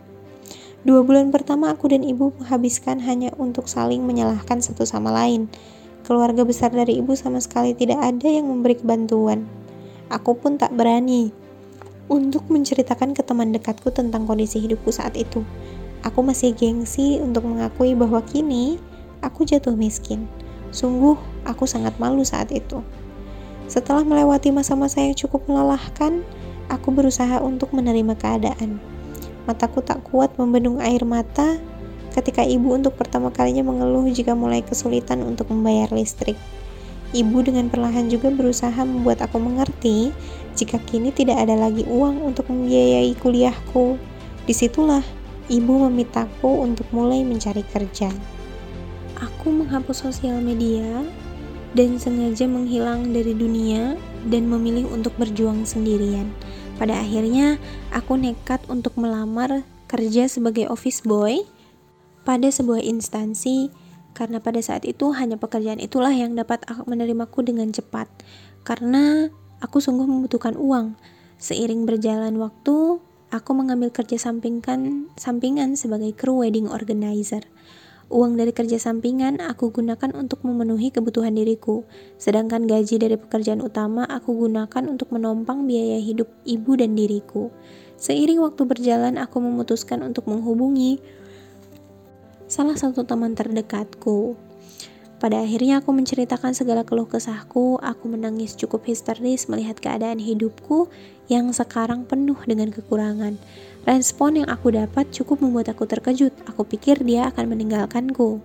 Dua 0.86 1.02
bulan 1.02 1.34
pertama 1.34 1.74
aku 1.74 1.90
dan 1.90 2.06
ibu 2.06 2.30
menghabiskan 2.38 3.02
hanya 3.02 3.34
untuk 3.42 3.66
saling 3.66 4.06
menyalahkan 4.06 4.62
satu 4.62 4.86
sama 4.86 5.10
lain. 5.10 5.50
Keluarga 6.06 6.46
besar 6.46 6.70
dari 6.70 7.02
ibu 7.02 7.18
sama 7.18 7.42
sekali 7.42 7.74
tidak 7.74 7.98
ada 7.98 8.30
yang 8.30 8.46
memberi 8.46 8.78
bantuan. 8.78 9.42
Aku 10.06 10.38
pun 10.38 10.54
tak 10.54 10.70
berani 10.78 11.34
untuk 12.06 12.46
menceritakan 12.46 13.18
ke 13.18 13.26
teman 13.26 13.50
dekatku 13.50 13.90
tentang 13.90 14.30
kondisi 14.30 14.62
hidupku 14.62 14.94
saat 14.94 15.18
itu. 15.18 15.42
Aku 16.06 16.22
masih 16.22 16.54
gengsi 16.54 17.18
untuk 17.18 17.50
mengakui 17.50 17.98
bahwa 17.98 18.22
kini 18.22 18.78
aku 19.26 19.42
jatuh 19.42 19.74
miskin. 19.74 20.30
Sungguh, 20.76 21.16
aku 21.48 21.64
sangat 21.64 21.96
malu 21.96 22.20
saat 22.20 22.52
itu. 22.52 22.84
Setelah 23.64 24.04
melewati 24.04 24.52
masa-masa 24.52 25.00
yang 25.00 25.16
cukup 25.16 25.48
melelahkan, 25.48 26.20
aku 26.68 26.92
berusaha 26.92 27.40
untuk 27.40 27.72
menerima 27.72 28.12
keadaan. 28.12 28.76
Mataku 29.48 29.80
tak 29.80 30.04
kuat 30.04 30.36
membendung 30.36 30.76
air 30.84 31.00
mata 31.08 31.56
ketika 32.12 32.44
ibu 32.44 32.76
untuk 32.76 32.92
pertama 32.92 33.32
kalinya 33.32 33.64
mengeluh 33.64 34.04
jika 34.12 34.36
mulai 34.36 34.60
kesulitan 34.60 35.24
untuk 35.24 35.48
membayar 35.48 35.88
listrik. 35.96 36.36
Ibu 37.16 37.40
dengan 37.40 37.72
perlahan 37.72 38.12
juga 38.12 38.28
berusaha 38.28 38.76
membuat 38.84 39.24
aku 39.24 39.40
mengerti 39.40 40.12
jika 40.52 40.76
kini 40.84 41.08
tidak 41.08 41.40
ada 41.40 41.56
lagi 41.56 41.88
uang 41.88 42.20
untuk 42.20 42.52
membiayai 42.52 43.16
kuliahku. 43.16 43.96
Di 44.44 44.52
situlah 44.52 45.00
ibu 45.48 45.88
memintaku 45.88 46.68
untuk 46.68 46.84
mulai 46.92 47.24
mencari 47.24 47.64
kerja. 47.64 48.35
Aku 49.16 49.48
menghapus 49.48 50.04
sosial 50.04 50.44
media 50.44 51.04
dan 51.72 51.96
sengaja 51.96 52.44
menghilang 52.44 53.12
dari 53.12 53.32
dunia 53.32 53.96
dan 54.28 54.48
memilih 54.48 54.88
untuk 54.92 55.16
berjuang 55.16 55.64
sendirian. 55.64 56.28
Pada 56.76 57.00
akhirnya, 57.00 57.56
aku 57.92 58.20
nekat 58.20 58.60
untuk 58.68 59.00
melamar 59.00 59.64
kerja 59.88 60.28
sebagai 60.28 60.68
office 60.68 61.00
boy 61.00 61.46
pada 62.28 62.50
sebuah 62.52 62.84
instansi 62.84 63.72
karena 64.12 64.40
pada 64.40 64.60
saat 64.60 64.84
itu 64.84 65.12
hanya 65.16 65.40
pekerjaan 65.40 65.78
itulah 65.78 66.12
yang 66.12 66.36
dapat 66.36 66.64
menerimaku 66.88 67.44
dengan 67.44 67.72
cepat 67.72 68.08
karena 68.64 69.32
aku 69.60 69.78
sungguh 69.80 70.04
membutuhkan 70.04 70.58
uang. 70.58 70.98
Seiring 71.36 71.84
berjalan 71.84 72.40
waktu, 72.40 72.98
aku 73.28 73.50
mengambil 73.52 73.92
kerja 73.92 74.16
sampingkan 74.16 75.12
sampingan 75.20 75.76
sebagai 75.76 76.16
kru 76.16 76.40
wedding 76.40 76.68
organizer. 76.68 77.44
Uang 78.06 78.38
dari 78.38 78.54
kerja 78.54 78.78
sampingan 78.78 79.42
aku 79.42 79.74
gunakan 79.74 80.14
untuk 80.14 80.46
memenuhi 80.46 80.94
kebutuhan 80.94 81.34
diriku, 81.34 81.82
sedangkan 82.22 82.70
gaji 82.70 83.02
dari 83.02 83.18
pekerjaan 83.18 83.58
utama 83.58 84.06
aku 84.06 84.46
gunakan 84.46 84.86
untuk 84.86 85.10
menompang 85.10 85.66
biaya 85.66 85.98
hidup 85.98 86.30
ibu 86.46 86.78
dan 86.78 86.94
diriku. 86.94 87.50
Seiring 87.98 88.38
waktu 88.38 88.62
berjalan, 88.62 89.18
aku 89.18 89.42
memutuskan 89.42 90.06
untuk 90.06 90.30
menghubungi 90.30 91.02
salah 92.46 92.78
satu 92.78 93.02
teman 93.02 93.34
terdekatku 93.34 94.38
pada 95.16 95.40
akhirnya 95.40 95.80
aku 95.80 95.96
menceritakan 95.96 96.52
segala 96.52 96.84
keluh 96.84 97.08
kesahku, 97.08 97.80
aku 97.80 98.04
menangis 98.04 98.52
cukup 98.52 98.84
histeris 98.84 99.48
melihat 99.48 99.80
keadaan 99.80 100.20
hidupku 100.20 100.92
yang 101.32 101.48
sekarang 101.56 102.04
penuh 102.04 102.36
dengan 102.44 102.68
kekurangan. 102.68 103.40
Respon 103.86 104.42
yang 104.42 104.50
aku 104.50 104.74
dapat 104.74 105.14
cukup 105.14 105.38
membuat 105.38 105.70
aku 105.70 105.86
terkejut. 105.86 106.34
Aku 106.50 106.66
pikir 106.66 107.06
dia 107.06 107.30
akan 107.30 107.54
meninggalkanku. 107.54 108.42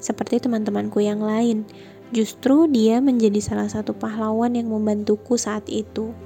Seperti 0.00 0.40
teman-temanku 0.40 1.04
yang 1.04 1.20
lain, 1.20 1.68
justru 2.16 2.64
dia 2.72 2.96
menjadi 3.04 3.44
salah 3.44 3.68
satu 3.68 3.92
pahlawan 3.92 4.56
yang 4.56 4.72
membantuku 4.72 5.36
saat 5.36 5.68
itu. 5.68 6.16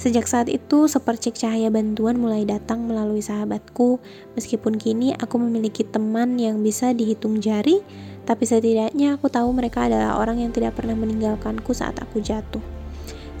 Sejak 0.00 0.24
saat 0.24 0.48
itu, 0.48 0.88
sepercik 0.88 1.36
cahaya 1.36 1.68
bantuan 1.68 2.16
mulai 2.16 2.48
datang 2.48 2.84
melalui 2.88 3.20
sahabatku, 3.20 4.00
meskipun 4.36 4.80
kini 4.80 5.12
aku 5.16 5.36
memiliki 5.36 5.84
teman 5.84 6.40
yang 6.40 6.64
bisa 6.64 6.96
dihitung 6.96 7.44
jari, 7.44 7.84
tapi 8.24 8.48
setidaknya 8.48 9.20
aku 9.20 9.28
tahu 9.28 9.52
mereka 9.52 9.84
adalah 9.84 10.16
orang 10.16 10.40
yang 10.40 10.52
tidak 10.52 10.76
pernah 10.80 10.96
meninggalkanku 10.96 11.76
saat 11.76 11.96
aku 12.00 12.24
jatuh. 12.24 12.75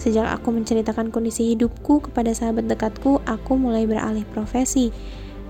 Sejak 0.06 0.38
aku 0.38 0.54
menceritakan 0.54 1.10
kondisi 1.10 1.58
hidupku 1.58 1.98
kepada 1.98 2.30
sahabat 2.30 2.70
dekatku, 2.70 3.18
aku 3.26 3.58
mulai 3.58 3.90
beralih 3.90 4.22
profesi 4.30 4.94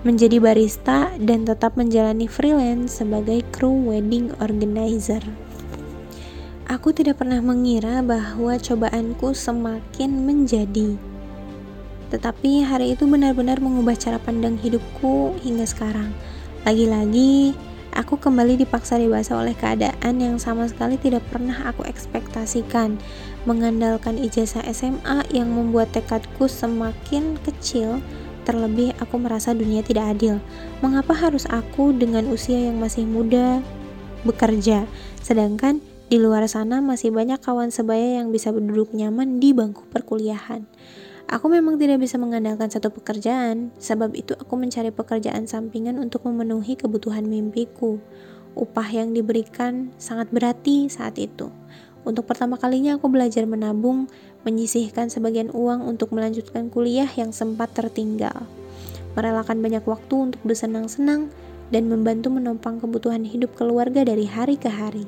menjadi 0.01 0.41
barista 0.41 1.13
dan 1.21 1.45
tetap 1.45 1.77
menjalani 1.77 2.25
freelance 2.25 2.97
sebagai 2.97 3.45
kru 3.53 3.69
wedding 3.85 4.33
organizer. 4.41 5.21
Aku 6.65 6.89
tidak 6.89 7.21
pernah 7.21 7.37
mengira 7.37 8.01
bahwa 8.01 8.57
cobaanku 8.57 9.37
semakin 9.37 10.25
menjadi. 10.25 10.97
Tetapi 12.09 12.65
hari 12.65 12.97
itu 12.97 13.05
benar-benar 13.05 13.61
mengubah 13.61 13.93
cara 13.93 14.17
pandang 14.17 14.57
hidupku 14.57 15.37
hingga 15.37 15.69
sekarang. 15.69 16.17
Lagi-lagi, 16.65 17.53
Aku 17.97 18.13
kembali 18.21 18.61
dipaksa 18.61 19.01
dewasa 19.01 19.33
oleh 19.41 19.57
keadaan 19.57 20.21
yang 20.21 20.37
sama 20.37 20.69
sekali 20.69 21.01
tidak 21.01 21.25
pernah 21.33 21.65
aku 21.65 21.81
ekspektasikan. 21.81 23.01
Mengandalkan 23.47 24.19
ijazah 24.19 24.59
SMA 24.75 25.23
yang 25.31 25.47
membuat 25.47 25.95
tekadku 25.95 26.51
semakin 26.51 27.39
kecil, 27.47 28.03
terlebih 28.43 28.91
aku 28.99 29.15
merasa 29.15 29.55
dunia 29.55 29.79
tidak 29.87 30.19
adil. 30.19 30.43
Mengapa 30.83 31.15
harus 31.15 31.47
aku 31.47 31.95
dengan 31.95 32.27
usia 32.27 32.59
yang 32.59 32.75
masih 32.75 33.07
muda 33.07 33.63
bekerja, 34.27 34.83
sedangkan 35.23 35.79
di 36.11 36.19
luar 36.19 36.43
sana 36.51 36.83
masih 36.83 37.15
banyak 37.15 37.39
kawan 37.39 37.71
sebaya 37.71 38.19
yang 38.19 38.35
bisa 38.35 38.51
duduk 38.51 38.91
nyaman 38.91 39.39
di 39.39 39.55
bangku 39.55 39.87
perkuliahan. 39.95 40.67
Aku 41.31 41.47
memang 41.47 41.79
tidak 41.79 42.03
bisa 42.03 42.19
mengandalkan 42.19 42.67
satu 42.67 42.91
pekerjaan, 42.91 43.71
sebab 43.79 44.11
itu 44.15 44.35
aku 44.35 44.59
mencari 44.59 44.91
pekerjaan 44.91 45.47
sampingan 45.47 45.99
untuk 45.99 46.23
memenuhi 46.27 46.75
kebutuhan 46.75 47.23
mimpiku. 47.27 47.99
Upah 48.55 48.91
yang 48.91 49.11
diberikan 49.11 49.91
sangat 49.99 50.31
berarti 50.31 50.87
saat 50.87 51.15
itu. 51.15 51.51
Untuk 52.07 52.23
pertama 52.23 52.55
kalinya 52.55 52.95
aku 52.95 53.11
belajar 53.11 53.43
menabung, 53.43 54.07
menyisihkan 54.47 55.11
sebagian 55.11 55.51
uang 55.51 55.83
untuk 55.83 56.15
melanjutkan 56.15 56.71
kuliah 56.71 57.11
yang 57.19 57.35
sempat 57.35 57.75
tertinggal. 57.75 58.47
Merelakan 59.19 59.59
banyak 59.59 59.83
waktu 59.83 60.31
untuk 60.31 60.39
bersenang-senang 60.47 61.27
dan 61.67 61.91
membantu 61.91 62.31
menopang 62.31 62.79
kebutuhan 62.79 63.27
hidup 63.27 63.51
keluarga 63.59 64.07
dari 64.07 64.23
hari 64.23 64.55
ke 64.55 64.71
hari. 64.71 65.03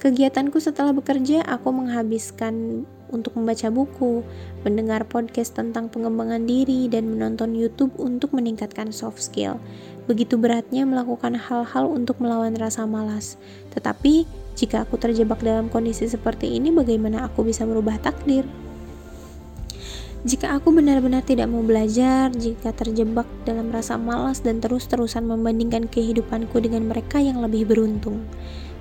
Kegiatanku 0.00 0.60
setelah 0.60 0.96
bekerja, 0.96 1.44
aku 1.44 1.72
menghabiskan 1.76 2.84
untuk 3.12 3.36
membaca 3.36 3.68
buku, 3.68 4.24
mendengar 4.64 5.04
podcast 5.04 5.56
tentang 5.56 5.92
pengembangan 5.92 6.44
diri, 6.48 6.88
dan 6.88 7.08
menonton 7.12 7.52
YouTube 7.52 7.92
untuk 8.00 8.32
meningkatkan 8.32 8.96
soft 8.96 9.20
skill. 9.20 9.60
Begitu 10.08 10.40
beratnya 10.40 10.88
melakukan 10.88 11.36
hal-hal 11.36 11.84
untuk 11.84 12.16
melawan 12.16 12.56
rasa 12.56 12.88
malas. 12.88 13.36
Tetapi, 13.76 14.24
jika 14.60 14.84
aku 14.84 15.00
terjebak 15.00 15.40
dalam 15.40 15.72
kondisi 15.72 16.04
seperti 16.04 16.52
ini, 16.60 16.68
bagaimana 16.68 17.24
aku 17.24 17.48
bisa 17.48 17.64
merubah 17.64 17.96
takdir? 17.96 18.44
Jika 20.20 20.52
aku 20.52 20.68
benar-benar 20.76 21.24
tidak 21.24 21.48
mau 21.48 21.64
belajar, 21.64 22.28
jika 22.28 22.76
terjebak 22.76 23.24
dalam 23.48 23.72
rasa 23.72 23.96
malas 23.96 24.44
dan 24.44 24.60
terus-terusan 24.60 25.24
membandingkan 25.24 25.88
kehidupanku 25.88 26.60
dengan 26.60 26.92
mereka 26.92 27.24
yang 27.24 27.40
lebih 27.40 27.64
beruntung, 27.64 28.28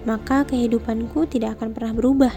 maka 0.03 0.43
kehidupanku 0.43 1.31
tidak 1.31 1.55
akan 1.55 1.71
pernah 1.71 1.95
berubah. 1.95 2.35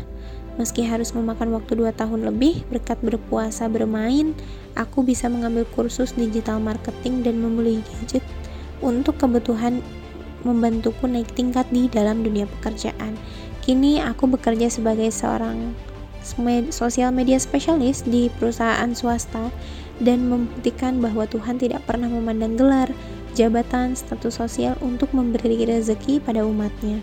Meski 0.55 0.87
harus 0.87 1.11
memakan 1.19 1.51
waktu 1.51 1.83
2 1.83 1.99
tahun 1.99 2.31
lebih, 2.31 2.63
berkat 2.71 3.03
berpuasa 3.03 3.67
bermain, 3.67 4.39
aku 4.79 5.03
bisa 5.03 5.27
mengambil 5.27 5.67
kursus 5.75 6.15
digital 6.15 6.63
marketing 6.63 7.27
dan 7.27 7.43
membeli 7.43 7.83
gadget 7.83 8.23
untuk 8.79 9.19
kebutuhan 9.19 9.83
membantuku 10.43 11.07
naik 11.09 11.31
tingkat 11.35 11.67
di 11.71 11.87
dalam 11.91 12.23
dunia 12.23 12.47
pekerjaan. 12.59 13.19
Kini 13.63 14.03
aku 14.03 14.27
bekerja 14.27 14.67
sebagai 14.69 15.11
seorang 15.15 15.75
sosial 16.71 17.11
media 17.11 17.39
spesialis 17.39 18.07
di 18.07 18.31
perusahaan 18.39 18.91
swasta 18.95 19.51
dan 19.99 20.27
membuktikan 20.27 21.03
bahwa 21.03 21.27
Tuhan 21.27 21.59
tidak 21.59 21.83
pernah 21.87 22.11
memandang 22.11 22.55
gelar, 22.55 22.91
jabatan, 23.35 23.95
status 23.95 24.39
sosial 24.39 24.75
untuk 24.83 25.11
memberi 25.15 25.63
rezeki 25.63 26.23
pada 26.23 26.47
umatnya. 26.47 27.03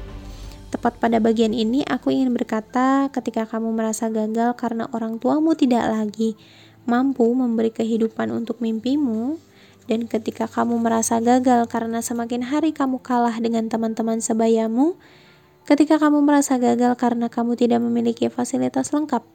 Tepat 0.70 1.02
pada 1.02 1.18
bagian 1.18 1.50
ini, 1.50 1.82
aku 1.82 2.14
ingin 2.14 2.30
berkata, 2.30 3.10
ketika 3.10 3.50
kamu 3.50 3.74
merasa 3.74 4.06
gagal 4.08 4.54
karena 4.54 4.86
orang 4.94 5.18
tuamu 5.18 5.58
tidak 5.58 5.82
lagi 5.90 6.38
mampu 6.86 7.26
memberi 7.34 7.74
kehidupan 7.74 8.30
untuk 8.30 8.62
mimpimu, 8.62 9.42
dan 9.90 10.06
ketika 10.06 10.46
kamu 10.46 10.78
merasa 10.78 11.18
gagal 11.18 11.66
karena 11.66 12.06
semakin 12.06 12.46
hari 12.46 12.70
kamu 12.78 13.02
kalah 13.02 13.34
dengan 13.42 13.74
teman-teman 13.74 14.22
sebayamu, 14.22 14.94
ketika 15.66 15.98
kamu 15.98 16.22
merasa 16.22 16.62
gagal 16.62 16.94
karena 16.94 17.26
kamu 17.26 17.58
tidak 17.58 17.82
memiliki 17.82 18.30
fasilitas 18.30 18.94
lengkap, 18.94 19.26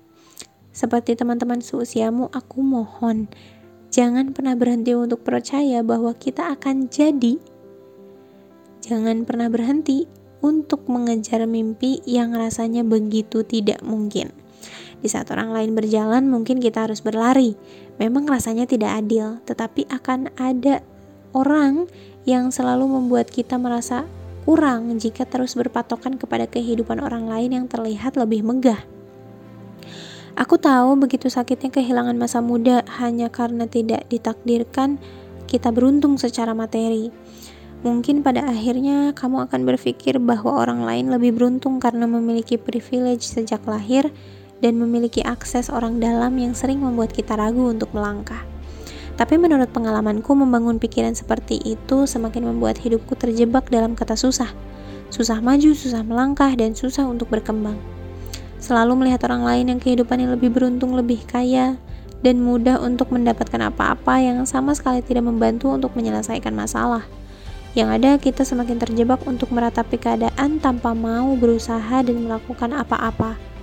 seperti 0.71 1.19
teman-teman 1.19 1.59
seusiamu, 1.59 2.31
aku 2.31 2.63
mohon, 2.63 3.27
jangan 3.91 4.31
pernah 4.31 4.55
berhenti 4.55 4.95
untuk 4.95 5.27
percaya 5.27 5.83
bahwa 5.83 6.15
kita 6.15 6.55
akan 6.55 6.87
jadi. 6.87 7.35
Jangan 8.79 9.27
pernah 9.27 9.51
berhenti 9.51 10.07
untuk 10.39 10.87
mengejar 10.87 11.51
mimpi 11.51 11.99
yang 12.07 12.31
rasanya 12.31 12.87
begitu 12.87 13.43
tidak 13.43 13.83
mungkin. 13.83 14.44
Di 15.05 15.13
saat 15.13 15.29
orang 15.29 15.53
lain 15.53 15.77
berjalan, 15.77 16.25
mungkin 16.33 16.65
kita 16.65 16.89
harus 16.89 17.05
berlari. 17.05 17.61
Memang 18.01 18.25
rasanya 18.25 18.65
tidak 18.65 19.05
adil, 19.05 19.37
tetapi 19.45 19.85
akan 19.93 20.33
ada 20.41 20.81
orang 21.37 21.85
yang 22.25 22.49
selalu 22.49 22.89
membuat 22.89 23.29
kita 23.29 23.61
merasa 23.61 24.09
kurang 24.49 24.97
jika 24.97 25.29
terus 25.29 25.61
berpatokan 25.61 26.17
kepada 26.17 26.49
kehidupan 26.49 27.05
orang 27.05 27.29
lain 27.29 27.53
yang 27.53 27.67
terlihat 27.69 28.17
lebih 28.17 28.41
megah. 28.41 28.81
Aku 30.41 30.57
tahu 30.57 30.97
begitu 30.97 31.29
sakitnya 31.29 31.69
kehilangan 31.69 32.17
masa 32.17 32.41
muda 32.41 32.81
hanya 32.97 33.29
karena 33.29 33.69
tidak 33.69 34.09
ditakdirkan 34.09 34.97
kita 35.45 35.69
beruntung 35.69 36.17
secara 36.17 36.57
materi. 36.57 37.13
Mungkin 37.85 38.25
pada 38.25 38.49
akhirnya 38.49 39.13
kamu 39.13 39.45
akan 39.53 39.61
berpikir 39.69 40.17
bahwa 40.17 40.65
orang 40.65 40.81
lain 40.89 41.13
lebih 41.13 41.37
beruntung 41.37 41.77
karena 41.77 42.09
memiliki 42.09 42.57
privilege 42.57 43.29
sejak 43.29 43.61
lahir 43.69 44.09
dan 44.65 44.81
memiliki 44.81 45.21
akses 45.21 45.69
orang 45.69 46.01
dalam 46.01 46.33
yang 46.41 46.57
sering 46.57 46.81
membuat 46.81 47.13
kita 47.13 47.37
ragu 47.37 47.69
untuk 47.69 47.93
melangkah. 47.93 48.41
Tapi 49.21 49.37
menurut 49.37 49.69
pengalamanku 49.69 50.33
membangun 50.33 50.81
pikiran 50.81 51.13
seperti 51.13 51.61
itu 51.61 52.09
semakin 52.09 52.49
membuat 52.49 52.81
hidupku 52.81 53.13
terjebak 53.15 53.69
dalam 53.69 53.93
kata 53.93 54.17
susah. 54.17 54.49
Susah 55.13 55.45
maju, 55.45 55.77
susah 55.77 56.01
melangkah, 56.01 56.51
dan 56.57 56.73
susah 56.73 57.05
untuk 57.05 57.29
berkembang. 57.29 57.77
Selalu 58.59 59.05
melihat 59.05 59.21
orang 59.29 59.45
lain 59.45 59.77
yang 59.77 59.79
kehidupannya 59.85 60.33
lebih 60.33 60.49
beruntung, 60.51 60.97
lebih 60.97 61.21
kaya, 61.29 61.77
dan 62.25 62.41
mudah 62.41 62.81
untuk 62.81 63.13
mendapatkan 63.13 63.69
apa-apa 63.69 64.25
yang 64.25 64.43
sama 64.49 64.73
sekali 64.73 65.05
tidak 65.05 65.29
membantu 65.29 65.69
untuk 65.71 65.93
menyelesaikan 65.93 66.57
masalah. 66.57 67.05
Yang 67.77 67.89
ada, 68.01 68.11
kita 68.17 68.43
semakin 68.49 68.81
terjebak 68.81 69.21
untuk 69.29 69.53
meratapi 69.53 70.01
keadaan 70.01 70.59
tanpa 70.59 70.97
mau 70.97 71.37
berusaha 71.37 72.01
dan 72.01 72.17
melakukan 72.25 72.73
apa-apa. 72.73 73.54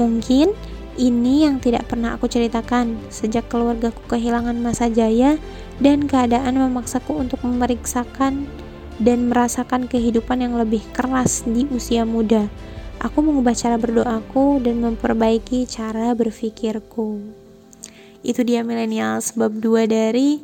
Mungkin 0.00 0.56
ini 0.96 1.44
yang 1.44 1.60
tidak 1.60 1.92
pernah 1.92 2.16
aku 2.16 2.24
ceritakan 2.24 2.96
sejak 3.12 3.52
keluargaku 3.52 4.00
kehilangan 4.08 4.56
masa 4.56 4.88
jaya 4.88 5.36
dan 5.76 6.08
keadaan 6.08 6.56
memaksaku 6.56 7.20
untuk 7.20 7.44
memeriksakan 7.44 8.48
dan 8.96 9.28
merasakan 9.28 9.84
kehidupan 9.92 10.40
yang 10.40 10.56
lebih 10.56 10.80
keras 10.96 11.44
di 11.44 11.68
usia 11.68 12.08
muda. 12.08 12.48
Aku 13.00 13.20
mengubah 13.20 13.52
cara 13.52 13.76
berdoaku 13.76 14.64
dan 14.64 14.80
memperbaiki 14.80 15.68
cara 15.68 16.16
berpikirku. 16.16 17.20
Itu 18.24 18.40
dia 18.40 18.64
milenial 18.64 19.20
sebab 19.20 19.56
dua 19.60 19.84
dari 19.84 20.40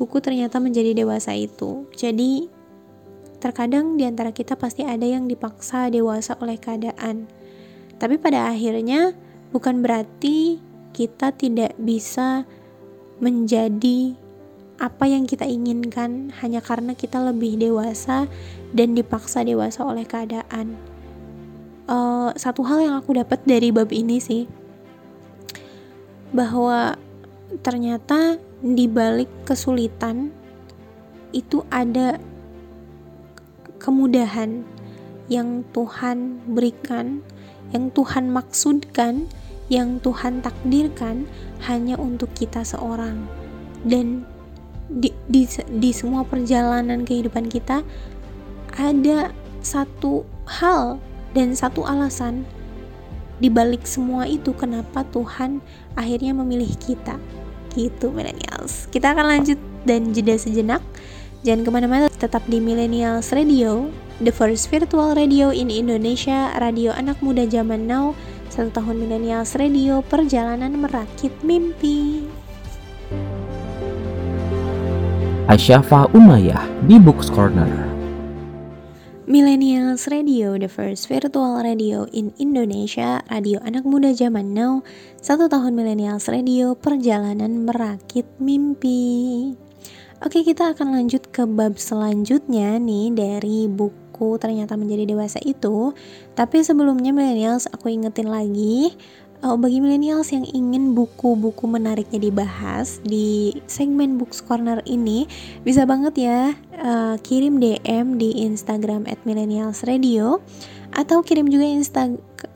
buku 0.00 0.24
ternyata 0.24 0.56
menjadi 0.56 0.96
dewasa 0.96 1.36
itu. 1.36 1.84
Jadi 1.92 2.48
terkadang 3.44 4.00
di 4.00 4.08
antara 4.08 4.32
kita 4.32 4.56
pasti 4.56 4.88
ada 4.88 5.04
yang 5.04 5.28
dipaksa 5.28 5.92
dewasa 5.92 6.36
oleh 6.40 6.56
keadaan 6.56 7.35
tapi 7.96 8.20
pada 8.20 8.52
akhirnya 8.52 9.16
bukan 9.52 9.80
berarti 9.80 10.60
kita 10.92 11.32
tidak 11.32 11.76
bisa 11.80 12.44
menjadi 13.20 14.16
apa 14.76 15.08
yang 15.08 15.24
kita 15.24 15.48
inginkan 15.48 16.28
hanya 16.44 16.60
karena 16.60 16.92
kita 16.92 17.16
lebih 17.16 17.56
dewasa 17.56 18.28
dan 18.76 18.92
dipaksa 18.92 19.40
dewasa 19.40 19.80
oleh 19.88 20.04
keadaan. 20.04 20.76
Uh, 21.88 22.34
satu 22.36 22.60
hal 22.66 22.84
yang 22.84 22.94
aku 22.98 23.16
dapat 23.16 23.40
dari 23.48 23.72
bab 23.72 23.88
ini 23.94 24.20
sih 24.20 24.44
bahwa 26.34 26.98
ternyata 27.62 28.36
di 28.60 28.90
balik 28.90 29.30
kesulitan 29.46 30.34
itu 31.30 31.62
ada 31.70 32.18
kemudahan 33.78 34.66
yang 35.30 35.62
Tuhan 35.70 36.42
berikan 36.50 37.22
yang 37.74 37.90
Tuhan 37.90 38.30
maksudkan, 38.30 39.26
yang 39.66 39.98
Tuhan 39.98 40.44
takdirkan 40.44 41.26
hanya 41.66 41.98
untuk 41.98 42.30
kita 42.36 42.62
seorang. 42.62 43.26
Dan 43.82 44.26
di, 44.86 45.10
di, 45.26 45.46
di 45.50 45.90
semua 45.90 46.22
perjalanan 46.22 47.02
kehidupan 47.02 47.50
kita 47.50 47.82
ada 48.78 49.34
satu 49.64 50.22
hal 50.46 51.02
dan 51.34 51.58
satu 51.58 51.82
alasan 51.82 52.46
di 53.36 53.52
balik 53.52 53.84
semua 53.84 54.24
itu 54.24 54.56
kenapa 54.56 55.04
Tuhan 55.12 55.60
akhirnya 55.98 56.32
memilih 56.32 56.70
kita. 56.80 57.20
Gitu 57.76 58.08
millennials. 58.08 58.88
Kita 58.88 59.12
akan 59.12 59.36
lanjut 59.36 59.60
dan 59.84 60.16
jeda 60.16 60.40
sejenak. 60.40 60.80
Jangan 61.44 61.62
ke 61.68 61.70
mana-mana 61.70 62.06
tetap 62.08 62.40
di 62.48 62.58
millennials 62.58 63.28
radio 63.36 63.92
The 64.16 64.32
first 64.32 64.72
virtual 64.72 65.12
radio 65.12 65.52
in 65.52 65.68
Indonesia, 65.68 66.48
radio 66.56 66.88
anak 66.96 67.20
muda 67.20 67.44
zaman 67.44 67.84
now, 67.84 68.16
satu 68.48 68.72
tahun 68.72 69.04
millennials 69.04 69.52
radio, 69.60 70.00
perjalanan 70.00 70.72
merakit 70.72 71.36
mimpi. 71.44 72.24
Asyafa 75.52 76.08
Umayyah 76.16 76.64
di 76.88 76.96
Books 76.96 77.28
Corner. 77.28 77.68
Millennials 79.28 80.08
Radio, 80.08 80.56
the 80.56 80.70
first 80.72 81.12
virtual 81.12 81.60
radio 81.60 82.08
in 82.16 82.32
Indonesia, 82.40 83.20
radio 83.28 83.60
anak 83.68 83.84
muda 83.84 84.16
zaman 84.16 84.56
now, 84.56 84.80
satu 85.20 85.44
tahun 85.44 85.76
Millennials 85.76 86.24
Radio, 86.32 86.72
perjalanan 86.72 87.68
merakit 87.68 88.24
mimpi. 88.40 89.52
Oke, 90.24 90.40
kita 90.40 90.72
akan 90.72 90.96
lanjut 90.96 91.28
ke 91.28 91.44
bab 91.44 91.76
selanjutnya 91.76 92.80
nih 92.80 93.12
dari 93.12 93.68
buku 93.68 94.05
aku 94.16 94.40
ternyata 94.40 94.80
menjadi 94.80 95.04
dewasa 95.04 95.36
itu. 95.44 95.92
Tapi 96.32 96.64
sebelumnya 96.64 97.12
millennials 97.12 97.68
aku 97.68 97.92
ingetin 97.92 98.32
lagi 98.32 98.96
uh, 99.44 99.56
bagi 99.60 99.84
millennials 99.84 100.32
yang 100.32 100.48
ingin 100.48 100.96
buku-buku 100.96 101.68
menariknya 101.68 102.16
dibahas 102.22 103.02
di 103.04 103.52
segmen 103.68 104.16
Books 104.16 104.40
Corner 104.40 104.80
ini 104.88 105.28
bisa 105.66 105.84
banget 105.84 106.14
ya 106.16 106.40
uh, 106.80 107.20
kirim 107.20 107.60
DM 107.60 108.16
di 108.16 108.46
Instagram 108.46 109.04
@millennialsradio 109.28 110.40
atau 110.96 111.20
kirim 111.20 111.50
juga 111.52 111.66
insta 111.68 112.08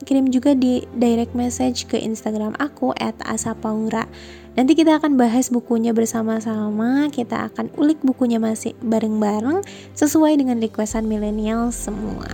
kirim 0.07 0.33
juga 0.33 0.57
di 0.57 0.81
direct 0.97 1.37
message 1.37 1.85
ke 1.85 1.99
Instagram 2.01 2.57
aku 2.57 2.95
@asapaura. 3.21 4.09
Nanti 4.51 4.75
kita 4.75 4.99
akan 4.99 5.15
bahas 5.15 5.47
bukunya 5.47 5.95
bersama-sama, 5.95 7.07
kita 7.07 7.47
akan 7.47 7.71
ulik 7.79 8.03
bukunya 8.03 8.35
masih 8.35 8.75
bareng-bareng 8.83 9.63
sesuai 9.95 10.35
dengan 10.43 10.59
requestan 10.59 11.07
milenial 11.07 11.71
semua. 11.71 12.27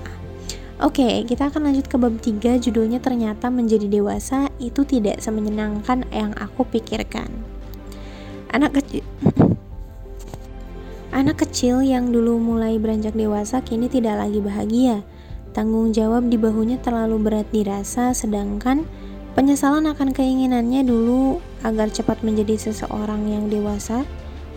Oke, 0.82 1.26
kita 1.30 1.54
akan 1.54 1.70
lanjut 1.70 1.86
ke 1.86 1.98
bab 1.98 2.18
3 2.18 2.58
judulnya 2.58 2.98
ternyata 3.02 3.54
menjadi 3.54 3.86
dewasa 3.86 4.50
itu 4.58 4.82
tidak 4.82 5.22
semenyenangkan 5.22 6.10
yang 6.10 6.34
aku 6.38 6.66
pikirkan. 6.66 7.30
Anak 8.50 8.82
kecil 8.82 9.06
Anak 11.18 11.46
kecil 11.46 11.82
yang 11.86 12.10
dulu 12.14 12.38
mulai 12.38 12.78
beranjak 12.78 13.14
dewasa 13.14 13.62
kini 13.62 13.90
tidak 13.90 14.22
lagi 14.22 14.38
bahagia. 14.42 15.02
Tanggung 15.54 15.94
jawab 15.94 16.30
di 16.30 16.38
bahunya 16.38 16.78
terlalu 16.82 17.18
berat 17.18 17.50
dirasa 17.50 18.14
sedangkan 18.14 18.86
Penyesalan 19.38 19.86
akan 19.86 20.18
keinginannya 20.18 20.82
dulu 20.82 21.38
agar 21.66 21.90
cepat 21.90 22.22
menjadi 22.22 22.70
seseorang 22.70 23.26
yang 23.30 23.50
dewasa 23.50 24.06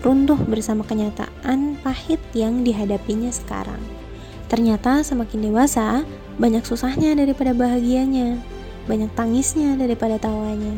runtuh 0.01 0.40
bersama 0.48 0.80
kenyataan 0.84 1.76
pahit 1.84 2.20
yang 2.32 2.64
dihadapinya 2.64 3.28
sekarang. 3.28 3.80
Ternyata 4.48 5.05
semakin 5.07 5.46
dewasa, 5.53 6.03
banyak 6.40 6.64
susahnya 6.64 7.14
daripada 7.14 7.55
bahagianya, 7.55 8.40
banyak 8.88 9.12
tangisnya 9.14 9.76
daripada 9.76 10.18
tawanya. 10.18 10.74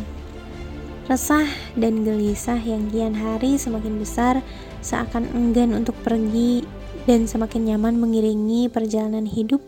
Resah 1.09 1.49
dan 1.75 2.07
gelisah 2.07 2.61
yang 2.63 2.87
kian 2.93 3.19
hari 3.19 3.59
semakin 3.59 3.99
besar 3.99 4.39
seakan 4.83 5.27
enggan 5.35 5.75
untuk 5.75 5.99
pergi 6.03 6.63
dan 7.11 7.27
semakin 7.27 7.75
nyaman 7.75 7.99
mengiringi 7.99 8.71
perjalanan 8.71 9.27
hidup 9.27 9.63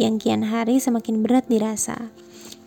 yang 0.00 0.16
kian 0.16 0.48
hari 0.48 0.80
semakin 0.80 1.20
berat 1.20 1.44
dirasa. 1.48 2.08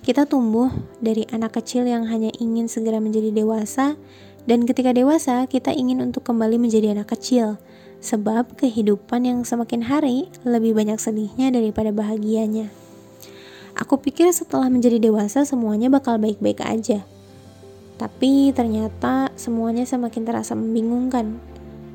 Kita 0.03 0.27
tumbuh 0.27 0.67
dari 0.99 1.23
anak 1.31 1.63
kecil 1.63 1.87
yang 1.87 2.03
hanya 2.11 2.27
ingin 2.35 2.67
segera 2.67 2.99
menjadi 2.99 3.31
dewasa, 3.31 3.95
dan 4.43 4.67
ketika 4.67 4.91
dewasa, 4.91 5.47
kita 5.47 5.71
ingin 5.71 6.03
untuk 6.03 6.27
kembali 6.27 6.59
menjadi 6.59 6.91
anak 6.91 7.15
kecil, 7.15 7.55
sebab 8.03 8.59
kehidupan 8.59 9.23
yang 9.23 9.47
semakin 9.47 9.87
hari 9.87 10.27
lebih 10.43 10.75
banyak 10.75 10.99
sedihnya 10.99 11.55
daripada 11.55 11.95
bahagianya. 11.95 12.67
Aku 13.79 13.95
pikir 13.95 14.27
setelah 14.35 14.67
menjadi 14.67 14.99
dewasa, 14.99 15.47
semuanya 15.47 15.87
bakal 15.87 16.19
baik-baik 16.19 16.59
aja, 16.67 17.07
tapi 17.95 18.51
ternyata 18.51 19.31
semuanya 19.39 19.87
semakin 19.87 20.27
terasa 20.27 20.51
membingungkan. 20.51 21.39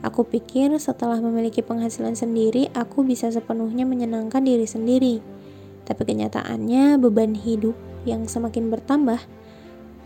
Aku 0.00 0.24
pikir 0.24 0.72
setelah 0.80 1.20
memiliki 1.20 1.60
penghasilan 1.60 2.16
sendiri, 2.16 2.72
aku 2.72 3.04
bisa 3.04 3.28
sepenuhnya 3.28 3.84
menyenangkan 3.84 4.40
diri 4.40 4.64
sendiri. 4.64 5.20
Tapi 5.84 6.02
kenyataannya, 6.08 6.96
beban 6.96 7.36
hidup 7.36 7.87
yang 8.08 8.24
semakin 8.24 8.72
bertambah 8.72 9.20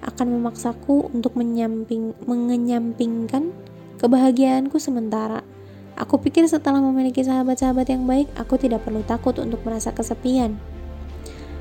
akan 0.03 0.27
memaksaku 0.35 1.15
untuk 1.15 1.39
menyamping, 1.39 2.13
mengenyampingkan 2.27 3.55
kebahagiaanku 4.03 4.83
sementara 4.83 5.47
Aku 5.93 6.17
pikir 6.17 6.49
setelah 6.49 6.81
memiliki 6.81 7.21
sahabat-sahabat 7.21 7.87
yang 7.93 8.09
baik, 8.09 8.33
aku 8.41 8.57
tidak 8.57 8.83
perlu 8.83 9.05
takut 9.05 9.37
untuk 9.37 9.61
merasa 9.63 9.93
kesepian. 9.93 10.57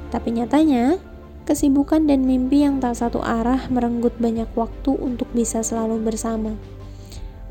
Tapi 0.07 0.39
nyatanya, 0.39 0.95
kesibukan 1.43 2.07
dan 2.07 2.23
mimpi 2.23 2.63
yang 2.63 2.79
tak 2.79 2.95
satu 2.95 3.19
arah 3.19 3.67
merenggut 3.67 4.15
banyak 4.17 4.47
waktu 4.55 4.95
untuk 4.95 5.27
bisa 5.35 5.59
selalu 5.61 5.99
bersama. 5.99 6.55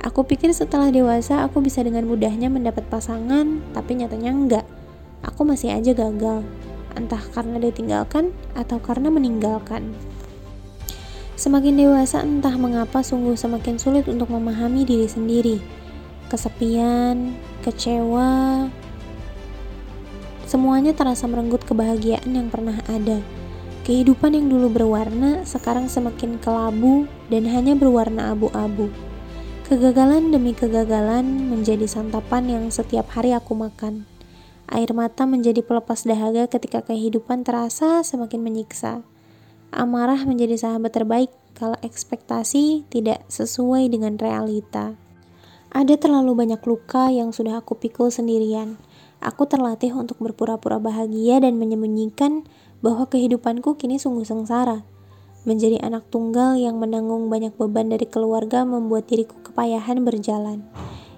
Aku 0.00 0.24
pikir 0.24 0.48
setelah 0.56 0.88
dewasa 0.88 1.44
aku 1.44 1.60
bisa 1.60 1.84
dengan 1.84 2.08
mudahnya 2.08 2.48
mendapat 2.48 2.88
pasangan, 2.88 3.60
tapi 3.76 4.00
nyatanya 4.00 4.30
enggak. 4.32 4.66
Aku 5.20 5.44
masih 5.44 5.76
aja 5.76 5.92
gagal, 5.92 6.40
entah 6.96 7.22
karena 7.34 7.60
ditinggalkan 7.60 8.34
atau 8.58 8.80
karena 8.80 9.10
meninggalkan. 9.12 9.92
Semakin 11.36 11.76
dewasa 11.80 12.20
entah 12.20 12.54
mengapa 12.56 13.00
sungguh 13.00 13.34
semakin 13.36 13.80
sulit 13.80 14.04
untuk 14.08 14.28
memahami 14.28 14.84
diri 14.84 15.08
sendiri 15.08 15.80
kesepian, 16.30 17.34
kecewa, 17.66 18.70
semuanya 20.46 20.94
terasa 20.94 21.26
merenggut 21.26 21.66
kebahagiaan 21.66 22.30
yang 22.30 22.48
pernah 22.48 22.78
ada. 22.86 23.18
Kehidupan 23.82 24.38
yang 24.38 24.46
dulu 24.46 24.70
berwarna 24.70 25.42
sekarang 25.42 25.90
semakin 25.90 26.38
kelabu 26.38 27.10
dan 27.26 27.50
hanya 27.50 27.74
berwarna 27.74 28.30
abu-abu. 28.30 28.86
Kegagalan 29.66 30.30
demi 30.30 30.54
kegagalan 30.54 31.50
menjadi 31.50 31.86
santapan 31.90 32.46
yang 32.46 32.64
setiap 32.70 33.10
hari 33.10 33.34
aku 33.34 33.58
makan. 33.58 34.09
Air 34.70 34.94
mata 34.94 35.26
menjadi 35.26 35.66
pelepas 35.66 36.06
dahaga 36.06 36.46
ketika 36.46 36.86
kehidupan 36.86 37.42
terasa 37.42 38.06
semakin 38.06 38.38
menyiksa. 38.38 39.02
Amarah 39.74 40.22
menjadi 40.22 40.54
sahabat 40.54 40.94
terbaik 40.94 41.34
kalau 41.58 41.74
ekspektasi 41.82 42.86
tidak 42.86 43.26
sesuai 43.26 43.90
dengan 43.90 44.14
realita. 44.14 44.94
Ada 45.74 45.98
terlalu 45.98 46.38
banyak 46.38 46.62
luka 46.66 47.10
yang 47.10 47.34
sudah 47.34 47.58
aku 47.58 47.78
pikul 47.82 48.14
sendirian. 48.14 48.78
Aku 49.18 49.50
terlatih 49.50 49.90
untuk 49.94 50.22
berpura-pura 50.22 50.78
bahagia 50.78 51.42
dan 51.42 51.58
menyembunyikan 51.58 52.46
bahwa 52.78 53.10
kehidupanku 53.10 53.74
kini 53.74 53.98
sungguh 53.98 54.26
sengsara. 54.26 54.86
Menjadi 55.42 55.82
anak 55.82 56.06
tunggal 56.14 56.54
yang 56.58 56.78
menanggung 56.78 57.26
banyak 57.26 57.54
beban 57.58 57.90
dari 57.90 58.06
keluarga 58.06 58.62
membuat 58.62 59.10
diriku 59.10 59.34
kepayahan 59.46 60.02
berjalan. 60.06 60.62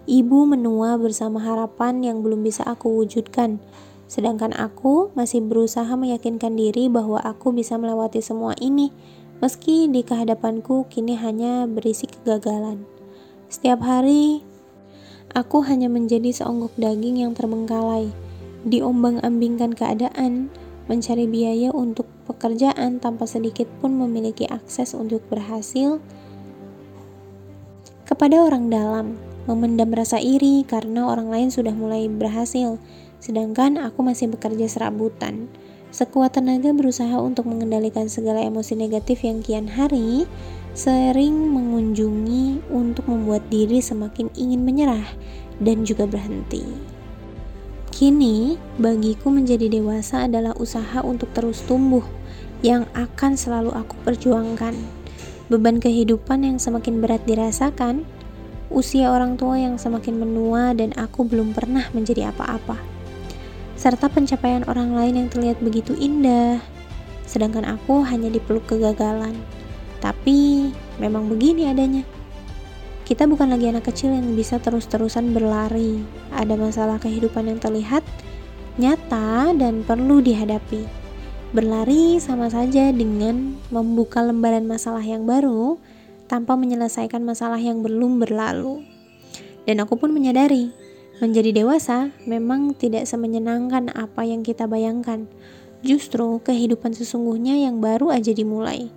Ibu 0.02 0.50
menua 0.50 0.98
bersama 0.98 1.38
harapan 1.38 2.02
yang 2.02 2.26
belum 2.26 2.42
bisa 2.42 2.66
aku 2.66 2.90
wujudkan. 2.90 3.62
Sedangkan 4.10 4.50
aku 4.50 5.14
masih 5.14 5.38
berusaha 5.46 5.88
meyakinkan 5.94 6.58
diri 6.58 6.90
bahwa 6.90 7.22
aku 7.22 7.54
bisa 7.54 7.78
melewati 7.78 8.18
semua 8.18 8.52
ini, 8.58 8.90
meski 9.38 9.86
di 9.86 10.02
kehadapanku 10.02 10.90
kini 10.90 11.14
hanya 11.14 11.70
berisi 11.70 12.10
kegagalan. 12.10 12.82
Setiap 13.46 13.78
hari, 13.86 14.42
aku 15.38 15.62
hanya 15.64 15.86
menjadi 15.86 16.34
seonggok 16.34 16.74
daging 16.76 17.22
yang 17.22 17.32
terbengkalai, 17.38 18.10
diombang-ambingkan 18.66 19.70
keadaan, 19.72 20.50
mencari 20.90 21.30
biaya 21.30 21.70
untuk 21.70 22.10
pekerjaan 22.26 22.98
tanpa 22.98 23.30
sedikit 23.30 23.70
pun 23.78 23.94
memiliki 23.94 24.50
akses 24.50 24.98
untuk 24.98 25.22
berhasil 25.30 26.02
kepada 28.02 28.44
orang 28.44 28.68
dalam, 28.68 29.16
memendam 29.46 29.90
rasa 29.90 30.22
iri 30.22 30.62
karena 30.62 31.10
orang 31.10 31.28
lain 31.30 31.48
sudah 31.50 31.74
mulai 31.74 32.06
berhasil, 32.06 32.78
sedangkan 33.18 33.78
aku 33.78 34.02
masih 34.06 34.30
bekerja 34.30 34.66
serabutan. 34.70 35.50
Sekuat 35.92 36.40
tenaga 36.40 36.72
berusaha 36.72 37.20
untuk 37.20 37.44
mengendalikan 37.44 38.08
segala 38.08 38.40
emosi 38.40 38.72
negatif 38.72 39.28
yang 39.28 39.44
kian 39.44 39.68
hari 39.68 40.24
sering 40.72 41.52
mengunjungi 41.52 42.64
untuk 42.72 43.04
membuat 43.04 43.44
diri 43.52 43.84
semakin 43.84 44.32
ingin 44.32 44.64
menyerah 44.64 45.04
dan 45.60 45.84
juga 45.84 46.08
berhenti. 46.08 46.64
Kini, 47.92 48.56
bagiku 48.80 49.28
menjadi 49.28 49.68
dewasa 49.68 50.24
adalah 50.24 50.56
usaha 50.56 51.04
untuk 51.04 51.28
terus 51.36 51.60
tumbuh 51.68 52.02
yang 52.64 52.88
akan 52.96 53.36
selalu 53.36 53.68
aku 53.76 53.94
perjuangkan. 54.00 54.72
Beban 55.52 55.76
kehidupan 55.76 56.48
yang 56.48 56.56
semakin 56.56 57.04
berat 57.04 57.20
dirasakan, 57.28 58.08
usia 58.72 59.12
orang 59.12 59.36
tua 59.36 59.60
yang 59.60 59.76
semakin 59.76 60.16
menua 60.16 60.72
dan 60.72 60.96
aku 60.96 61.28
belum 61.28 61.52
pernah 61.52 61.86
menjadi 61.92 62.32
apa-apa. 62.32 62.80
Serta 63.76 64.08
pencapaian 64.08 64.64
orang 64.64 64.96
lain 64.96 65.14
yang 65.20 65.28
terlihat 65.28 65.60
begitu 65.60 65.92
indah, 65.94 66.58
sedangkan 67.28 67.68
aku 67.68 68.00
hanya 68.02 68.32
dipeluk 68.32 68.64
kegagalan. 68.64 69.36
Tapi 70.00 70.72
memang 70.98 71.28
begini 71.28 71.70
adanya. 71.70 72.02
Kita 73.02 73.28
bukan 73.28 73.52
lagi 73.52 73.68
anak 73.68 73.92
kecil 73.92 74.14
yang 74.14 74.32
bisa 74.32 74.56
terus-terusan 74.56 75.36
berlari. 75.36 76.00
Ada 76.32 76.56
masalah 76.56 76.96
kehidupan 76.96 77.50
yang 77.50 77.58
terlihat 77.60 78.00
nyata 78.80 79.52
dan 79.52 79.84
perlu 79.84 80.24
dihadapi. 80.24 80.86
Berlari 81.52 82.16
sama 82.16 82.48
saja 82.48 82.88
dengan 82.88 83.60
membuka 83.68 84.24
lembaran 84.24 84.64
masalah 84.64 85.04
yang 85.04 85.28
baru 85.28 85.76
tanpa 86.32 86.56
menyelesaikan 86.56 87.20
masalah 87.20 87.60
yang 87.60 87.84
belum 87.84 88.24
berlalu. 88.24 88.80
Dan 89.68 89.84
aku 89.84 90.00
pun 90.00 90.16
menyadari, 90.16 90.72
menjadi 91.20 91.52
dewasa 91.52 92.08
memang 92.24 92.72
tidak 92.72 93.04
semenyenangkan 93.04 93.92
apa 93.92 94.24
yang 94.24 94.40
kita 94.40 94.64
bayangkan. 94.64 95.28
Justru 95.84 96.40
kehidupan 96.40 96.96
sesungguhnya 96.96 97.60
yang 97.60 97.84
baru 97.84 98.08
aja 98.08 98.32
dimulai. 98.32 98.88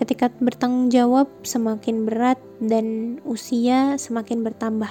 Ketika 0.00 0.32
bertanggung 0.40 0.88
jawab 0.88 1.28
semakin 1.44 2.08
berat 2.08 2.40
dan 2.64 3.20
usia 3.28 4.00
semakin 4.00 4.40
bertambah. 4.40 4.88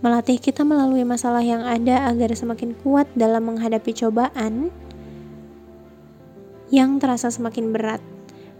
Melatih 0.00 0.40
kita 0.40 0.64
melalui 0.64 1.04
masalah 1.04 1.44
yang 1.44 1.60
ada 1.60 2.08
agar 2.08 2.32
semakin 2.32 2.72
kuat 2.80 3.04
dalam 3.12 3.44
menghadapi 3.44 3.92
cobaan 3.92 4.72
yang 6.72 6.96
terasa 6.96 7.28
semakin 7.28 7.76
berat. 7.76 8.00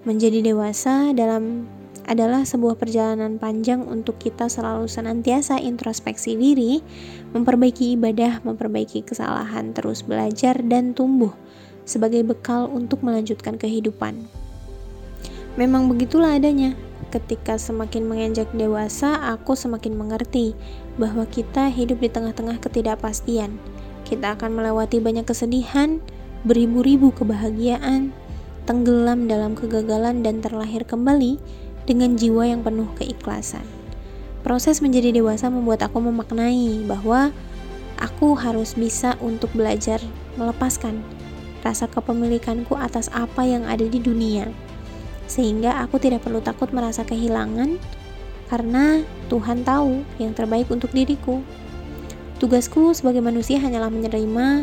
Menjadi 0.05 0.39
dewasa 0.45 1.11
dalam 1.17 1.67
adalah 2.07 2.47
sebuah 2.47 2.79
perjalanan 2.79 3.37
panjang 3.37 3.83
untuk 3.83 4.17
kita 4.23 4.47
selalu 4.47 4.87
senantiasa 4.87 5.59
introspeksi 5.59 6.39
diri, 6.39 6.79
memperbaiki 7.35 7.99
ibadah, 7.99 8.41
memperbaiki 8.47 9.03
kesalahan, 9.03 9.75
terus 9.75 10.07
belajar 10.07 10.63
dan 10.63 10.95
tumbuh 10.95 11.35
sebagai 11.83 12.23
bekal 12.23 12.71
untuk 12.71 13.03
melanjutkan 13.03 13.59
kehidupan. 13.59 14.27
Memang 15.59 15.91
begitulah 15.91 16.39
adanya. 16.39 16.79
Ketika 17.11 17.57
semakin 17.57 18.07
menginjak 18.07 18.51
dewasa, 18.55 19.17
aku 19.33 19.55
semakin 19.55 19.95
mengerti 19.95 20.53
bahwa 20.99 21.25
kita 21.27 21.71
hidup 21.71 22.03
di 22.03 22.11
tengah-tengah 22.11 22.59
ketidakpastian. 22.61 23.57
Kita 24.07 24.39
akan 24.39 24.59
melewati 24.59 25.03
banyak 25.03 25.25
kesedihan, 25.27 26.03
beribu-ribu 26.45 27.15
kebahagiaan, 27.15 28.11
tenggelam 28.67 29.31
dalam 29.31 29.55
kegagalan 29.55 30.21
dan 30.27 30.43
terlahir 30.43 30.83
kembali 30.83 31.39
dengan 31.87 32.19
jiwa 32.19 32.51
yang 32.51 32.61
penuh 32.67 32.91
keikhlasan. 32.99 33.65
Proses 34.43 34.83
menjadi 34.83 35.11
dewasa 35.15 35.51
membuat 35.51 35.87
aku 35.87 35.99
memaknai 36.03 36.87
bahwa 36.87 37.33
aku 37.99 38.37
harus 38.37 38.75
bisa 38.77 39.17
untuk 39.23 39.51
belajar 39.55 39.99
melepaskan 40.37 41.01
rasa 41.65 41.91
kepemilikanku 41.91 42.79
atas 42.79 43.11
apa 43.11 43.43
yang 43.43 43.67
ada 43.67 43.83
di 43.83 43.99
dunia 43.99 44.47
sehingga 45.27 45.83
aku 45.83 45.99
tidak 45.99 46.23
perlu 46.23 46.39
takut 46.39 46.71
merasa 46.71 47.03
kehilangan 47.03 47.77
karena 48.47 49.03
Tuhan 49.27 49.67
tahu 49.67 50.07
yang 50.23 50.33
terbaik 50.33 50.71
untuk 50.71 50.95
diriku. 50.95 51.43
Tugasku 52.39 52.95
sebagai 52.95 53.19
manusia 53.19 53.59
hanyalah 53.59 53.91
menerima, 53.91 54.63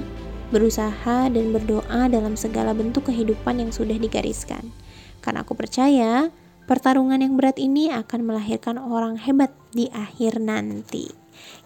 berusaha, 0.56 1.28
dan 1.28 1.46
berdoa 1.52 2.08
dalam 2.08 2.40
segala 2.40 2.72
bentuk 2.72 3.12
kehidupan 3.12 3.60
yang 3.60 3.72
sudah 3.76 4.00
digariskan. 4.00 4.72
Karena 5.20 5.44
aku 5.44 5.52
percaya 5.58 6.32
pertarungan 6.66 7.20
yang 7.20 7.36
berat 7.36 7.60
ini 7.60 7.92
akan 7.92 8.24
melahirkan 8.24 8.80
orang 8.80 9.20
hebat 9.20 9.52
di 9.76 9.92
akhir 9.92 10.40
nanti. 10.40 11.12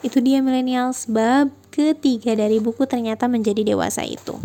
Itu 0.02 0.22
dia 0.22 0.42
millennials 0.42 1.06
bab 1.10 1.54
ketiga 1.70 2.34
dari 2.34 2.58
buku 2.58 2.86
ternyata 2.90 3.30
menjadi 3.30 3.62
dewasa 3.62 4.02
itu. 4.06 4.38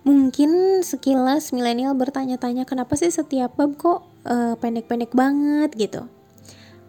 Mungkin 0.00 0.80
sekilas 0.80 1.52
milenial 1.52 1.92
bertanya-tanya 1.92 2.64
kenapa 2.64 2.96
sih 2.96 3.12
setiap 3.12 3.52
bab 3.58 3.76
kok 3.76 4.06
pendek 4.24 4.86
pendek-pendek 4.88 5.12
banget 5.12 5.70
gitu. 5.76 6.02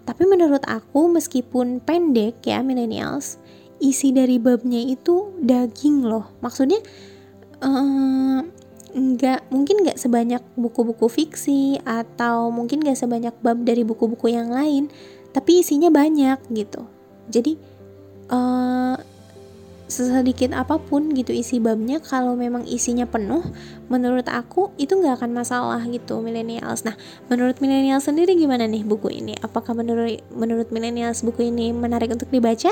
Tapi 0.02 0.24
menurut 0.26 0.66
aku 0.66 1.12
meskipun 1.12 1.84
pendek 1.84 2.42
ya 2.44 2.66
millennials, 2.66 3.38
isi 3.78 4.10
dari 4.10 4.42
babnya 4.42 4.82
itu 4.82 5.30
daging 5.40 6.06
loh. 6.08 6.32
Maksudnya 6.42 6.82
uh, 7.62 8.42
nggak 8.92 9.48
mungkin 9.52 9.88
nggak 9.88 9.98
sebanyak 10.00 10.44
buku-buku 10.60 11.08
fiksi 11.08 11.80
atau 11.84 12.52
mungkin 12.52 12.84
nggak 12.84 13.00
sebanyak 13.00 13.36
bab 13.40 13.64
dari 13.64 13.88
buku-buku 13.88 14.32
yang 14.32 14.52
lain, 14.52 14.92
tapi 15.32 15.64
isinya 15.64 15.88
banyak 15.88 16.40
gitu. 16.52 16.84
Jadi 17.32 17.56
uh, 18.32 18.96
sesedikit 19.92 20.56
apa 20.56 20.80
pun 20.80 21.12
gitu 21.12 21.36
isi 21.36 21.60
babnya 21.60 22.00
kalau 22.00 22.40
memang 22.40 22.64
isinya 22.64 23.04
penuh 23.04 23.44
menurut 23.92 24.24
aku 24.32 24.72
itu 24.80 24.96
nggak 24.96 25.20
akan 25.20 25.32
masalah 25.36 25.84
gitu 25.84 26.24
millennials. 26.24 26.88
Nah 26.88 26.96
menurut 27.28 27.60
millennials 27.60 28.08
sendiri 28.08 28.40
gimana 28.40 28.64
nih 28.72 28.88
buku 28.88 29.12
ini? 29.12 29.36
Apakah 29.44 29.76
menurut 29.76 30.24
menurut 30.32 30.72
millennials 30.72 31.28
buku 31.28 31.52
ini 31.52 31.76
menarik 31.76 32.08
untuk 32.08 32.32
dibaca 32.32 32.72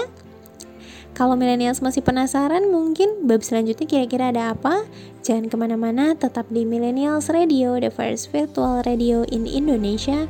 kalau 1.17 1.37
millennials 1.37 1.79
masih 1.79 2.01
penasaran 2.01 2.67
mungkin 2.67 3.25
bab 3.25 3.45
selanjutnya 3.45 3.85
kira-kira 3.85 4.33
ada 4.33 4.57
apa 4.57 4.85
jangan 5.25 5.47
ke 5.47 5.55
mana-mana 5.55 6.17
tetap 6.17 6.49
di 6.49 6.65
millennials 6.65 7.29
radio 7.29 7.77
the 7.77 7.91
first 7.91 8.33
virtual 8.33 8.81
radio 8.85 9.23
in 9.29 9.45
Indonesia 9.45 10.29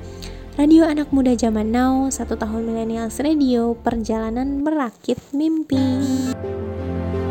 Radio 0.60 0.84
anak 0.84 1.16
muda 1.16 1.40
zaman 1.40 1.72
now, 1.72 2.12
satu 2.12 2.36
tahun 2.36 2.68
millennials 2.68 3.16
radio, 3.24 3.80
perjalanan 3.80 4.60
merakit 4.60 5.16
mimpi. 5.32 5.80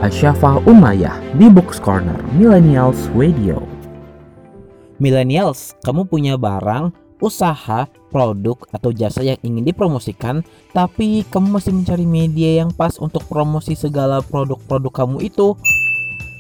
Asyafa 0.01 0.65
Umayyah 0.65 1.13
di 1.37 1.53
Books 1.53 1.77
Corner 1.77 2.17
Millennials 2.33 2.97
Radio. 3.13 3.61
Millennials, 4.97 5.77
kamu 5.85 6.09
punya 6.09 6.41
barang, 6.41 6.89
usaha, 7.19 7.87
produk, 8.09 8.57
atau 8.73 8.91
jasa 8.91 9.23
yang 9.23 9.39
ingin 9.45 9.67
dipromosikan, 9.69 10.41
tapi 10.73 11.27
kamu 11.29 11.59
masih 11.59 11.73
mencari 11.75 12.07
media 12.07 12.65
yang 12.65 12.71
pas 12.73 12.97
untuk 12.99 13.27
promosi 13.27 13.75
segala 13.75 14.23
produk-produk 14.25 15.05
kamu 15.05 15.29
itu. 15.29 15.59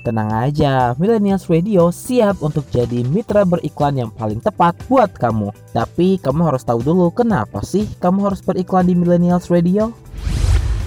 Tenang 0.06 0.30
aja, 0.30 0.96
Millennials 0.96 1.50
Radio 1.52 1.92
siap 1.92 2.40
untuk 2.40 2.64
jadi 2.72 3.04
mitra 3.04 3.44
beriklan 3.44 3.98
yang 3.98 4.10
paling 4.14 4.40
tepat 4.40 4.78
buat 4.88 5.12
kamu. 5.12 5.52
Tapi 5.74 6.16
kamu 6.22 6.48
harus 6.48 6.64
tahu 6.64 6.80
dulu 6.80 7.12
kenapa 7.12 7.60
sih 7.60 7.84
kamu 8.00 8.32
harus 8.32 8.40
beriklan 8.40 8.88
di 8.88 8.94
Millennials 8.96 9.52
Radio? 9.52 9.92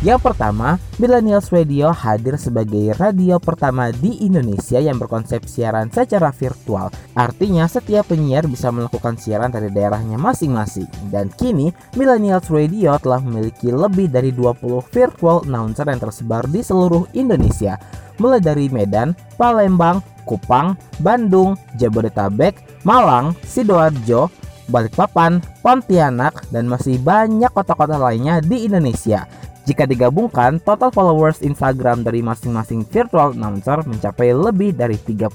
Yang 0.01 0.33
pertama, 0.33 0.81
Millennials 0.97 1.53
Radio 1.53 1.93
hadir 1.93 2.33
sebagai 2.33 2.97
radio 2.97 3.37
pertama 3.37 3.93
di 3.93 4.25
Indonesia 4.25 4.81
yang 4.81 4.97
berkonsep 4.97 5.45
siaran 5.45 5.93
secara 5.93 6.33
virtual. 6.33 6.89
Artinya 7.13 7.69
setiap 7.69 8.09
penyiar 8.09 8.49
bisa 8.49 8.73
melakukan 8.73 9.13
siaran 9.21 9.53
dari 9.53 9.69
daerahnya 9.69 10.17
masing-masing. 10.17 10.89
Dan 11.13 11.29
kini, 11.37 11.69
Millennials 11.93 12.49
Radio 12.49 12.97
telah 12.97 13.21
memiliki 13.21 13.69
lebih 13.69 14.09
dari 14.09 14.33
20 14.33 14.81
virtual 14.89 15.45
announcer 15.45 15.85
yang 15.85 16.01
tersebar 16.01 16.49
di 16.49 16.65
seluruh 16.65 17.05
Indonesia. 17.13 17.77
Mulai 18.17 18.41
dari 18.41 18.73
Medan, 18.73 19.13
Palembang, 19.37 20.01
Kupang, 20.25 20.81
Bandung, 20.97 21.53
Jabodetabek, 21.77 22.57
Malang, 22.81 23.37
Sidoarjo, 23.45 24.33
Balikpapan, 24.65 25.45
Pontianak, 25.61 26.49
dan 26.49 26.65
masih 26.65 26.97
banyak 26.97 27.53
kota-kota 27.53 28.01
lainnya 28.01 28.41
di 28.41 28.65
Indonesia. 28.65 29.29
Jika 29.71 29.87
digabungkan, 29.87 30.59
total 30.59 30.91
followers 30.91 31.39
Instagram 31.39 32.03
dari 32.03 32.19
masing-masing 32.19 32.83
virtual 32.91 33.31
announcer 33.31 33.79
mencapai 33.87 34.35
lebih 34.35 34.75
dari 34.75 34.99
30.000 34.99 35.31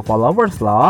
followers 0.00 0.56
loh. 0.64 0.88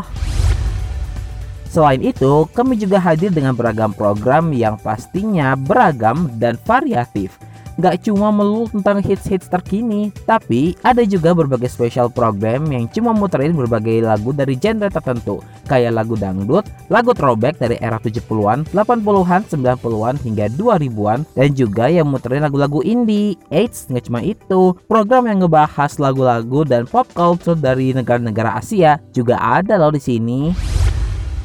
Selain 1.66 1.98
itu, 1.98 2.46
kami 2.54 2.78
juga 2.78 3.02
hadir 3.02 3.34
dengan 3.34 3.58
beragam 3.58 3.90
program 3.90 4.54
yang 4.54 4.78
pastinya 4.78 5.58
beragam 5.58 6.30
dan 6.38 6.54
variatif. 6.62 7.34
Gak 7.74 8.06
cuma 8.06 8.30
melulu 8.30 8.70
tentang 8.70 9.02
hits-hits 9.02 9.50
terkini, 9.50 10.14
tapi 10.30 10.78
ada 10.86 11.02
juga 11.02 11.34
berbagai 11.34 11.66
special 11.66 12.06
program 12.06 12.70
yang 12.70 12.86
cuma 12.86 13.10
muterin 13.10 13.50
berbagai 13.50 14.06
lagu 14.06 14.30
dari 14.30 14.54
genre 14.54 14.86
tertentu, 14.86 15.42
kayak 15.66 15.90
lagu 15.90 16.14
dangdut, 16.14 16.62
lagu 16.86 17.10
throwback 17.10 17.58
dari 17.58 17.74
era 17.82 17.98
70-an, 17.98 18.70
80-an, 18.70 19.42
90-an 19.50 20.14
hingga 20.22 20.46
2000-an, 20.54 21.26
dan 21.34 21.48
juga 21.54 21.90
yang 21.90 22.06
muterin 22.06 22.46
lagu-lagu 22.46 22.78
indie. 22.86 23.34
Eits, 23.50 23.90
nggak 23.90 24.06
cuma 24.06 24.22
itu, 24.22 24.78
program 24.86 25.26
yang 25.26 25.42
ngebahas 25.42 25.98
lagu-lagu 25.98 26.62
dan 26.62 26.86
pop 26.86 27.10
culture 27.10 27.58
dari 27.58 27.90
negara-negara 27.90 28.54
Asia 28.58 29.02
juga 29.10 29.34
ada 29.42 29.74
loh 29.74 29.90
di 29.90 30.02
sini. 30.02 30.73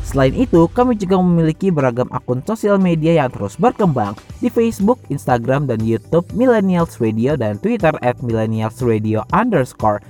Selain 0.09 0.33
itu, 0.33 0.65
kami 0.73 0.97
juga 0.97 1.21
memiliki 1.21 1.69
beragam 1.69 2.09
akun 2.09 2.41
sosial 2.41 2.81
media 2.81 3.21
yang 3.21 3.29
terus 3.29 3.53
berkembang 3.53 4.17
di 4.41 4.49
Facebook, 4.49 4.97
Instagram, 5.13 5.69
dan 5.69 5.85
YouTube 5.85 6.25
Millennials 6.33 6.97
Radio 6.97 7.37
dan 7.37 7.61
Twitter 7.61 7.93
at 8.01 8.17
Millennials 8.25 8.81
Radio 8.81 9.21
underscore 9.29 10.01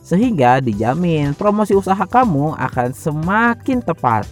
sehingga 0.00 0.62
dijamin 0.62 1.36
promosi 1.36 1.76
usaha 1.76 2.00
kamu 2.06 2.56
akan 2.56 2.96
semakin 2.96 3.84
tepat. 3.84 4.24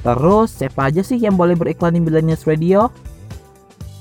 Terus, 0.00 0.56
siapa 0.56 0.88
aja 0.88 1.04
sih 1.04 1.20
yang 1.20 1.36
boleh 1.36 1.52
beriklan 1.52 1.92
di 1.92 2.00
Millennials 2.00 2.48
Radio? 2.48 2.88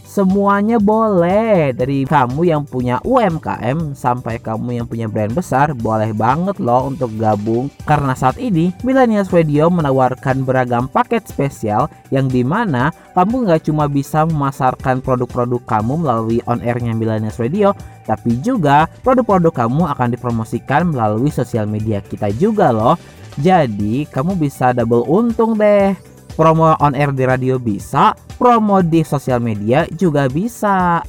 Semuanya 0.10 0.82
boleh. 0.82 1.70
Dari 1.78 2.02
kamu 2.02 2.42
yang 2.42 2.66
punya 2.66 2.98
UMKM 3.06 3.94
Sampai 3.94 4.42
kamu 4.42 4.82
yang 4.82 4.88
punya 4.90 5.06
brand 5.06 5.30
besar 5.38 5.78
Boleh 5.78 6.18
banget 6.18 6.58
loh 6.58 6.90
untuk 6.90 7.14
gabung. 7.14 7.70
Karena 7.86 8.18
saat 8.18 8.42
ini 8.42 8.74
Millennials 8.82 9.30
Radio 9.30 9.70
menawarkan 9.70 10.42
beragam 10.42 10.90
paket 10.90 11.30
spesial 11.30 11.94
Yang 12.10 12.42
di 12.42 12.42
mana 12.42 12.90
kamu 13.14 13.46
nggak 13.46 13.70
cuma 13.70 13.86
bisa 13.86 14.26
memasarkan 14.26 15.06
produk-produk 15.06 15.62
kamu 15.70 16.02
melalui 16.02 16.42
on 16.50 16.58
airnya 16.66 16.98
Millennials 16.98 17.38
Radio 17.38 17.78
Tapi 18.10 18.42
juga 18.42 18.90
produk-produk 19.06 19.54
kamu 19.54 19.94
akan 19.94 20.18
dipromosikan 20.18 20.90
melalui 20.90 21.30
sosial 21.30 21.70
media 21.70 22.02
kita 22.02 22.34
juga 22.34 22.74
loh. 22.74 22.98
Jadi 23.38 24.10
kamu 24.10 24.42
bisa 24.42 24.74
double 24.74 25.06
untung 25.06 25.54
deh 25.54 26.09
Promo 26.40 26.72
on 26.80 26.96
air 26.96 27.12
di 27.12 27.28
radio 27.28 27.60
bisa, 27.60 28.16
promo 28.40 28.80
di 28.80 29.04
sosial 29.04 29.44
media 29.44 29.84
juga 29.92 30.32
bisa. 30.32 31.04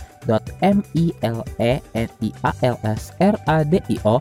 m 0.59 0.79
i 0.97 1.13
l 1.23 1.39
e 1.61 1.79
n 1.95 2.09
i 2.25 2.33
a 2.43 2.51
l 2.65 2.77
s 2.83 3.13
r 3.21 3.37
a 3.47 3.63
d 3.63 3.79
i 3.95 3.97
o 4.03 4.19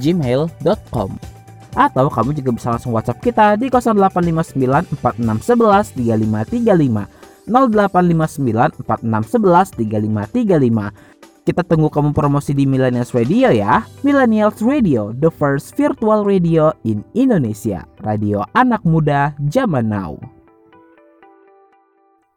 gmail.com 0.00 1.41
atau 1.72 2.08
kamu 2.12 2.36
juga 2.36 2.50
bisa 2.52 2.68
langsung 2.72 2.92
WhatsApp 2.92 3.22
kita 3.24 3.56
di 3.56 3.72
0859 3.72 4.92
4611 5.00 5.96
3535 5.96 7.48
0859 7.48 8.84
4611 8.84 9.74
3535 9.80 11.12
kita 11.42 11.66
tunggu 11.66 11.90
kamu 11.90 12.14
promosi 12.14 12.54
di 12.54 12.70
Millennials 12.70 13.10
Radio 13.10 13.50
ya. 13.50 13.82
Millennials 14.06 14.62
Radio, 14.62 15.10
the 15.10 15.26
first 15.26 15.74
virtual 15.74 16.22
radio 16.22 16.70
in 16.86 17.02
Indonesia. 17.18 17.82
Radio 18.06 18.46
anak 18.54 18.86
muda 18.86 19.34
zaman 19.50 19.90
now. 19.90 20.14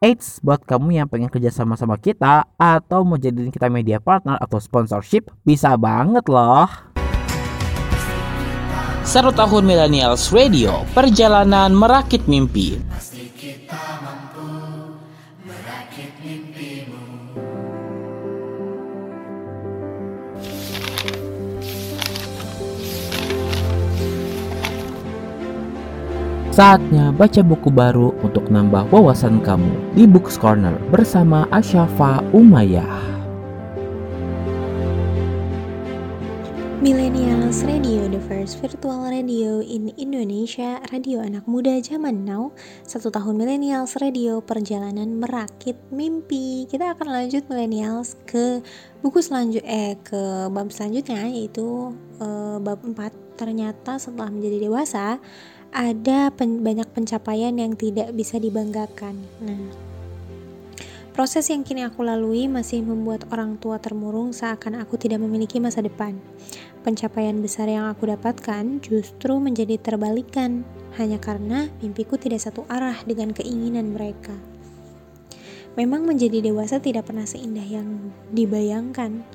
Eits, 0.02 0.42
buat 0.44 0.60
kamu 0.66 1.00
yang 1.00 1.08
pengen 1.08 1.32
kerja 1.32 1.48
sama 1.48 1.78
sama 1.78 1.96
kita 1.96 2.44
atau 2.60 3.00
mau 3.06 3.16
jadiin 3.16 3.48
kita 3.48 3.72
media 3.72 3.96
partner 3.96 4.36
atau 4.42 4.60
sponsorship, 4.60 5.32
bisa 5.46 5.72
banget 5.78 6.26
loh. 6.28 6.85
Satu 9.06 9.30
tahun 9.30 9.62
Millennials 9.62 10.34
Radio, 10.34 10.82
perjalanan 10.90 11.70
merakit 11.70 12.26
mimpi. 12.26 12.74
Saatnya 26.50 27.14
baca 27.14 27.40
buku 27.46 27.70
baru 27.70 28.10
untuk 28.26 28.50
nambah 28.50 28.90
wawasan 28.90 29.38
kamu 29.38 29.94
di 29.94 30.02
Books 30.10 30.34
Corner 30.34 30.74
bersama 30.90 31.46
Asyafa 31.54 32.26
Umayyah. 32.34 33.15
Millennials 36.86 37.66
Radio, 37.66 38.06
the 38.06 38.22
first 38.30 38.62
virtual 38.62 39.10
radio 39.10 39.58
in 39.58 39.90
Indonesia, 39.98 40.78
radio 40.94 41.18
anak 41.18 41.42
muda 41.50 41.82
zaman 41.82 42.22
now. 42.22 42.54
Satu 42.86 43.10
tahun 43.10 43.42
Millennials 43.42 43.98
Radio, 43.98 44.38
perjalanan 44.38 45.18
merakit 45.18 45.74
mimpi. 45.90 46.62
Kita 46.70 46.94
akan 46.94 47.10
lanjut 47.10 47.42
Millennials 47.50 48.14
ke 48.22 48.62
buku 49.02 49.18
selanjutnya, 49.18 49.66
eh 49.66 49.92
ke 49.98 50.46
bab 50.46 50.70
selanjutnya 50.70 51.26
yaitu 51.26 51.90
eh, 52.22 52.62
bab 52.62 52.78
4. 52.78 52.94
Ternyata 53.34 53.98
setelah 53.98 54.30
menjadi 54.30 54.70
dewasa, 54.70 55.18
ada 55.74 56.30
pen 56.38 56.62
banyak 56.62 56.86
pencapaian 56.94 57.58
yang 57.58 57.74
tidak 57.74 58.14
bisa 58.14 58.38
dibanggakan. 58.38 59.26
Nah, 59.42 59.74
proses 61.18 61.50
yang 61.50 61.66
kini 61.66 61.82
aku 61.82 62.06
lalui 62.06 62.46
masih 62.46 62.86
membuat 62.86 63.26
orang 63.34 63.58
tua 63.58 63.82
termurung 63.82 64.30
seakan 64.30 64.78
aku 64.78 64.94
tidak 64.94 65.18
memiliki 65.18 65.58
masa 65.58 65.82
depan. 65.82 66.14
Pencapaian 66.86 67.42
besar 67.42 67.66
yang 67.66 67.90
aku 67.90 68.06
dapatkan 68.06 68.78
justru 68.78 69.42
menjadi 69.42 69.74
terbalikan 69.74 70.62
hanya 70.94 71.18
karena 71.18 71.66
mimpiku 71.82 72.14
tidak 72.14 72.46
satu 72.46 72.62
arah 72.70 72.94
dengan 73.02 73.34
keinginan 73.34 73.90
mereka. 73.90 74.38
Memang 75.74 76.06
menjadi 76.06 76.38
dewasa 76.38 76.78
tidak 76.78 77.10
pernah 77.10 77.26
seindah 77.26 77.66
yang 77.66 78.14
dibayangkan. 78.30 79.26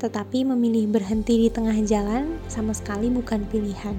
tetapi 0.00 0.48
memilih 0.48 0.88
berhenti 0.88 1.36
di 1.36 1.48
tengah 1.52 1.76
jalan 1.84 2.40
sama 2.48 2.72
sekali 2.72 3.12
bukan 3.12 3.44
pilihan. 3.52 3.92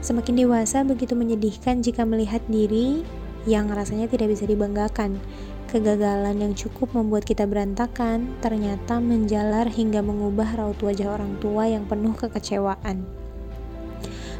Semakin 0.00 0.40
dewasa 0.40 0.88
begitu 0.88 1.12
menyedihkan 1.12 1.84
jika 1.84 2.08
melihat 2.08 2.40
diri 2.48 3.04
yang 3.44 3.68
rasanya 3.68 4.08
tidak 4.08 4.32
bisa 4.32 4.48
dibanggakan. 4.48 5.20
Kegagalan 5.66 6.38
yang 6.38 6.54
cukup 6.54 6.94
membuat 6.94 7.26
kita 7.26 7.42
berantakan 7.42 8.38
ternyata 8.38 9.02
menjalar 9.02 9.66
hingga 9.66 9.98
mengubah 9.98 10.54
raut 10.54 10.78
wajah 10.78 11.10
orang 11.18 11.34
tua 11.42 11.66
yang 11.66 11.82
penuh 11.90 12.14
kekecewaan. 12.14 13.02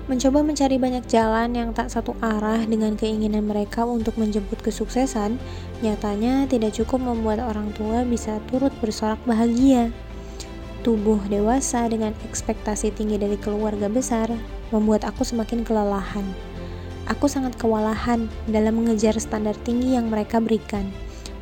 Mencoba 0.07 0.47
mencari 0.47 0.79
banyak 0.79 1.03
jalan 1.11 1.51
yang 1.59 1.75
tak 1.75 1.91
satu 1.91 2.15
arah 2.23 2.63
dengan 2.63 2.95
keinginan 2.95 3.43
mereka 3.43 3.83
untuk 3.83 4.15
menjemput 4.23 4.63
kesuksesan, 4.63 5.35
nyatanya 5.83 6.47
tidak 6.47 6.79
cukup 6.79 7.03
membuat 7.03 7.43
orang 7.43 7.75
tua 7.75 8.07
bisa 8.07 8.39
turut 8.47 8.71
bersorak 8.79 9.19
bahagia. 9.27 9.91
Tubuh 10.87 11.19
dewasa 11.27 11.91
dengan 11.91 12.15
ekspektasi 12.23 12.95
tinggi 12.95 13.19
dari 13.19 13.35
keluarga 13.35 13.91
besar 13.91 14.31
membuat 14.71 15.03
aku 15.03 15.27
semakin 15.27 15.67
kelelahan. 15.67 16.23
Aku 17.11 17.27
sangat 17.27 17.59
kewalahan 17.59 18.31
dalam 18.47 18.79
mengejar 18.79 19.19
standar 19.19 19.59
tinggi 19.67 19.99
yang 19.99 20.07
mereka 20.07 20.39
berikan. 20.39 20.87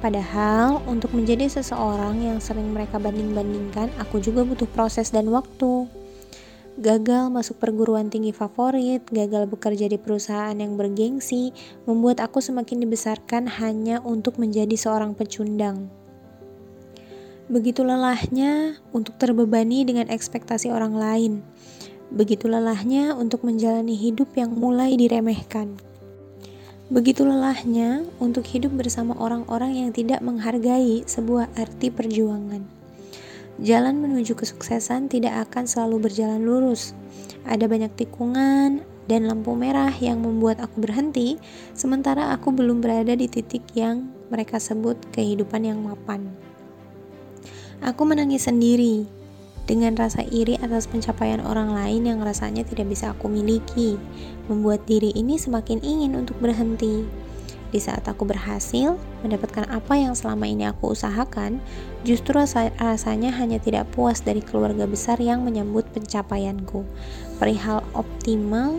Padahal, 0.05 0.85
untuk 0.85 1.17
menjadi 1.17 1.49
seseorang 1.49 2.21
yang 2.21 2.37
sering 2.37 2.77
mereka 2.77 3.01
banding-bandingkan, 3.01 3.89
aku 3.97 4.21
juga 4.21 4.45
butuh 4.45 4.69
proses 4.69 5.09
dan 5.09 5.33
waktu 5.33 5.89
gagal 6.77 7.33
masuk 7.33 7.57
perguruan 7.57 8.13
tinggi 8.13 8.29
favorit, 8.37 9.01
gagal 9.09 9.49
bekerja 9.49 9.89
di 9.89 9.97
perusahaan 9.97 10.53
yang 10.53 10.77
bergengsi, 10.77 11.57
membuat 11.89 12.21
aku 12.21 12.45
semakin 12.45 12.85
dibesarkan 12.85 13.49
hanya 13.49 14.05
untuk 14.05 14.37
menjadi 14.37 14.77
seorang 14.77 15.17
pecundang. 15.17 15.89
Begitu 17.49 17.81
lelahnya 17.81 18.77
untuk 18.93 19.17
terbebani 19.17 19.89
dengan 19.89 20.13
ekspektasi 20.13 20.69
orang 20.69 21.01
lain. 21.01 21.33
Begitu 22.13 22.45
lelahnya 22.45 23.17
untuk 23.17 23.41
menjalani 23.41 23.97
hidup 23.97 24.37
yang 24.37 24.53
mulai 24.53 25.01
diremehkan. 25.01 25.93
Begitu 26.95 27.26
lelahnya 27.26 28.07
untuk 28.22 28.47
hidup 28.47 28.70
bersama 28.78 29.18
orang-orang 29.18 29.82
yang 29.82 29.90
tidak 29.90 30.22
menghargai 30.22 31.03
sebuah 31.03 31.51
arti 31.59 31.90
perjuangan. 31.90 32.62
Jalan 33.59 33.99
menuju 33.99 34.38
kesuksesan 34.38 35.11
tidak 35.11 35.51
akan 35.51 35.66
selalu 35.66 36.07
berjalan 36.07 36.47
lurus. 36.47 36.95
Ada 37.51 37.66
banyak 37.66 37.99
tikungan 37.99 38.86
dan 39.11 39.26
lampu 39.26 39.59
merah 39.59 39.90
yang 39.99 40.22
membuat 40.22 40.62
aku 40.62 40.86
berhenti, 40.86 41.34
sementara 41.74 42.30
aku 42.30 42.55
belum 42.55 42.78
berada 42.78 43.18
di 43.18 43.26
titik 43.26 43.66
yang 43.74 44.07
mereka 44.30 44.62
sebut 44.62 44.95
kehidupan 45.11 45.66
yang 45.66 45.82
mapan. 45.82 46.30
Aku 47.82 48.07
menangis 48.07 48.47
sendiri 48.47 49.24
dengan 49.65 49.97
rasa 49.97 50.25
iri 50.29 50.61
atas 50.61 50.85
pencapaian 50.85 51.41
orang 51.41 51.73
lain 51.73 52.05
yang 52.05 52.21
rasanya 52.21 52.65
tidak 52.65 52.89
bisa 52.93 53.17
aku 53.17 53.33
miliki, 53.33 53.97
membuat 54.49 54.85
diri 54.85 55.12
ini 55.17 55.41
semakin 55.41 55.81
ingin 55.81 56.17
untuk 56.17 56.37
berhenti. 56.41 57.05
Di 57.75 57.83
saat 57.83 58.07
aku 58.07 58.23
berhasil 58.23 58.95
mendapatkan 59.27 59.67
apa 59.67 59.99
yang 59.99 60.15
selama 60.15 60.47
ini 60.47 60.62
aku 60.71 60.95
usahakan, 60.95 61.59
justru 62.07 62.39
rasa 62.39 62.71
rasanya 62.79 63.35
hanya 63.35 63.59
tidak 63.59 63.91
puas 63.91 64.23
dari 64.23 64.39
keluarga 64.47 64.87
besar 64.87 65.19
yang 65.19 65.43
menyambut 65.43 65.83
pencapaianku. 65.91 66.87
Perihal 67.43 67.83
optimal, 67.99 68.79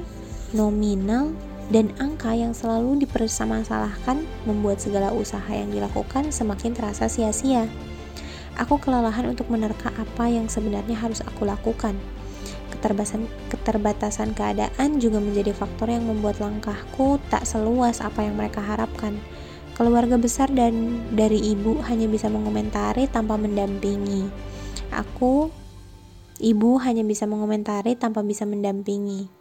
nominal, 0.56 1.36
dan 1.74 1.92
angka 1.98 2.32
yang 2.38 2.54
selalu 2.56 3.04
dipersamasalahkan 3.04 4.24
membuat 4.48 4.80
segala 4.80 5.12
usaha 5.12 5.50
yang 5.50 5.74
dilakukan 5.74 6.32
semakin 6.32 6.72
terasa 6.72 7.12
sia-sia. 7.12 7.66
Aku 8.56 8.80
kelelahan 8.80 9.28
untuk 9.28 9.51
menerka 9.51 9.91
apa 9.99 10.32
yang 10.32 10.47
sebenarnya 10.47 10.95
harus 10.95 11.20
aku 11.24 11.43
lakukan 11.43 11.99
keterbatasan, 12.86 13.26
keterbatasan 13.49 14.30
keadaan 14.38 15.01
juga 15.01 15.18
menjadi 15.18 15.58
faktor 15.58 15.89
yang 15.89 16.06
membuat 16.06 16.38
langkahku 16.38 17.18
tak 17.34 17.41
seluas 17.47 17.97
apa 17.97 18.22
yang 18.22 18.38
mereka 18.38 18.62
harapkan. 18.62 19.18
Keluarga 19.74 20.16
besar 20.16 20.47
dan 20.53 21.03
dari 21.12 21.51
ibu 21.51 21.82
hanya 21.89 22.08
bisa 22.08 22.32
mengomentari 22.32 23.12
tanpa 23.12 23.36
mendampingi. 23.36 24.30
Aku, 24.93 25.51
ibu 26.39 26.80
hanya 26.80 27.03
bisa 27.03 27.28
mengomentari 27.28 27.97
tanpa 27.99 28.24
bisa 28.24 28.47
mendampingi. 28.47 29.35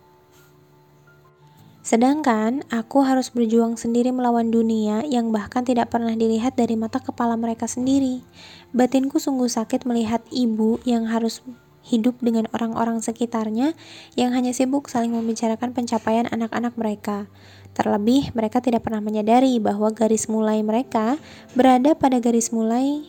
Sedangkan 1.85 2.65
aku 2.73 3.05
harus 3.05 3.29
berjuang 3.29 3.77
sendiri 3.77 4.09
melawan 4.09 4.49
dunia 4.49 5.05
yang 5.05 5.29
bahkan 5.29 5.69
tidak 5.69 5.93
pernah 5.93 6.17
dilihat 6.17 6.57
dari 6.57 6.81
mata 6.81 6.97
kepala 6.97 7.37
mereka 7.37 7.69
sendiri. 7.69 8.25
Batinku 8.73 9.21
sungguh 9.21 9.53
sakit 9.53 9.85
melihat 9.85 10.25
ibu 10.33 10.81
yang 10.89 11.05
harus 11.05 11.45
hidup 11.85 12.17
dengan 12.25 12.49
orang-orang 12.57 13.05
sekitarnya 13.05 13.77
yang 14.17 14.33
hanya 14.33 14.57
sibuk 14.57 14.89
saling 14.89 15.13
membicarakan 15.13 15.77
pencapaian 15.77 16.25
anak-anak 16.33 16.73
mereka. 16.81 17.29
Terlebih, 17.77 18.33
mereka 18.33 18.65
tidak 18.65 18.89
pernah 18.89 19.05
menyadari 19.05 19.61
bahwa 19.61 19.93
garis 19.93 20.25
mulai 20.33 20.65
mereka 20.65 21.21
berada 21.53 21.93
pada 21.93 22.17
garis 22.17 22.49
mulai 22.49 23.05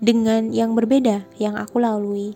dengan 0.00 0.48
yang 0.56 0.72
berbeda 0.72 1.28
yang 1.36 1.60
aku 1.60 1.76
lalui. 1.84 2.32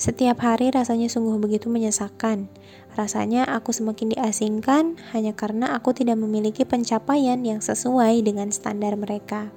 Setiap 0.00 0.40
hari 0.40 0.72
rasanya 0.72 1.12
sungguh 1.12 1.36
begitu 1.36 1.68
menyesakan. 1.68 2.48
Rasanya 2.96 3.44
aku 3.44 3.76
semakin 3.76 4.16
diasingkan 4.16 4.96
hanya 5.12 5.36
karena 5.36 5.76
aku 5.76 5.92
tidak 5.92 6.16
memiliki 6.16 6.64
pencapaian 6.64 7.36
yang 7.44 7.60
sesuai 7.60 8.24
dengan 8.24 8.48
standar 8.48 8.96
mereka. 8.96 9.52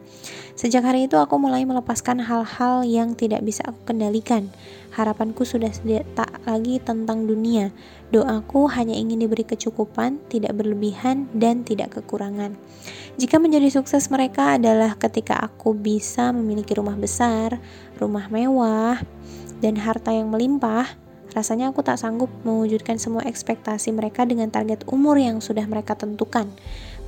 Sejak 0.60 0.84
hari 0.84 1.08
itu 1.08 1.16
aku 1.16 1.40
mulai 1.40 1.64
melepaskan 1.64 2.20
hal-hal 2.20 2.84
yang 2.84 3.16
tidak 3.16 3.40
bisa 3.48 3.64
aku 3.64 3.96
kendalikan. 3.96 4.52
Harapanku 4.92 5.48
sudah 5.48 5.72
tak 6.12 6.36
lagi 6.44 6.84
tentang 6.84 7.24
dunia. 7.24 7.72
Doaku 8.12 8.68
hanya 8.68 9.00
ingin 9.00 9.24
diberi 9.24 9.48
kecukupan, 9.48 10.20
tidak 10.28 10.60
berlebihan 10.60 11.32
dan 11.32 11.64
tidak 11.64 11.96
kekurangan. 11.96 12.60
Jika 13.16 13.40
menjadi 13.40 13.72
sukses 13.72 14.12
mereka 14.12 14.60
adalah 14.60 15.00
ketika 15.00 15.40
aku 15.40 15.72
bisa 15.72 16.36
memiliki 16.36 16.76
rumah 16.76 17.00
besar, 17.00 17.58
rumah 17.98 18.28
mewah, 18.30 19.02
dan 19.64 19.80
harta 19.80 20.12
yang 20.12 20.28
melimpah, 20.28 21.00
Rasanya 21.34 21.74
aku 21.74 21.82
tak 21.82 21.98
sanggup 21.98 22.30
mewujudkan 22.46 23.02
semua 23.02 23.26
ekspektasi 23.26 23.90
mereka 23.90 24.22
dengan 24.22 24.54
target 24.54 24.86
umur 24.86 25.18
yang 25.18 25.42
sudah 25.42 25.66
mereka 25.66 25.98
tentukan. 25.98 26.46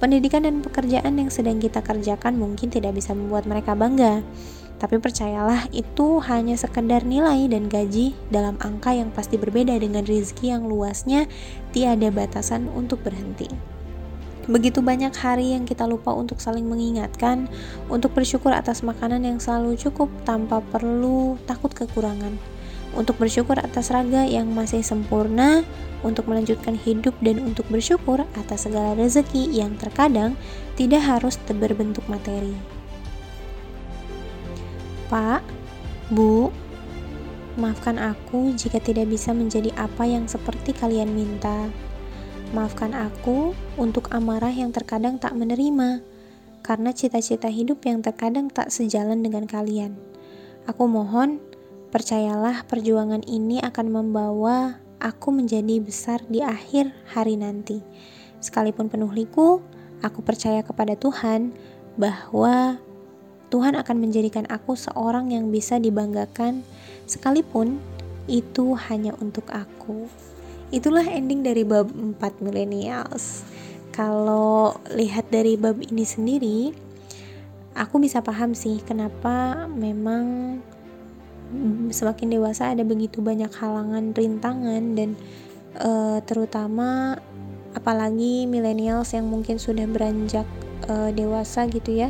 Pendidikan 0.01 0.43
dan 0.43 0.65
pekerjaan 0.65 1.21
yang 1.21 1.29
sedang 1.29 1.61
kita 1.61 1.85
kerjakan 1.85 2.41
mungkin 2.41 2.73
tidak 2.73 2.97
bisa 2.97 3.13
membuat 3.13 3.45
mereka 3.45 3.77
bangga. 3.77 4.25
Tapi 4.81 4.99
percayalah, 4.99 5.71
itu 5.71 6.19
hanya 6.25 6.57
sekedar 6.57 7.05
nilai 7.07 7.47
dan 7.47 7.71
gaji 7.71 8.17
dalam 8.27 8.59
angka 8.59 8.91
yang 8.91 9.13
pasti 9.13 9.39
berbeda 9.39 9.77
dengan 9.77 10.03
rezeki 10.03 10.51
yang 10.51 10.67
luasnya 10.67 11.29
tiada 11.71 12.11
batasan 12.11 12.67
untuk 12.73 12.99
berhenti. 13.05 13.74
Begitu 14.45 14.81
banyak 14.85 15.13
hari 15.17 15.57
yang 15.57 15.65
kita 15.65 15.89
lupa 15.89 16.13
untuk 16.13 16.37
saling 16.37 16.69
mengingatkan, 16.69 17.49
untuk 17.89 18.13
bersyukur 18.13 18.53
atas 18.53 18.85
makanan 18.85 19.25
yang 19.25 19.41
selalu 19.41 19.73
cukup 19.77 20.07
tanpa 20.21 20.61
perlu 20.61 21.41
takut 21.49 21.73
kekurangan 21.73 22.37
untuk 22.95 23.19
bersyukur 23.19 23.59
atas 23.59 23.91
raga 23.91 24.23
yang 24.23 24.49
masih 24.55 24.81
sempurna, 24.81 25.61
untuk 26.01 26.31
melanjutkan 26.31 26.79
hidup 26.79 27.13
dan 27.19 27.43
untuk 27.43 27.67
bersyukur 27.67 28.23
atas 28.39 28.65
segala 28.65 28.95
rezeki 28.95 29.51
yang 29.51 29.75
terkadang 29.75 30.39
tidak 30.79 31.03
harus 31.03 31.35
berbentuk 31.49 32.05
materi. 32.07 32.55
Pak, 35.11 35.43
Bu, 36.09 36.49
maafkan 37.59 37.97
aku 37.97 38.55
jika 38.55 38.77
tidak 38.81 39.11
bisa 39.11 39.33
menjadi 39.35 39.73
apa 39.77 40.07
yang 40.07 40.25
seperti 40.25 40.73
kalian 40.73 41.13
minta. 41.13 41.69
Maafkan 42.53 42.93
aku 42.93 43.55
untuk 43.79 44.13
amarah 44.13 44.53
yang 44.53 44.69
terkadang 44.75 45.17
tak 45.17 45.33
menerima, 45.33 46.03
karena 46.61 46.91
cita-cita 46.93 47.49
hidup 47.49 47.81
yang 47.87 48.03
terkadang 48.03 48.51
tak 48.51 48.69
sejalan 48.69 49.23
dengan 49.23 49.49
kalian. 49.49 49.97
Aku 50.65 50.89
mohon 50.89 51.41
Percayalah, 51.95 52.67
perjuangan 52.67 53.23
ini 53.23 53.63
akan 53.63 53.87
membawa 53.87 54.83
aku 54.99 55.31
menjadi 55.31 55.79
besar 55.79 56.19
di 56.27 56.43
akhir 56.43 56.91
hari 57.07 57.39
nanti. 57.39 57.79
Sekalipun 58.43 58.91
penuh 58.91 59.15
liku, 59.15 59.63
aku 60.03 60.19
percaya 60.19 60.59
kepada 60.59 60.99
Tuhan 60.99 61.55
bahwa 61.95 62.83
Tuhan 63.47 63.79
akan 63.79 63.95
menjadikan 63.95 64.43
aku 64.51 64.75
seorang 64.75 65.31
yang 65.31 65.55
bisa 65.55 65.79
dibanggakan, 65.79 66.67
sekalipun 67.07 67.79
itu 68.27 68.75
hanya 68.91 69.15
untuk 69.23 69.47
aku. 69.55 70.11
Itulah 70.75 71.07
ending 71.07 71.39
dari 71.39 71.63
bab 71.63 71.87
4 71.87 72.43
millennials. 72.43 73.47
Kalau 73.95 74.75
lihat 74.91 75.31
dari 75.31 75.55
bab 75.55 75.79
ini 75.79 76.03
sendiri, 76.03 76.75
aku 77.79 78.03
bisa 78.03 78.19
paham 78.19 78.51
sih 78.51 78.83
kenapa 78.83 79.67
memang 79.71 80.59
semakin 81.95 82.27
dewasa 82.35 82.75
ada 82.75 82.83
begitu 82.83 83.23
banyak 83.23 83.47
halangan 83.55 84.11
rintangan 84.11 84.83
dan 84.97 85.15
uh, 85.79 86.19
terutama 86.27 87.19
apalagi 87.71 88.43
millennials 88.49 89.15
yang 89.15 89.27
mungkin 89.31 89.55
sudah 89.55 89.87
beranjak 89.87 90.47
uh, 90.91 91.11
dewasa 91.15 91.67
gitu 91.71 92.03
ya 92.03 92.09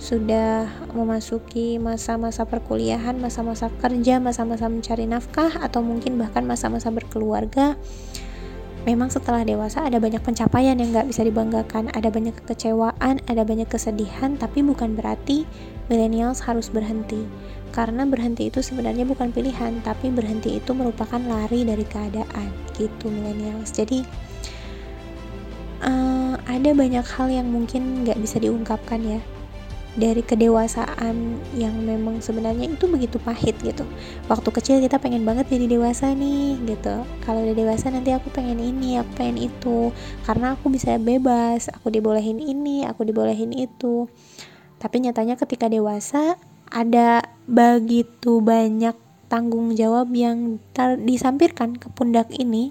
sudah 0.00 0.64
memasuki 0.96 1.76
masa-masa 1.76 2.48
perkuliahan, 2.48 3.20
masa-masa 3.20 3.68
kerja, 3.84 4.16
masa-masa 4.16 4.72
mencari 4.72 5.04
nafkah, 5.04 5.52
atau 5.60 5.84
mungkin 5.84 6.16
bahkan 6.16 6.40
masa-masa 6.48 6.88
berkeluarga, 6.88 7.76
memang 8.88 9.12
setelah 9.12 9.44
dewasa 9.44 9.84
ada 9.84 10.00
banyak 10.00 10.24
pencapaian 10.24 10.80
yang 10.80 10.96
nggak 10.96 11.04
bisa 11.12 11.20
dibanggakan, 11.20 11.92
ada 11.92 12.08
banyak 12.08 12.32
kekecewaan, 12.32 13.20
ada 13.28 13.44
banyak 13.44 13.68
kesedihan, 13.68 14.40
tapi 14.40 14.64
bukan 14.64 14.96
berarti 14.96 15.44
millennials 15.92 16.40
harus 16.48 16.72
berhenti. 16.72 17.28
Karena 17.70 18.08
berhenti 18.08 18.48
itu 18.48 18.64
sebenarnya 18.64 19.04
bukan 19.04 19.30
pilihan, 19.36 19.84
tapi 19.84 20.08
berhenti 20.08 20.58
itu 20.64 20.72
merupakan 20.72 21.20
lari 21.20 21.68
dari 21.68 21.84
keadaan, 21.84 22.48
gitu 22.72 23.12
millennials. 23.12 23.68
Jadi 23.68 24.00
uh, 25.84 26.40
ada 26.48 26.70
banyak 26.72 27.04
hal 27.04 27.28
yang 27.28 27.52
mungkin 27.52 28.08
nggak 28.08 28.16
bisa 28.16 28.40
diungkapkan 28.40 29.04
ya 29.04 29.20
dari 29.98 30.22
kedewasaan 30.22 31.42
yang 31.58 31.74
memang 31.82 32.22
sebenarnya 32.22 32.70
itu 32.70 32.86
begitu 32.86 33.18
pahit 33.18 33.58
gitu. 33.58 33.82
Waktu 34.30 34.48
kecil 34.54 34.76
kita 34.78 35.02
pengen 35.02 35.26
banget 35.26 35.50
jadi 35.50 35.66
dewasa 35.66 36.14
nih 36.14 36.62
gitu. 36.62 37.02
Kalau 37.26 37.42
udah 37.42 37.56
dewasa 37.56 37.90
nanti 37.90 38.14
aku 38.14 38.30
pengen 38.30 38.62
ini 38.62 39.02
aku 39.02 39.10
pengen 39.18 39.50
itu. 39.50 39.90
Karena 40.22 40.54
aku 40.54 40.70
bisa 40.70 40.94
bebas 41.00 41.66
aku 41.74 41.90
dibolehin 41.90 42.38
ini 42.38 42.86
aku 42.86 43.02
dibolehin 43.02 43.50
itu. 43.50 44.06
Tapi 44.78 45.02
nyatanya 45.02 45.34
ketika 45.34 45.66
dewasa 45.66 46.38
ada 46.70 47.26
begitu 47.50 48.38
banyak 48.38 48.94
tanggung 49.26 49.74
jawab 49.74 50.10
yang 50.14 50.62
disampirkan 51.02 51.78
ke 51.78 51.90
pundak 51.90 52.30
ini. 52.30 52.70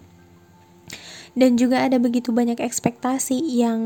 Dan 1.35 1.59
juga 1.59 1.83
ada 1.83 1.99
begitu 2.01 2.31
banyak 2.31 2.57
ekspektasi 2.59 3.37
yang 3.59 3.79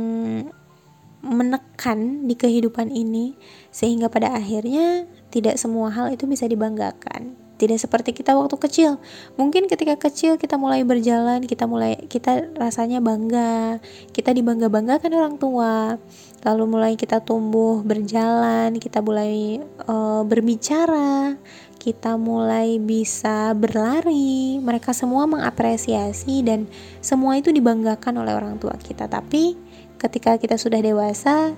menekan 1.23 2.27
di 2.27 2.35
kehidupan 2.35 2.91
ini 2.91 3.39
sehingga 3.71 4.11
pada 4.11 4.35
akhirnya 4.35 5.07
tidak 5.31 5.55
semua 5.55 5.89
hal 5.89 6.11
itu 6.11 6.27
bisa 6.27 6.45
dibanggakan. 6.45 7.39
Tidak 7.53 7.79
seperti 7.79 8.11
kita 8.11 8.35
waktu 8.35 8.59
kecil. 8.59 8.99
Mungkin 9.39 9.71
ketika 9.71 9.95
kecil 9.95 10.35
kita 10.35 10.59
mulai 10.59 10.83
berjalan 10.83 11.47
kita 11.47 11.63
mulai 11.63 11.95
kita 12.11 12.51
rasanya 12.59 12.99
bangga. 12.99 13.79
Kita 14.11 14.35
dibangga 14.35 14.67
banggakan 14.67 15.11
orang 15.15 15.35
tua. 15.39 15.95
Lalu 16.43 16.63
mulai 16.67 16.93
kita 16.99 17.23
tumbuh 17.23 17.79
berjalan 17.87 18.75
kita 18.83 18.99
mulai 18.99 19.63
uh, 19.87 20.27
berbicara 20.27 21.39
kita 21.83 22.15
mulai 22.15 22.79
bisa 22.79 23.51
berlari. 23.51 24.55
Mereka 24.63 24.95
semua 24.95 25.27
mengapresiasi 25.27 26.39
dan 26.39 26.63
semua 27.03 27.35
itu 27.35 27.51
dibanggakan 27.51 28.23
oleh 28.23 28.31
orang 28.31 28.55
tua 28.55 28.79
kita. 28.79 29.11
Tapi 29.11 29.62
ketika 30.03 30.35
kita 30.35 30.59
sudah 30.59 30.83
dewasa 30.83 31.55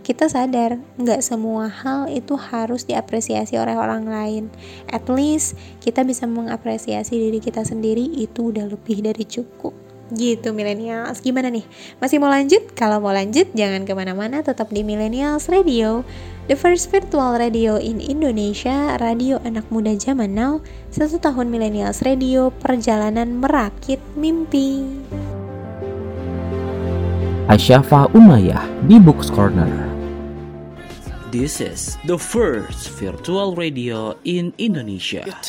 kita 0.00 0.26
sadar 0.32 0.80
nggak 0.96 1.20
semua 1.20 1.68
hal 1.68 2.08
itu 2.08 2.34
harus 2.34 2.88
diapresiasi 2.88 3.60
oleh 3.60 3.76
orang 3.76 4.08
lain. 4.08 4.44
At 4.88 5.06
least 5.06 5.54
kita 5.84 6.02
bisa 6.02 6.24
mengapresiasi 6.24 7.14
diri 7.14 7.38
kita 7.38 7.62
sendiri 7.62 8.04
itu 8.18 8.50
udah 8.50 8.66
lebih 8.66 9.04
dari 9.04 9.22
cukup. 9.28 9.76
Gitu 10.10 10.50
millennials. 10.50 11.22
Gimana 11.22 11.54
nih? 11.54 11.62
Masih 12.02 12.18
mau 12.18 12.26
lanjut? 12.26 12.74
Kalau 12.74 12.98
mau 12.98 13.14
lanjut 13.14 13.46
jangan 13.54 13.86
ke 13.86 13.92
mana-mana. 13.94 14.42
Tetap 14.42 14.72
di 14.74 14.82
millennials 14.82 15.46
radio 15.46 16.02
the 16.50 16.58
first 16.58 16.90
virtual 16.90 17.38
radio 17.38 17.78
in 17.78 18.02
Indonesia 18.02 18.98
radio 18.98 19.38
anak 19.46 19.68
muda 19.70 19.94
zaman 19.94 20.34
now. 20.34 20.58
Satu 20.90 21.22
tahun 21.22 21.54
millennials 21.54 22.02
radio 22.02 22.50
perjalanan 22.50 23.38
merakit 23.38 24.02
mimpi 24.18 24.82
Asyafa 27.50 28.06
Umayyah 28.14 28.62
di 28.86 29.02
Books 29.02 29.26
Corner. 29.26 29.66
This 31.34 31.58
is 31.58 31.98
the 32.06 32.14
first 32.14 32.94
virtual 32.94 33.58
radio 33.58 34.14
in 34.22 34.54
Indonesia. 34.54 35.26
Now 35.26 35.42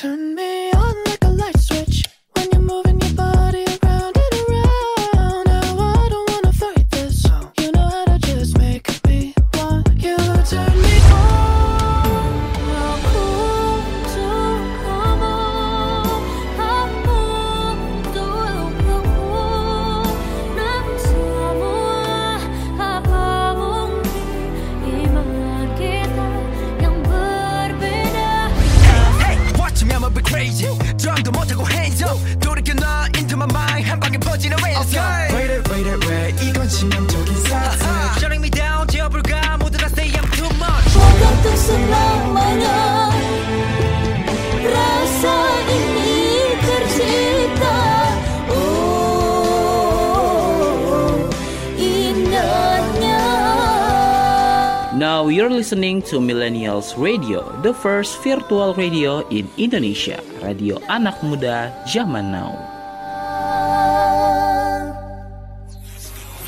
to 56.12 56.20
Millennials 56.20 56.91
Radio, 56.99 57.39
the 57.64 57.72
first 57.72 58.20
virtual 58.20 58.76
radio 58.76 59.24
in 59.32 59.47
Indonesia. 59.55 60.20
Radio 60.43 60.76
anak 60.91 61.24
muda 61.24 61.72
zaman 61.88 62.36
now. 62.36 62.51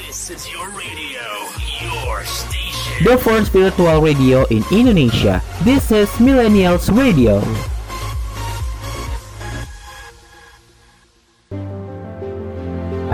This 0.03 0.28
is 0.28 0.43
your 0.51 0.68
radio, 0.76 1.24
your 1.80 2.28
station. 2.28 3.07
The 3.07 3.16
first 3.16 3.55
virtual 3.55 4.03
radio 4.03 4.43
in 4.51 4.68
Indonesia. 4.68 5.39
This 5.64 5.95
is 5.95 6.11
Millennials 6.20 6.91
Radio. 6.91 7.39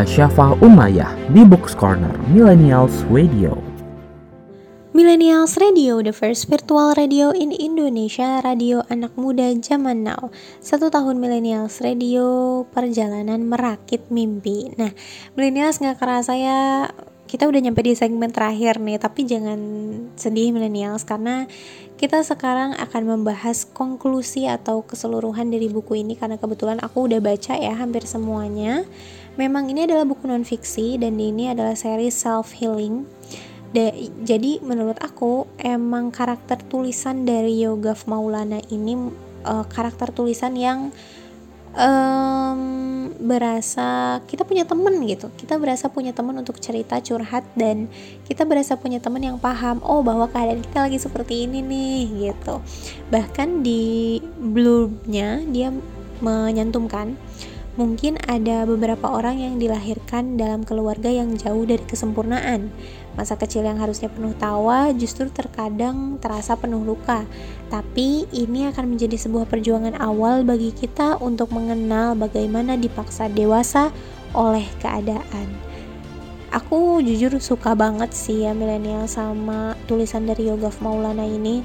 Asyafa 0.01 0.57
Umayyah 0.65 1.13
di 1.29 1.45
Books 1.45 1.77
Corner 1.77 2.17
Millennials 2.33 3.05
Radio. 3.13 3.68
Millennials 4.99 5.55
Radio, 5.55 6.03
the 6.03 6.11
first 6.11 6.51
virtual 6.51 6.91
radio 6.91 7.31
in 7.31 7.55
Indonesia, 7.55 8.43
radio 8.43 8.83
anak 8.91 9.15
muda 9.15 9.47
zaman 9.63 10.03
now. 10.03 10.27
Satu 10.59 10.91
tahun 10.91 11.23
Millennials 11.23 11.79
Radio, 11.79 12.67
perjalanan 12.67 13.47
merakit 13.47 14.11
mimpi. 14.11 14.75
Nah, 14.75 14.91
Millennials 15.39 15.79
nggak 15.79 16.03
kerasa 16.03 16.35
ya, 16.35 16.91
kita 17.31 17.47
udah 17.47 17.63
nyampe 17.63 17.79
di 17.79 17.95
segmen 17.95 18.27
terakhir 18.27 18.83
nih, 18.83 18.99
tapi 18.99 19.23
jangan 19.23 19.59
sedih 20.19 20.51
Millennials 20.51 21.07
karena 21.07 21.47
kita 21.95 22.19
sekarang 22.19 22.75
akan 22.75 23.03
membahas 23.07 23.71
konklusi 23.71 24.51
atau 24.51 24.83
keseluruhan 24.83 25.47
dari 25.47 25.71
buku 25.71 26.03
ini 26.03 26.19
karena 26.19 26.35
kebetulan 26.35 26.75
aku 26.83 27.07
udah 27.07 27.23
baca 27.23 27.55
ya 27.55 27.71
hampir 27.71 28.03
semuanya. 28.03 28.83
Memang 29.39 29.71
ini 29.71 29.87
adalah 29.87 30.03
buku 30.03 30.27
non 30.27 30.43
fiksi 30.43 30.99
dan 30.99 31.15
ini 31.15 31.55
adalah 31.55 31.79
seri 31.79 32.11
self 32.11 32.51
healing 32.51 33.07
De, 33.69 34.09
jadi 34.25 34.57
menurut 34.65 34.97
aku 34.97 35.45
emang 35.61 36.09
karakter 36.09 36.57
tulisan 36.65 37.21
dari 37.21 37.61
Yoga 37.61 37.93
Maulana 38.09 38.57
ini 38.73 38.97
uh, 39.45 39.65
karakter 39.69 40.09
tulisan 40.09 40.57
yang 40.57 40.89
um, 41.77 42.61
berasa 43.21 44.19
kita 44.25 44.41
punya 44.41 44.65
temen 44.65 44.97
gitu. 45.05 45.29
Kita 45.37 45.61
berasa 45.61 45.85
punya 45.91 46.15
temen 46.15 46.33
untuk 46.41 46.57
cerita 46.57 46.97
curhat 46.97 47.45
dan 47.53 47.85
kita 48.25 48.47
berasa 48.47 48.73
punya 48.79 48.97
temen 48.97 49.21
yang 49.21 49.37
paham 49.37 49.83
oh 49.85 50.01
bahwa 50.01 50.25
keadaan 50.31 50.65
kita 50.65 50.89
lagi 50.89 50.97
seperti 50.97 51.45
ini 51.45 51.61
nih 51.61 52.31
gitu. 52.31 52.63
Bahkan 53.13 53.61
di 53.61 54.17
blurbnya 54.39 55.45
dia 55.45 55.69
menyantumkan 56.25 57.15
mungkin 57.79 58.19
ada 58.27 58.67
beberapa 58.67 59.07
orang 59.07 59.39
yang 59.39 59.55
dilahirkan 59.55 60.35
dalam 60.35 60.67
keluarga 60.67 61.07
yang 61.07 61.39
jauh 61.39 61.63
dari 61.63 61.79
kesempurnaan 61.87 62.67
Masa 63.19 63.35
kecil 63.35 63.67
yang 63.67 63.75
harusnya 63.83 64.07
penuh 64.07 64.31
tawa 64.39 64.95
justru 64.95 65.27
terkadang 65.27 66.15
terasa 66.23 66.55
penuh 66.55 66.79
luka. 66.79 67.27
Tapi 67.67 68.31
ini 68.31 68.71
akan 68.71 68.95
menjadi 68.95 69.19
sebuah 69.19 69.43
perjuangan 69.43 69.99
awal 69.99 70.47
bagi 70.47 70.71
kita 70.71 71.19
untuk 71.19 71.51
mengenal 71.51 72.15
bagaimana 72.15 72.79
dipaksa 72.79 73.27
dewasa 73.27 73.91
oleh 74.31 74.63
keadaan. 74.79 75.51
Aku 76.55 77.03
jujur 77.03 77.35
suka 77.43 77.75
banget 77.75 78.15
sih 78.15 78.47
ya 78.47 78.55
milenial 78.55 79.03
sama 79.11 79.75
tulisan 79.83 80.23
dari 80.23 80.47
Yoga 80.47 80.71
Maulana 80.79 81.27
ini. 81.27 81.59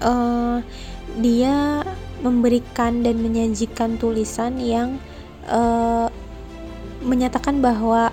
Uh, 0.00 0.64
dia 1.20 1.84
memberikan 2.24 3.04
dan 3.04 3.20
menyajikan 3.20 4.00
tulisan 4.00 4.56
yang 4.56 4.96
uh, 5.52 6.08
menyatakan 7.04 7.60
bahwa 7.60 8.08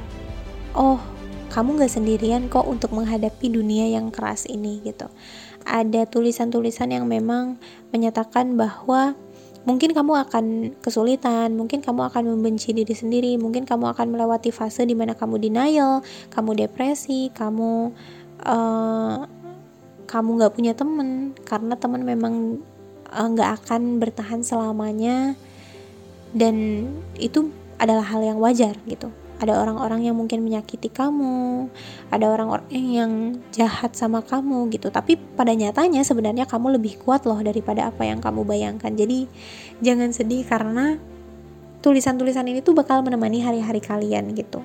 oh 0.75 1.12
kamu 1.53 1.85
gak 1.85 1.93
sendirian 1.93 2.49
kok 2.49 2.65
untuk 2.65 2.89
menghadapi 2.97 3.45
dunia 3.53 3.85
yang 3.93 4.09
keras 4.09 4.49
ini 4.49 4.81
gitu. 4.81 5.05
Ada 5.69 6.09
tulisan-tulisan 6.09 6.89
yang 6.89 7.05
memang 7.05 7.61
menyatakan 7.93 8.57
bahwa 8.57 9.13
mungkin 9.61 9.93
kamu 9.93 10.17
akan 10.27 10.45
kesulitan, 10.81 11.53
mungkin 11.53 11.85
kamu 11.85 12.09
akan 12.09 12.33
membenci 12.33 12.73
diri 12.73 12.97
sendiri, 12.97 13.37
mungkin 13.37 13.69
kamu 13.69 13.93
akan 13.93 14.17
melewati 14.17 14.49
fase 14.49 14.81
di 14.89 14.97
mana 14.97 15.13
kamu 15.13 15.37
denial, 15.37 16.01
kamu 16.33 16.65
depresi, 16.65 17.29
kamu 17.37 17.93
uh, 18.49 19.23
kamu 20.09 20.29
nggak 20.41 20.53
punya 20.57 20.73
temen 20.73 21.37
karena 21.47 21.73
teman 21.79 22.01
memang 22.03 22.59
eh, 23.07 23.27
nggak 23.29 23.49
uh, 23.49 23.55
akan 23.61 24.03
bertahan 24.03 24.41
selamanya 24.43 25.37
dan 26.35 26.85
itu 27.17 27.49
adalah 27.79 28.03
hal 28.03 28.21
yang 28.21 28.37
wajar 28.37 28.77
gitu 28.85 29.09
ada 29.41 29.57
orang-orang 29.57 30.05
yang 30.05 30.15
mungkin 30.17 30.45
menyakiti 30.45 30.91
kamu, 30.93 31.69
ada 32.13 32.25
orang-orang 32.29 32.69
yang 32.69 33.11
jahat 33.49 33.97
sama 33.97 34.21
kamu 34.21 34.69
gitu. 34.69 34.93
Tapi 34.93 35.17
pada 35.17 35.53
nyatanya 35.55 36.05
sebenarnya 36.05 36.45
kamu 36.45 36.77
lebih 36.77 37.01
kuat 37.01 37.25
loh 37.25 37.39
daripada 37.41 37.89
apa 37.89 38.05
yang 38.05 38.21
kamu 38.21 38.45
bayangkan. 38.45 38.93
Jadi 38.93 39.25
jangan 39.81 40.13
sedih 40.13 40.45
karena 40.45 40.99
tulisan-tulisan 41.83 42.47
ini 42.47 42.63
tuh 42.63 42.77
bakal 42.77 43.01
menemani 43.01 43.43
hari-hari 43.43 43.81
kalian 43.83 44.31
gitu. 44.37 44.63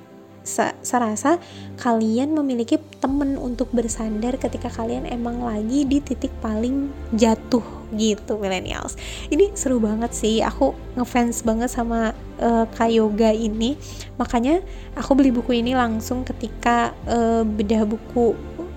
Serasa 0.80 1.36
kalian 1.76 2.32
memiliki 2.32 2.80
temen 2.98 3.36
untuk 3.36 3.68
bersandar 3.76 4.40
ketika 4.40 4.72
kalian 4.72 5.04
emang 5.04 5.44
lagi 5.44 5.84
di 5.84 6.00
titik 6.00 6.32
paling 6.40 6.88
jatuh 7.12 7.62
gitu 7.92 8.40
millennials. 8.40 8.96
Ini 9.28 9.52
seru 9.52 9.80
banget 9.80 10.12
sih 10.16 10.40
aku 10.40 10.72
ngefans 10.96 11.44
banget 11.44 11.68
sama 11.72 12.16
uh, 12.40 12.64
Kak 12.72 12.88
Yoga 12.88 13.32
ini. 13.32 13.76
Makanya 14.16 14.64
aku 14.96 15.12
beli 15.12 15.30
buku 15.32 15.60
ini 15.60 15.76
langsung 15.76 16.24
ketika 16.24 16.96
uh, 17.04 17.44
bedah 17.44 17.84
buku 17.84 18.32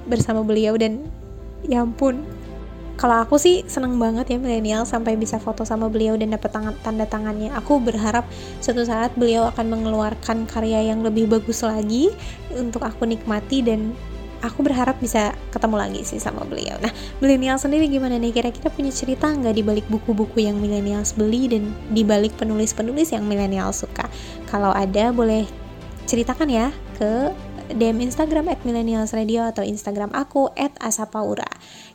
bersama 0.07 0.43
beliau 0.43 0.75
dan 0.75 1.07
ya 1.65 1.85
ampun 1.85 2.25
kalau 3.01 3.17
aku 3.17 3.41
sih 3.41 3.65
seneng 3.65 3.97
banget 3.97 4.29
ya 4.29 4.37
milenial 4.37 4.85
sampai 4.85 5.17
bisa 5.17 5.41
foto 5.41 5.65
sama 5.65 5.89
beliau 5.89 6.13
dan 6.21 6.37
dapat 6.37 6.53
tanda 6.85 7.09
tangannya. 7.09 7.49
Aku 7.57 7.81
berharap 7.81 8.29
suatu 8.61 8.85
saat 8.85 9.17
beliau 9.17 9.49
akan 9.49 9.73
mengeluarkan 9.73 10.45
karya 10.45 10.93
yang 10.93 11.01
lebih 11.01 11.25
bagus 11.25 11.65
lagi 11.65 12.13
untuk 12.53 12.85
aku 12.85 13.09
nikmati 13.09 13.65
dan 13.65 13.97
aku 14.45 14.61
berharap 14.61 15.01
bisa 15.01 15.33
ketemu 15.49 15.81
lagi 15.81 16.01
sih 16.05 16.21
sama 16.21 16.45
beliau. 16.45 16.77
Nah, 16.77 16.93
milenial 17.25 17.57
sendiri 17.57 17.89
gimana 17.89 18.21
nih? 18.21 18.37
Kira-kira 18.37 18.69
punya 18.69 18.93
cerita 18.93 19.33
nggak 19.33 19.55
di 19.57 19.65
balik 19.65 19.85
buku-buku 19.89 20.45
yang 20.45 20.61
milenial 20.61 21.01
beli 21.17 21.49
dan 21.49 21.73
di 21.89 22.05
balik 22.05 22.37
penulis-penulis 22.37 23.17
yang 23.17 23.25
milenial 23.25 23.73
suka? 23.73 24.05
Kalau 24.45 24.69
ada, 24.77 25.09
boleh 25.09 25.49
ceritakan 26.05 26.53
ya 26.53 26.69
ke 27.01 27.33
DM 27.75 28.03
Instagram 28.05 28.51
at 28.51 28.59
Millennials 28.67 29.15
Radio 29.15 29.47
atau 29.47 29.65
Instagram 29.65 30.11
aku 30.11 30.51
at 30.59 30.75
Asapaura. 30.79 31.47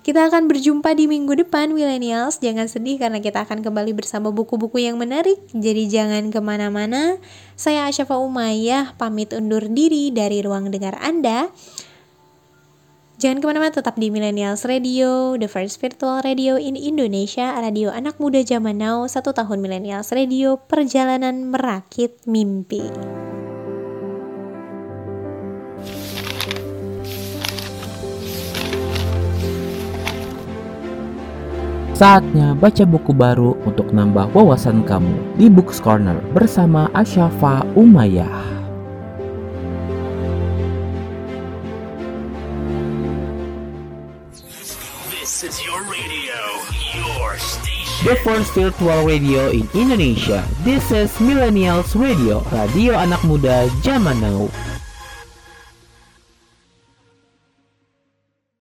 Kita 0.07 0.31
akan 0.31 0.47
berjumpa 0.47 0.95
di 0.95 1.11
minggu 1.11 1.35
depan 1.35 1.75
Millennials. 1.75 2.39
Jangan 2.39 2.71
sedih 2.71 2.97
karena 2.97 3.19
kita 3.19 3.43
akan 3.43 3.65
kembali 3.65 3.93
bersama 3.97 4.31
buku-buku 4.31 4.79
yang 4.79 4.97
menarik. 4.97 5.37
Jadi 5.51 5.91
jangan 5.91 6.31
ke 6.31 6.39
mana-mana. 6.39 7.19
Saya 7.59 7.91
Asyafa 7.91 8.15
Umayyah 8.15 8.95
pamit 8.95 9.35
undur 9.35 9.67
diri 9.67 10.15
dari 10.15 10.45
ruang 10.47 10.71
dengar 10.71 10.95
Anda. 11.03 11.51
Jangan 13.17 13.41
ke 13.41 13.47
mana-mana, 13.49 13.73
tetap 13.73 13.97
di 13.97 14.13
Millennials 14.13 14.69
Radio, 14.69 15.41
the 15.41 15.49
first 15.49 15.81
virtual 15.81 16.21
radio 16.21 16.61
in 16.61 16.77
Indonesia, 16.77 17.49
radio 17.57 17.89
anak 17.89 18.21
muda 18.21 18.45
zaman 18.45 18.77
now, 18.77 19.09
satu 19.09 19.33
tahun 19.33 19.65
Millennials 19.65 20.13
Radio, 20.13 20.61
perjalanan 20.61 21.49
merakit 21.49 22.21
mimpi. 22.29 23.26
Saatnya 31.97 32.53
baca 32.53 32.85
buku 32.85 33.17
baru 33.17 33.57
untuk 33.65 33.89
nambah 33.89 34.29
wawasan 34.37 34.85
kamu 34.85 35.17
di 35.41 35.49
Books 35.49 35.81
Corner 35.81 36.21
bersama 36.37 36.93
Asyafa 36.93 37.65
Umayyah. 37.73 38.29
the 48.05 48.15
first 48.23 48.53
virtual 48.53 49.09
radio 49.09 49.49
in 49.49 49.65
Indonesia. 49.73 50.45
This 50.69 50.93
is 50.93 51.09
Millennials 51.17 51.97
Radio, 51.97 52.45
radio 52.53 52.93
anak 52.93 53.25
muda 53.25 53.73
zaman 53.81 54.21
now. 54.21 54.53